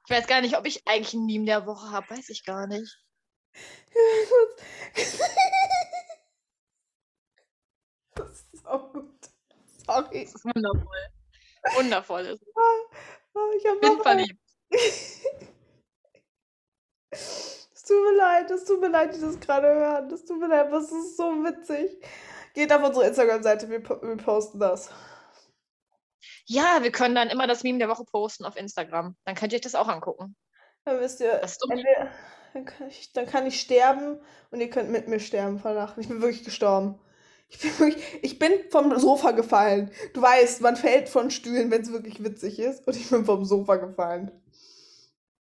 Ich 0.06 0.10
weiß 0.10 0.28
gar 0.28 0.40
nicht, 0.40 0.56
ob 0.56 0.66
ich 0.66 0.86
eigentlich 0.86 1.14
ein 1.14 1.26
Meme 1.26 1.46
der 1.46 1.66
Woche 1.66 1.90
habe, 1.90 2.10
weiß 2.10 2.28
ich 2.28 2.44
gar 2.44 2.68
nicht. 2.68 3.02
Das 8.14 8.46
ist 8.52 8.63
so 8.78 8.88
gut. 8.92 9.10
Sorry. 9.86 10.24
Das 10.24 10.34
ist 10.34 10.44
wundervoll. 10.44 11.08
Wundervoll 11.76 12.20
ist. 12.22 12.42
es. 12.42 12.48
Oh, 13.34 13.50
ich 13.56 13.66
hab 13.66 13.80
Bin 13.80 14.00
verliebt. 14.02 14.40
Es 17.84 17.88
tut 17.88 18.02
mir 18.02 18.16
leid, 18.16 18.50
es 18.50 18.64
tut 18.64 18.80
mir 18.80 18.88
leid, 18.88 19.14
die 19.14 19.20
das 19.20 19.38
gerade 19.38 19.68
hören. 19.68 20.08
Das 20.08 20.24
tut 20.24 20.40
mir 20.40 20.48
leid, 20.48 20.68
aber 20.68 20.78
es 20.78 20.90
ist 20.90 21.18
so 21.18 21.24
witzig. 21.44 22.02
Geht 22.54 22.72
auf 22.72 22.82
unsere 22.82 23.06
Instagram-Seite, 23.06 23.68
wir, 23.68 23.82
wir 23.86 24.16
posten 24.16 24.58
das. 24.58 24.90
Ja, 26.46 26.78
wir 26.82 26.90
können 26.90 27.14
dann 27.14 27.28
immer 27.28 27.46
das 27.46 27.62
Meme 27.62 27.78
der 27.78 27.90
Woche 27.90 28.04
posten 28.04 28.46
auf 28.46 28.56
Instagram. 28.56 29.16
Dann 29.26 29.34
könnt 29.34 29.52
ihr 29.52 29.56
euch 29.56 29.62
das 29.62 29.74
auch 29.74 29.88
angucken. 29.88 30.34
Dann 30.86 30.98
wisst 30.98 31.20
ihr, 31.20 31.36
Das 31.38 31.58
entweder, 31.68 32.10
dann, 32.54 32.64
kann 32.64 32.88
ich, 32.88 33.12
dann 33.12 33.26
kann 33.26 33.46
ich 33.46 33.60
sterben 33.60 34.18
und 34.50 34.60
ihr 34.60 34.70
könnt 34.70 34.90
mit 34.90 35.06
mir 35.08 35.20
sterben 35.20 35.58
vor 35.58 35.72
Lachen. 35.72 36.00
Ich 36.00 36.08
bin 36.08 36.22
wirklich 36.22 36.44
gestorben. 36.44 36.98
Ich 37.54 37.60
bin, 37.60 37.78
wirklich, 37.78 38.18
ich 38.22 38.38
bin 38.38 38.52
vom 38.70 38.98
Sofa 38.98 39.30
gefallen. 39.30 39.90
Du 40.12 40.20
weißt, 40.20 40.60
man 40.60 40.76
fällt 40.76 41.08
von 41.08 41.30
Stühlen, 41.30 41.70
wenn 41.70 41.82
es 41.82 41.92
wirklich 41.92 42.22
witzig 42.22 42.58
ist. 42.58 42.86
Und 42.86 42.96
ich 42.96 43.08
bin 43.08 43.24
vom 43.24 43.44
Sofa 43.44 43.76
gefallen. 43.76 44.32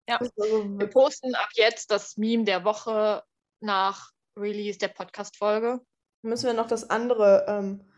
Ja. 0.08 0.18
So 0.36 0.78
Wir 0.78 0.88
posten 0.88 1.34
ab 1.34 1.48
jetzt 1.54 1.90
das 1.90 2.16
Meme 2.16 2.44
der 2.44 2.64
Woche 2.64 3.22
nach 3.60 4.10
Release 4.36 4.78
der 4.78 4.88
Podcast-Folge. 4.88 5.80
Müssen 6.22 6.46
wir 6.46 6.54
noch 6.54 6.66
das 6.66 6.90
andere 6.90 7.46
ähm, 7.48 7.90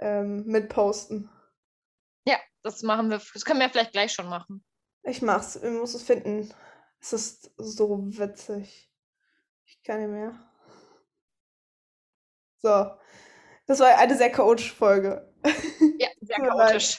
ähm, 0.00 0.44
mitposten. 0.46 1.30
Ja, 2.26 2.38
das 2.62 2.82
machen 2.82 3.10
wir. 3.10 3.20
Das 3.32 3.44
können 3.44 3.60
wir 3.60 3.70
vielleicht 3.70 3.92
gleich 3.92 4.12
schon 4.12 4.28
machen. 4.28 4.64
Ich 5.04 5.22
mach's. 5.22 5.56
Ich 5.56 5.70
muss 5.70 5.94
es 5.94 6.02
finden. 6.02 6.52
Es 7.00 7.12
ist 7.12 7.52
so 7.56 8.04
witzig. 8.18 8.90
Ich 9.64 9.82
kann 9.82 10.00
nicht 10.00 10.10
mehr. 10.10 10.38
So. 12.58 12.90
Das 13.70 13.78
war 13.78 13.96
eine 13.96 14.16
sehr 14.16 14.32
chaotische 14.32 14.74
Folge. 14.74 15.32
Ja, 15.96 16.08
sehr 16.20 16.38
chaotisch. 16.38 16.98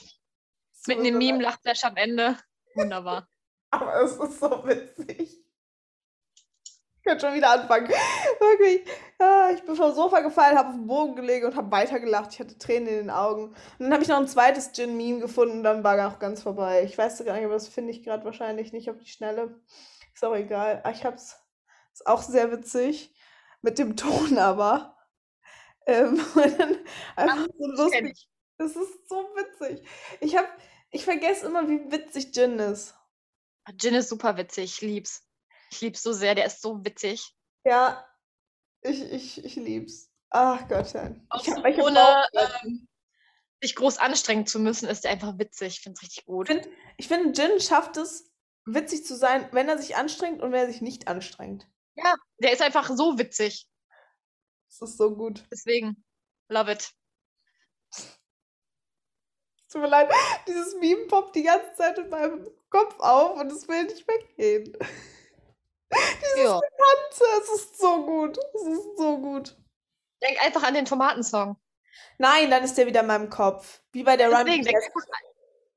Es 0.74 0.88
Mit 0.88 1.00
einem 1.00 1.18
Meme 1.18 1.44
lacht 1.44 1.60
er 1.66 1.74
am 1.84 1.98
Ende. 1.98 2.38
Wunderbar. 2.76 3.28
Aber 3.72 4.02
es 4.02 4.14
ist 4.14 4.40
so 4.40 4.66
witzig. 4.66 5.38
Ich 6.64 7.04
kann 7.04 7.20
schon 7.20 7.34
wieder 7.34 7.50
anfangen. 7.50 7.90
Wirklich. 7.90 8.88
Ja, 9.20 9.50
ich 9.50 9.62
bin 9.64 9.76
vom 9.76 9.94
Sofa 9.94 10.22
gefallen, 10.22 10.58
habe 10.58 10.70
auf 10.70 10.76
den 10.76 10.88
Boden 10.88 11.18
gelegen 11.18 11.48
und 11.48 11.58
habe 11.58 11.70
weitergelacht. 11.72 12.32
Ich 12.32 12.40
hatte 12.40 12.58
Tränen 12.58 12.88
in 12.88 12.96
den 12.96 13.10
Augen. 13.10 13.48
Und 13.48 13.58
dann 13.80 13.92
habe 13.92 14.04
ich 14.04 14.08
noch 14.08 14.20
ein 14.20 14.30
zweites 14.30 14.72
Gin-Meme 14.72 15.20
gefunden, 15.20 15.64
dann 15.64 15.84
war 15.84 16.08
auch 16.08 16.20
ganz 16.20 16.42
vorbei. 16.42 16.84
Ich 16.86 16.98
weiß 16.98 17.26
gar 17.26 17.34
nicht, 17.34 17.44
aber 17.44 17.56
das 17.56 17.68
finde 17.68 17.92
ich 17.92 18.02
gerade 18.02 18.24
wahrscheinlich 18.24 18.72
nicht 18.72 18.90
auf 18.90 18.98
die 18.98 19.10
Schnelle. 19.10 19.60
Ist 20.14 20.24
auch 20.24 20.36
egal. 20.36 20.80
Ah, 20.86 20.92
Ich 20.92 21.04
hab's. 21.04 21.38
Ist 21.92 22.08
auch 22.08 22.22
sehr 22.22 22.50
witzig. 22.50 23.14
Mit 23.62 23.78
dem 23.78 23.98
Ton 23.98 24.38
aber. 24.38 24.96
Ähm, 25.92 26.20
einfach 27.16 27.48
so 27.76 27.90
Das 28.58 28.76
ist 28.76 29.10
so 29.10 29.30
witzig. 29.36 29.86
Ich 30.20 30.36
hab, 30.38 30.46
ich 30.92 31.04
vergesse 31.04 31.46
immer, 31.48 31.68
wie 31.68 31.92
witzig 31.92 32.32
Gin 32.32 32.60
ist. 32.60 32.96
Jin 33.80 33.96
ist 33.96 34.10
super 34.10 34.38
witzig. 34.38 34.66
Ich 34.76 34.82
lieb's. 34.82 35.28
Ich 35.72 35.82
lieb's 35.82 36.02
so 36.02 36.14
sehr. 36.14 36.36
Der 36.36 36.46
ist 36.46 36.62
so 36.62 36.84
witzig. 36.84 37.34
Ja, 37.66 38.06
Ich, 38.82 39.02
ich, 39.02 39.46
ich 39.46 39.56
lieb's. 39.56 40.10
Ach 40.30 40.68
Gottchen. 40.68 41.26
Auch 41.30 41.42
Ich 41.42 41.48
so 41.48 41.56
hab 41.56 41.64
welche 41.64 41.82
ohne 41.82 42.26
ähm, 42.34 42.88
sich 43.62 43.76
groß 43.76 43.98
anstrengen 43.98 44.48
zu 44.48 44.60
müssen, 44.60 44.88
ist 44.88 45.04
der 45.04 45.12
einfach 45.12 45.38
witzig. 45.38 45.76
Ich 45.76 45.82
finde 45.82 45.98
es 45.98 46.04
richtig 46.04 46.26
gut. 46.26 46.50
Ich 46.98 47.08
finde, 47.08 47.40
Jin 47.40 47.60
schafft 47.60 47.98
es, 47.98 48.32
witzig 48.66 49.06
zu 49.06 49.16
sein, 49.16 49.48
wenn 49.52 49.70
er 49.70 49.78
sich 49.78 49.96
anstrengt 49.96 50.42
und 50.42 50.52
wenn 50.52 50.62
er 50.62 50.72
sich 50.72 50.82
nicht 50.82 51.08
anstrengt. 51.08 51.68
Ja, 51.96 52.16
der 52.40 52.54
ist 52.54 52.62
einfach 52.62 52.90
so 52.96 53.20
witzig. 53.20 53.68
Das 54.80 54.90
ist 54.90 54.98
so 54.98 55.16
gut. 55.16 55.44
Deswegen, 55.52 56.04
love 56.50 56.72
it. 56.72 56.92
Tut 59.72 59.82
mir 59.82 59.88
leid, 59.88 60.10
dieses 60.48 60.76
Meme 60.76 61.08
poppt 61.08 61.36
die 61.36 61.44
ganze 61.44 61.74
Zeit 61.76 61.98
in 61.98 62.10
meinem 62.10 62.50
Kopf 62.70 63.00
auf 63.00 63.40
und 63.40 63.52
es 63.52 63.68
will 63.68 63.84
nicht 63.84 64.08
weggehen. 64.08 64.78
Dieses 65.94 66.38
Ja. 66.38 66.60
Ganze, 66.60 67.24
es 67.42 67.50
ist 67.62 67.78
so 67.78 68.06
gut. 68.06 68.38
Es 68.54 68.62
ist 68.64 68.98
so 68.98 69.18
gut. 69.18 69.58
Denk 70.22 70.42
einfach 70.44 70.64
an 70.64 70.74
den 70.74 70.86
Tomatensong. 70.86 71.58
Nein, 72.18 72.50
dann 72.50 72.64
ist 72.64 72.78
der 72.78 72.86
wieder 72.88 73.02
in 73.02 73.08
meinem 73.08 73.30
Kopf. 73.30 73.82
Wie 73.92 74.04
bei 74.04 74.16
der 74.18 74.30
Run 74.30 74.46
Deswegen, 74.46 74.64
denk 74.64 74.78
einfach 74.78 75.08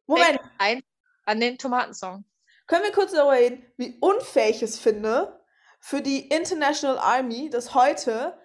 Moment, 0.06 0.40
ein 0.58 0.82
an 1.24 1.40
den 1.40 1.58
Tomatensong. 1.58 2.24
können 2.66 2.84
wir 2.84 2.92
kurz 2.92 3.12
darüber 3.12 3.32
reden, 3.32 3.64
wie 3.76 3.96
unfair 4.00 4.50
ich 4.50 4.62
es 4.62 4.78
finde, 4.78 5.40
für 5.80 6.00
die 6.00 6.28
International 6.28 6.98
Army, 6.98 7.50
dass 7.50 7.74
heute 7.74 8.38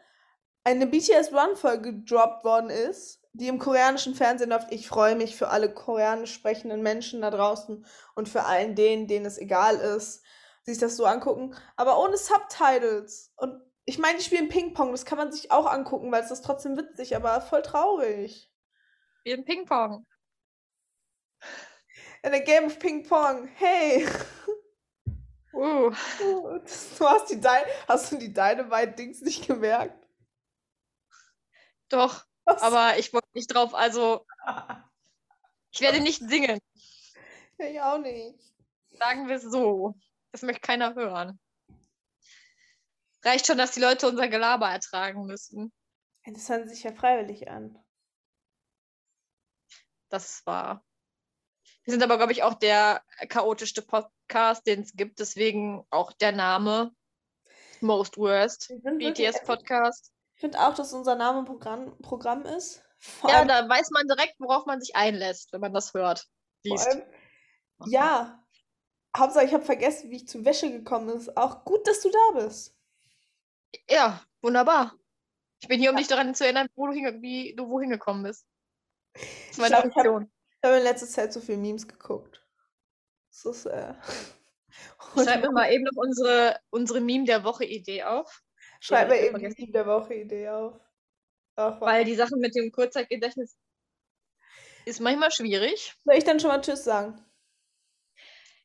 eine 0.69 0.87
BTS 0.87 1.33
Run-Folge 1.33 1.93
gedroppt 1.93 2.43
worden 2.43 2.69
ist, 2.69 3.21
die 3.33 3.47
im 3.47 3.59
koreanischen 3.59 4.15
Fernsehen 4.15 4.49
läuft. 4.49 4.71
Ich 4.71 4.87
freue 4.87 5.15
mich 5.15 5.35
für 5.35 5.49
alle 5.49 5.73
koreanisch 5.73 6.33
sprechenden 6.33 6.81
Menschen 6.81 7.21
da 7.21 7.31
draußen 7.31 7.85
und 8.15 8.29
für 8.29 8.45
allen 8.45 8.75
denen, 8.75 9.07
denen 9.07 9.25
es 9.25 9.37
egal 9.37 9.77
ist, 9.77 10.23
sich 10.63 10.77
das 10.77 10.95
so 10.95 11.05
angucken, 11.05 11.55
aber 11.75 11.99
ohne 11.99 12.17
Subtitles. 12.17 13.33
Und 13.37 13.61
ich 13.85 13.97
meine, 13.97 14.17
die 14.17 14.23
spielen 14.23 14.49
Ping-Pong, 14.49 14.91
das 14.91 15.05
kann 15.05 15.17
man 15.17 15.31
sich 15.31 15.51
auch 15.51 15.65
angucken, 15.65 16.11
weil 16.11 16.23
es 16.23 16.31
ist 16.31 16.45
trotzdem 16.45 16.77
witzig, 16.77 17.15
aber 17.15 17.41
voll 17.41 17.61
traurig. 17.61 18.51
Wie 19.23 19.33
ein 19.33 19.45
Ping-Pong. 19.45 20.05
In 22.21 22.33
a 22.33 22.39
game 22.39 22.65
of 22.65 22.77
Ping-Pong, 22.77 23.47
hey! 23.55 24.05
Uh. 25.53 25.91
Du 26.99 27.05
hast 27.05 27.31
die 27.31 27.39
Dy 27.39 27.47
hast 27.87 28.11
du 28.11 28.17
die 28.17 28.31
Dynamite-Dings 28.31 29.21
nicht 29.21 29.47
gemerkt? 29.47 29.98
Doch, 31.89 32.25
Was? 32.45 32.61
aber 32.61 32.97
ich 32.97 33.13
wollte 33.13 33.27
nicht 33.33 33.53
drauf, 33.53 33.73
also 33.73 34.25
ich 35.71 35.81
werde 35.81 36.01
nicht 36.01 36.21
singen. 36.21 36.59
Ich 37.57 37.81
auch 37.81 37.97
nicht. 37.97 38.39
Sagen 38.91 39.27
wir 39.27 39.35
es 39.35 39.43
so. 39.43 39.95
Das 40.31 40.43
möchte 40.43 40.61
keiner 40.61 40.95
hören. 40.95 41.39
Reicht 43.23 43.47
schon, 43.47 43.57
dass 43.57 43.71
die 43.71 43.81
Leute 43.81 44.07
unser 44.07 44.27
Gelaber 44.27 44.69
ertragen 44.69 45.25
müssen. 45.25 45.73
Das 46.25 46.47
hören 46.47 46.69
sich 46.69 46.83
ja 46.83 46.93
freiwillig 46.93 47.49
an. 47.49 47.77
Das 50.09 50.45
war. 50.45 50.85
Wir 51.83 51.93
sind 51.93 52.03
aber, 52.03 52.17
glaube 52.17 52.31
ich, 52.31 52.43
auch 52.43 52.53
der 52.53 53.03
chaotischste 53.29 53.81
Podcast, 53.81 54.65
den 54.67 54.81
es 54.81 54.93
gibt. 54.93 55.19
Deswegen 55.19 55.85
auch 55.89 56.13
der 56.13 56.31
Name 56.31 56.93
Most 57.81 58.17
Worst 58.17 58.71
BTS 58.83 59.43
Podcast. 59.43 60.11
Ich 60.39 60.41
finde 60.41 60.61
auch, 60.61 60.73
dass 60.73 60.93
unser 60.93 61.15
Name 61.15 61.43
Programm, 61.43 61.97
Programm 62.01 62.45
ist. 62.45 62.81
Vor 62.97 63.29
Ja, 63.29 63.43
da 63.43 63.67
weiß 63.67 63.89
man 63.91 64.07
direkt, 64.07 64.39
worauf 64.39 64.65
man 64.65 64.79
sich 64.79 64.95
einlässt, 64.95 65.51
wenn 65.51 65.59
man 65.59 65.73
das 65.73 65.93
hört. 65.93 66.29
Liest. 66.63 66.87
allem 66.87 67.03
ja. 67.87 68.41
Hauptsache, 69.17 69.43
ich 69.43 69.53
habe 69.53 69.65
vergessen, 69.65 70.09
wie 70.09 70.15
ich 70.15 70.29
zu 70.29 70.45
Wäsche 70.45 70.71
gekommen 70.71 71.09
ist. 71.09 71.35
Auch 71.35 71.65
gut, 71.65 71.85
dass 71.85 71.99
du 71.99 72.09
da 72.09 72.39
bist. 72.39 72.73
Ja, 73.89 74.23
wunderbar. 74.41 74.95
Ich 75.59 75.67
bin 75.67 75.81
hier, 75.81 75.89
um 75.89 75.97
dich 75.97 76.07
daran 76.07 76.33
zu 76.33 76.45
erinnern, 76.45 76.69
wo 76.73 76.87
du 76.87 76.93
hinge 76.93 77.21
wie 77.21 77.53
du 77.53 77.67
wohin 77.67 77.89
gekommen 77.89 78.23
bist. 78.23 78.45
Das 79.13 79.23
ist 79.51 79.57
meine 79.57 79.71
ich 79.71 79.75
hab- 79.75 79.91
Funktion. 79.91 80.31
Ich 80.51 80.63
habe 80.63 80.77
in 80.77 80.83
letzter 80.83 81.07
Zeit 81.07 81.33
so 81.33 81.41
viel 81.41 81.57
Memes 81.57 81.85
geguckt. 81.85 82.47
Das 83.29 83.43
ist, 83.43 83.65
äh. 83.65 83.93
Ich 85.17 85.23
schreibe 85.23 85.47
mir 85.47 85.51
mal 85.51 85.69
eben 85.69 85.83
noch 85.83 85.97
unsere, 85.97 86.61
unsere 86.69 87.01
Meme 87.01 87.25
der 87.25 87.43
Woche-Idee 87.43 88.03
auf. 88.03 88.41
Schreib 88.79 89.09
Ja, 89.09 89.15
mir 89.15 89.21
eben 89.21 89.31
vergessen. 89.31 89.65
die 89.65 89.71
der 89.71 89.85
Woche 89.85 90.13
Idee 90.15 90.49
auf. 90.49 90.79
Ach, 91.55 91.79
Weil 91.81 92.05
die 92.05 92.15
Sache 92.15 92.35
mit 92.37 92.55
dem 92.55 92.71
Kurzzeitgedächtnis 92.71 93.57
ist 94.85 94.99
manchmal 95.01 95.31
schwierig. 95.31 95.93
Soll 96.05 96.15
ich 96.15 96.23
dann 96.23 96.39
schon 96.39 96.49
mal 96.49 96.61
Tschüss 96.61 96.83
sagen? 96.83 97.23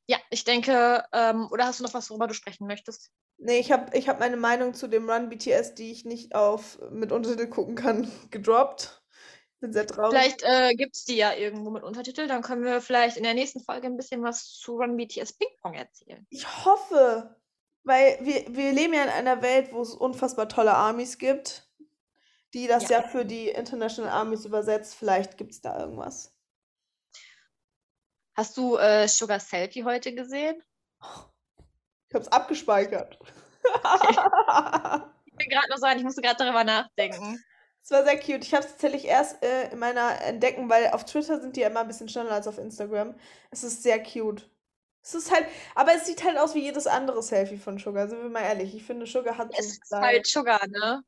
Ja, 0.06 0.18
ich 0.30 0.44
denke, 0.44 1.02
ähm, 1.12 1.48
oder 1.50 1.66
hast 1.66 1.80
du 1.80 1.84
noch 1.84 1.94
was, 1.94 2.10
worüber 2.10 2.26
du 2.26 2.34
sprechen 2.34 2.66
möchtest? 2.66 3.10
Nee, 3.38 3.58
ich 3.58 3.72
habe 3.72 3.96
ich 3.96 4.08
hab 4.08 4.20
meine 4.20 4.36
Meinung 4.36 4.74
zu 4.74 4.86
dem 4.86 5.10
Run 5.10 5.28
BTS, 5.28 5.74
die 5.74 5.90
ich 5.90 6.04
nicht 6.04 6.34
auf 6.34 6.78
mit 6.90 7.10
Untertitel 7.10 7.48
gucken 7.48 7.74
kann, 7.74 8.10
gedroppt. 8.30 9.02
Bin 9.60 9.72
sehr 9.72 9.86
traurig. 9.86 10.10
Vielleicht 10.10 10.42
äh, 10.42 10.74
gibt 10.74 10.94
es 10.94 11.04
die 11.04 11.16
ja 11.16 11.34
irgendwo 11.34 11.70
mit 11.70 11.82
Untertitel, 11.82 12.26
dann 12.26 12.42
können 12.42 12.64
wir 12.64 12.80
vielleicht 12.80 13.16
in 13.16 13.22
der 13.22 13.34
nächsten 13.34 13.60
Folge 13.60 13.86
ein 13.86 13.96
bisschen 13.96 14.22
was 14.22 14.44
zu 14.44 14.76
Run 14.76 14.96
BTS 14.96 15.32
Ping 15.34 15.48
Pong 15.62 15.74
erzählen. 15.74 16.26
Ich 16.30 16.64
hoffe, 16.64 17.34
weil 17.85 18.18
wir, 18.22 18.45
wir 18.55 18.72
leben 18.72 18.95
ja 18.95 19.05
in 19.05 19.11
einer 19.11 19.43
Welt, 19.43 19.72
wo 19.72 19.82
es 19.82 19.95
unfassbar 19.95 20.49
tolle 20.49 20.74
Armies 20.74 21.18
gibt, 21.18 21.68
die 22.55 22.66
das 22.66 22.89
Ja. 22.89 23.01
ja, 23.01 23.09
für 23.09 23.24
die 23.24 23.49
International 23.49 24.11
Armies 24.11 24.45
übersetzt. 24.45 24.95
Vielleicht 24.95 25.37
gibt 25.37 25.53
es 25.53 25.61
da 25.61 25.78
irgendwas. 25.78 26.32
Hast 28.37 28.57
du 28.57 28.76
äh, 28.76 29.07
Sugar 29.07 29.39
Selfie 29.39 29.85
heute 29.85 30.14
gesehen? 30.14 30.61
Ich 32.09 32.14
habe 32.14 32.24
es 32.24 32.32
abgespeichert. 32.32 33.18
Ich 35.37 35.47
will 35.47 35.49
gerade 35.49 35.68
noch 35.68 35.78
sagen, 35.78 35.99
ich 35.99 36.05
musste 36.05 36.22
gerade 36.22 36.37
darüber 36.37 36.64
nachdenken. 36.64 37.43
Es 37.82 37.91
war 37.91 38.05
sehr 38.05 38.18
cute. 38.18 38.45
Ich 38.45 38.55
habe 38.55 38.64
es 38.64 38.70
tatsächlich 38.70 39.05
erst 39.05 39.43
äh, 39.43 39.70
in 39.72 39.78
meiner 39.78 40.20
Entdecken, 40.22 40.70
weil 40.70 40.89
auf 40.91 41.05
Twitter 41.05 41.41
sind 41.41 41.57
die 41.57 41.61
ja 41.61 41.68
immer 41.68 41.80
ein 41.80 41.89
bisschen 41.89 42.09
schneller 42.09 42.32
als 42.32 42.47
auf 42.47 42.59
Instagram. 42.59 43.14
Es 43.51 43.62
ist 43.62 43.82
sehr 43.82 44.03
cute. 44.03 44.49
Es 45.05 45.14
ist 45.14 45.30
halt, 45.30 45.46
aber 45.74 45.94
es 45.94 46.07
sieht 46.07 46.24
halt 46.24 46.38
aus 46.38 46.55
wie 46.55 46.62
jedes 46.62 46.86
andere 46.86 47.22
Selfie 47.22 47.59
von 47.59 47.78
Sugar, 47.78 48.09
sind 48.09 48.22
wir 48.22 48.30
mal 48.30 48.42
ehrlich. 48.42 48.74
Ich 48.74 48.84
finde, 48.84 49.07
Sugar 49.07 49.36
hat 49.36 49.52
so 49.52 49.59
Es 49.59 49.66
ist 49.66 49.90
halt 49.92 50.26
Sugar, 50.26 50.66
ne? 50.66 51.05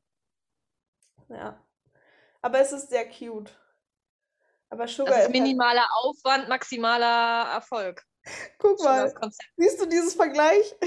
Ja. 1.29 1.59
Aber 2.43 2.59
es 2.59 2.71
ist 2.71 2.89
sehr 2.89 3.09
cute. 3.09 3.51
Aber 4.69 4.87
Sugar 4.87 5.07
Das 5.07 5.15
ist 5.15 5.29
ist 5.29 5.33
halt, 5.33 5.43
minimaler 5.43 5.87
Aufwand, 6.03 6.47
maximaler 6.47 7.51
Erfolg. 7.53 8.03
guck 8.59 8.79
mal, 8.81 9.11
siehst 9.57 9.81
du 9.81 9.87
dieses 9.87 10.13
Vergleich? 10.13 10.75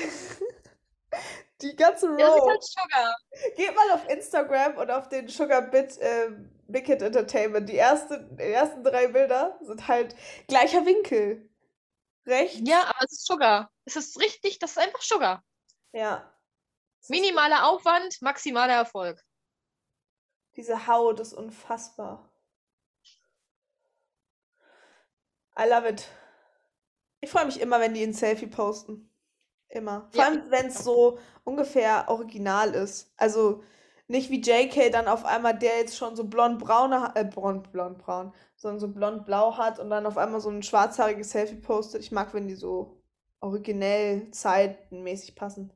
Die 1.62 1.76
ganze 1.76 2.06
Ja, 2.16 2.28
Row. 2.28 2.48
halt 2.48 2.62
Sugar. 2.62 3.16
Geht 3.56 3.74
mal 3.74 3.90
auf 3.92 4.08
Instagram 4.08 4.76
und 4.78 4.90
auf 4.90 5.08
den 5.08 5.28
Sugar 5.28 5.62
Bit 5.62 5.98
äh, 5.98 6.30
Entertainment. 6.72 7.68
Die, 7.68 7.74
erste, 7.74 8.28
die 8.38 8.44
ersten 8.44 8.84
drei 8.84 9.08
Bilder 9.08 9.58
sind 9.61 9.86
halt 9.88 10.14
gleicher 10.46 10.86
Winkel. 10.86 11.49
Rechts? 12.31 12.61
Ja, 12.64 12.83
aber 12.85 12.99
es 13.05 13.12
ist 13.12 13.26
Sugar. 13.26 13.70
Es 13.85 13.97
ist 13.97 14.18
richtig, 14.20 14.59
das 14.59 14.72
ist 14.72 14.78
einfach 14.78 15.03
Sugar. 15.03 15.45
Ja. 15.93 16.33
Minimaler 17.09 17.66
Aufwand, 17.68 18.20
maximaler 18.22 18.74
Erfolg. 18.74 19.22
Diese 20.57 20.87
Haut 20.87 21.20
ist 21.20 21.33
unfassbar. 21.33 22.28
I 25.59 25.64
love 25.68 25.89
it. 25.89 26.09
Ich 27.20 27.31
freue 27.31 27.47
mich 27.47 27.61
immer, 27.61 27.81
wenn 27.81 27.95
die 27.95 28.03
ein 28.03 28.12
Selfie 28.14 28.47
posten. 28.47 29.11
Immer. 29.68 30.09
Vor 30.11 30.20
Ja. 30.20 30.26
allem, 30.28 30.51
wenn 30.51 30.66
es 30.66 30.83
so 30.83 31.18
ungefähr 31.45 32.09
original 32.09 32.74
ist. 32.74 33.12
Also 33.16 33.62
nicht 34.11 34.28
wie 34.30 34.40
JK 34.40 34.90
dann 34.90 35.06
auf 35.06 35.24
einmal, 35.24 35.56
der 35.56 35.78
jetzt 35.78 35.96
schon 35.96 36.16
so 36.16 36.24
blond-braune, 36.24 37.12
äh, 37.14 37.24
blond, 37.24 37.70
blond-braun, 37.70 38.34
sondern 38.56 38.80
so 38.80 38.88
blond-blau 38.88 39.56
hat 39.56 39.78
und 39.78 39.88
dann 39.88 40.04
auf 40.04 40.18
einmal 40.18 40.40
so 40.40 40.50
ein 40.50 40.64
schwarzhaariges 40.64 41.30
Selfie 41.30 41.61
postet. 41.61 42.02
Ich 42.02 42.11
mag, 42.11 42.34
wenn 42.34 42.48
die 42.48 42.56
so 42.56 43.00
originell 43.40 44.30
zeitenmäßig 44.32 45.36
passen. 45.36 45.72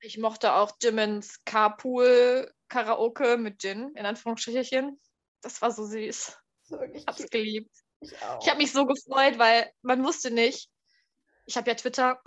Ich 0.00 0.18
mochte 0.18 0.54
auch 0.54 0.72
Jimmins 0.80 1.42
Carpool 1.46 2.52
Karaoke 2.68 3.38
mit 3.38 3.62
Jin, 3.62 3.92
in 3.94 4.04
Anführungsstrichen. 4.04 5.00
Das 5.40 5.62
war 5.62 5.70
so 5.70 5.86
süß. 5.86 6.36
Wirklich 6.68 7.06
Hab's 7.06 7.18
cute. 7.22 7.30
geliebt. 7.30 7.74
Ich 8.00 8.14
auch. 8.22 8.42
Ich 8.42 8.48
habe 8.48 8.58
mich 8.58 8.72
so 8.72 8.84
gefreut, 8.84 9.38
weil 9.38 9.72
man 9.80 10.04
wusste 10.04 10.30
nicht, 10.30 10.68
ich 11.46 11.56
habe 11.56 11.70
ja 11.70 11.74
Twitter 11.74 12.20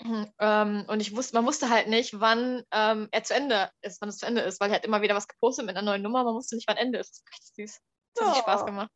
ähm, 0.38 0.84
und 0.88 1.00
ich 1.00 1.14
wusste, 1.14 1.36
man 1.36 1.46
wusste 1.46 1.70
halt 1.70 1.88
nicht, 1.88 2.20
wann 2.20 2.62
ähm, 2.72 3.08
er 3.10 3.22
zu 3.22 3.34
Ende 3.34 3.70
ist, 3.82 4.00
wann 4.00 4.08
es 4.08 4.18
zu 4.18 4.26
Ende 4.26 4.40
ist, 4.42 4.60
weil 4.60 4.70
er 4.70 4.76
hat 4.76 4.84
immer 4.84 5.02
wieder 5.02 5.14
was 5.14 5.28
gepostet 5.28 5.66
mit 5.66 5.76
einer 5.76 5.84
neuen 5.84 6.02
Nummer, 6.02 6.24
man 6.24 6.34
wusste 6.34 6.56
nicht, 6.56 6.68
wann 6.68 6.76
Ende 6.76 6.98
ist. 6.98 7.10
Das 7.10 7.24
richtig 7.32 7.72
süß. 7.72 7.80
Das 8.14 8.24
hat 8.24 8.30
richtig 8.30 8.42
Spaß 8.42 8.66
gemacht. 8.66 8.90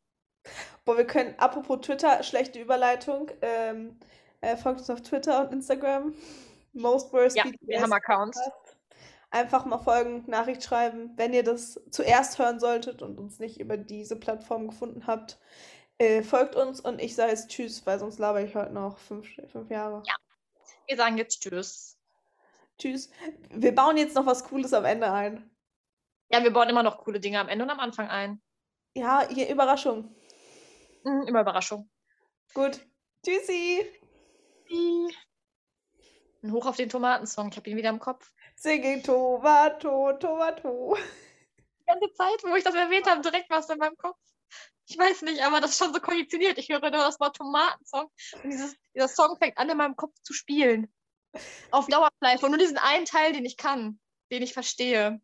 Boah, 0.83 0.97
wir 0.97 1.07
können, 1.07 1.35
apropos 1.37 1.81
Twitter, 1.81 2.21
schlechte 2.23 2.59
Überleitung. 2.59 3.31
Ähm, 3.41 3.99
äh, 4.41 4.57
folgt 4.57 4.79
uns 4.79 4.89
auf 4.89 5.01
Twitter 5.01 5.41
und 5.41 5.53
Instagram. 5.53 6.13
Most 6.73 7.13
Worst 7.13 7.37
Ja, 7.37 7.43
BTS 7.43 7.57
wir 7.61 7.81
haben 7.81 7.93
Accounts. 7.93 8.39
Einfach 9.31 9.65
mal 9.65 9.79
folgen, 9.79 10.23
Nachricht 10.27 10.63
schreiben, 10.63 11.11
wenn 11.15 11.33
ihr 11.33 11.43
das 11.43 11.81
zuerst 11.89 12.37
hören 12.37 12.59
solltet 12.59 13.01
und 13.01 13.17
uns 13.17 13.39
nicht 13.39 13.59
über 13.59 13.75
diese 13.75 14.15
Plattform 14.15 14.67
gefunden 14.67 15.07
habt. 15.07 15.39
Äh, 15.97 16.23
folgt 16.23 16.55
uns 16.55 16.79
und 16.79 17.01
ich 17.01 17.15
sage 17.15 17.31
jetzt 17.31 17.49
Tschüss, 17.49 17.85
weil 17.85 17.99
sonst 17.99 18.19
laber 18.19 18.41
ich 18.41 18.53
heute 18.55 18.73
noch 18.73 18.97
fünf, 18.97 19.27
fünf 19.51 19.69
Jahre. 19.69 20.03
Ja. 20.05 20.15
Wir 20.87 20.97
sagen 20.97 21.17
jetzt 21.17 21.41
Tschüss. 21.41 21.97
Tschüss. 22.77 23.09
Wir 23.49 23.73
bauen 23.73 23.97
jetzt 23.97 24.15
noch 24.15 24.25
was 24.25 24.43
Cooles 24.43 24.73
am 24.73 24.85
Ende 24.85 25.11
ein. 25.11 25.49
Ja, 26.29 26.43
wir 26.43 26.51
bauen 26.51 26.69
immer 26.69 26.83
noch 26.83 26.97
coole 26.99 27.19
Dinge 27.19 27.39
am 27.39 27.49
Ende 27.49 27.63
und 27.63 27.71
am 27.71 27.79
Anfang 27.79 28.09
ein. 28.09 28.41
Ja, 28.93 29.27
hier 29.29 29.49
Überraschung. 29.49 30.15
Mhm, 31.03 31.27
immer 31.27 31.41
Überraschung. 31.41 31.89
Gut. 32.53 32.79
Tschüssi. 33.23 33.85
Und 36.41 36.51
hoch 36.51 36.65
auf 36.65 36.75
den 36.75 36.89
Tomatensong. 36.89 37.49
Ich 37.49 37.57
habe 37.57 37.69
ihn 37.69 37.77
wieder 37.77 37.89
im 37.89 37.99
Kopf. 37.99 38.31
Singing 38.55 39.03
Tomato, 39.03 40.13
Tomato. 40.13 40.97
Die 41.79 41.85
ganze 41.85 42.13
Zeit, 42.13 42.43
wo 42.43 42.55
ich 42.55 42.63
das 42.63 42.75
erwähnt 42.75 43.09
habe, 43.09 43.21
direkt 43.21 43.49
was 43.49 43.69
in 43.69 43.77
meinem 43.77 43.97
Kopf. 43.97 44.17
Ich 44.87 44.97
weiß 44.97 45.23
nicht, 45.23 45.41
aber 45.41 45.61
das 45.61 45.71
ist 45.71 45.79
schon 45.79 45.93
so 45.93 45.99
konditioniert. 45.99 46.57
Ich 46.57 46.69
höre 46.69 46.79
nur 46.79 46.91
das 46.91 47.19
Wort 47.19 47.35
Tomatensong 47.35 48.09
und 48.43 48.49
dieses, 48.49 48.75
dieser 48.93 49.07
Song 49.07 49.37
fängt 49.37 49.57
an, 49.57 49.69
in 49.69 49.77
meinem 49.77 49.95
Kopf 49.95 50.13
zu 50.21 50.33
spielen. 50.33 50.93
Auf 51.71 51.87
Dauerschleife 51.87 52.45
und 52.45 52.51
nur 52.51 52.59
diesen 52.59 52.77
einen 52.77 53.05
Teil, 53.05 53.33
den 53.33 53.45
ich 53.45 53.57
kann, 53.57 53.99
den 54.31 54.43
ich 54.43 54.53
verstehe. 54.53 55.19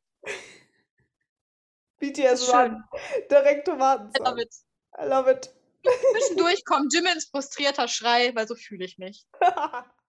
BTS. 1.99 2.51
Run. 2.51 2.83
Direkt 3.29 3.67
I 3.67 3.71
love 3.71 4.09
Tomatensong. 4.11 4.37
it. 4.39 4.55
I 4.99 5.05
love 5.05 5.31
it. 5.31 5.53
Zwischendurch 6.11 6.65
kommt 6.65 6.93
Jimmins 6.93 7.25
frustrierter 7.25 7.87
Schrei, 7.87 8.35
weil 8.35 8.47
so 8.47 8.55
fühle 8.55 8.85
ich 8.85 8.97
mich. 8.97 9.25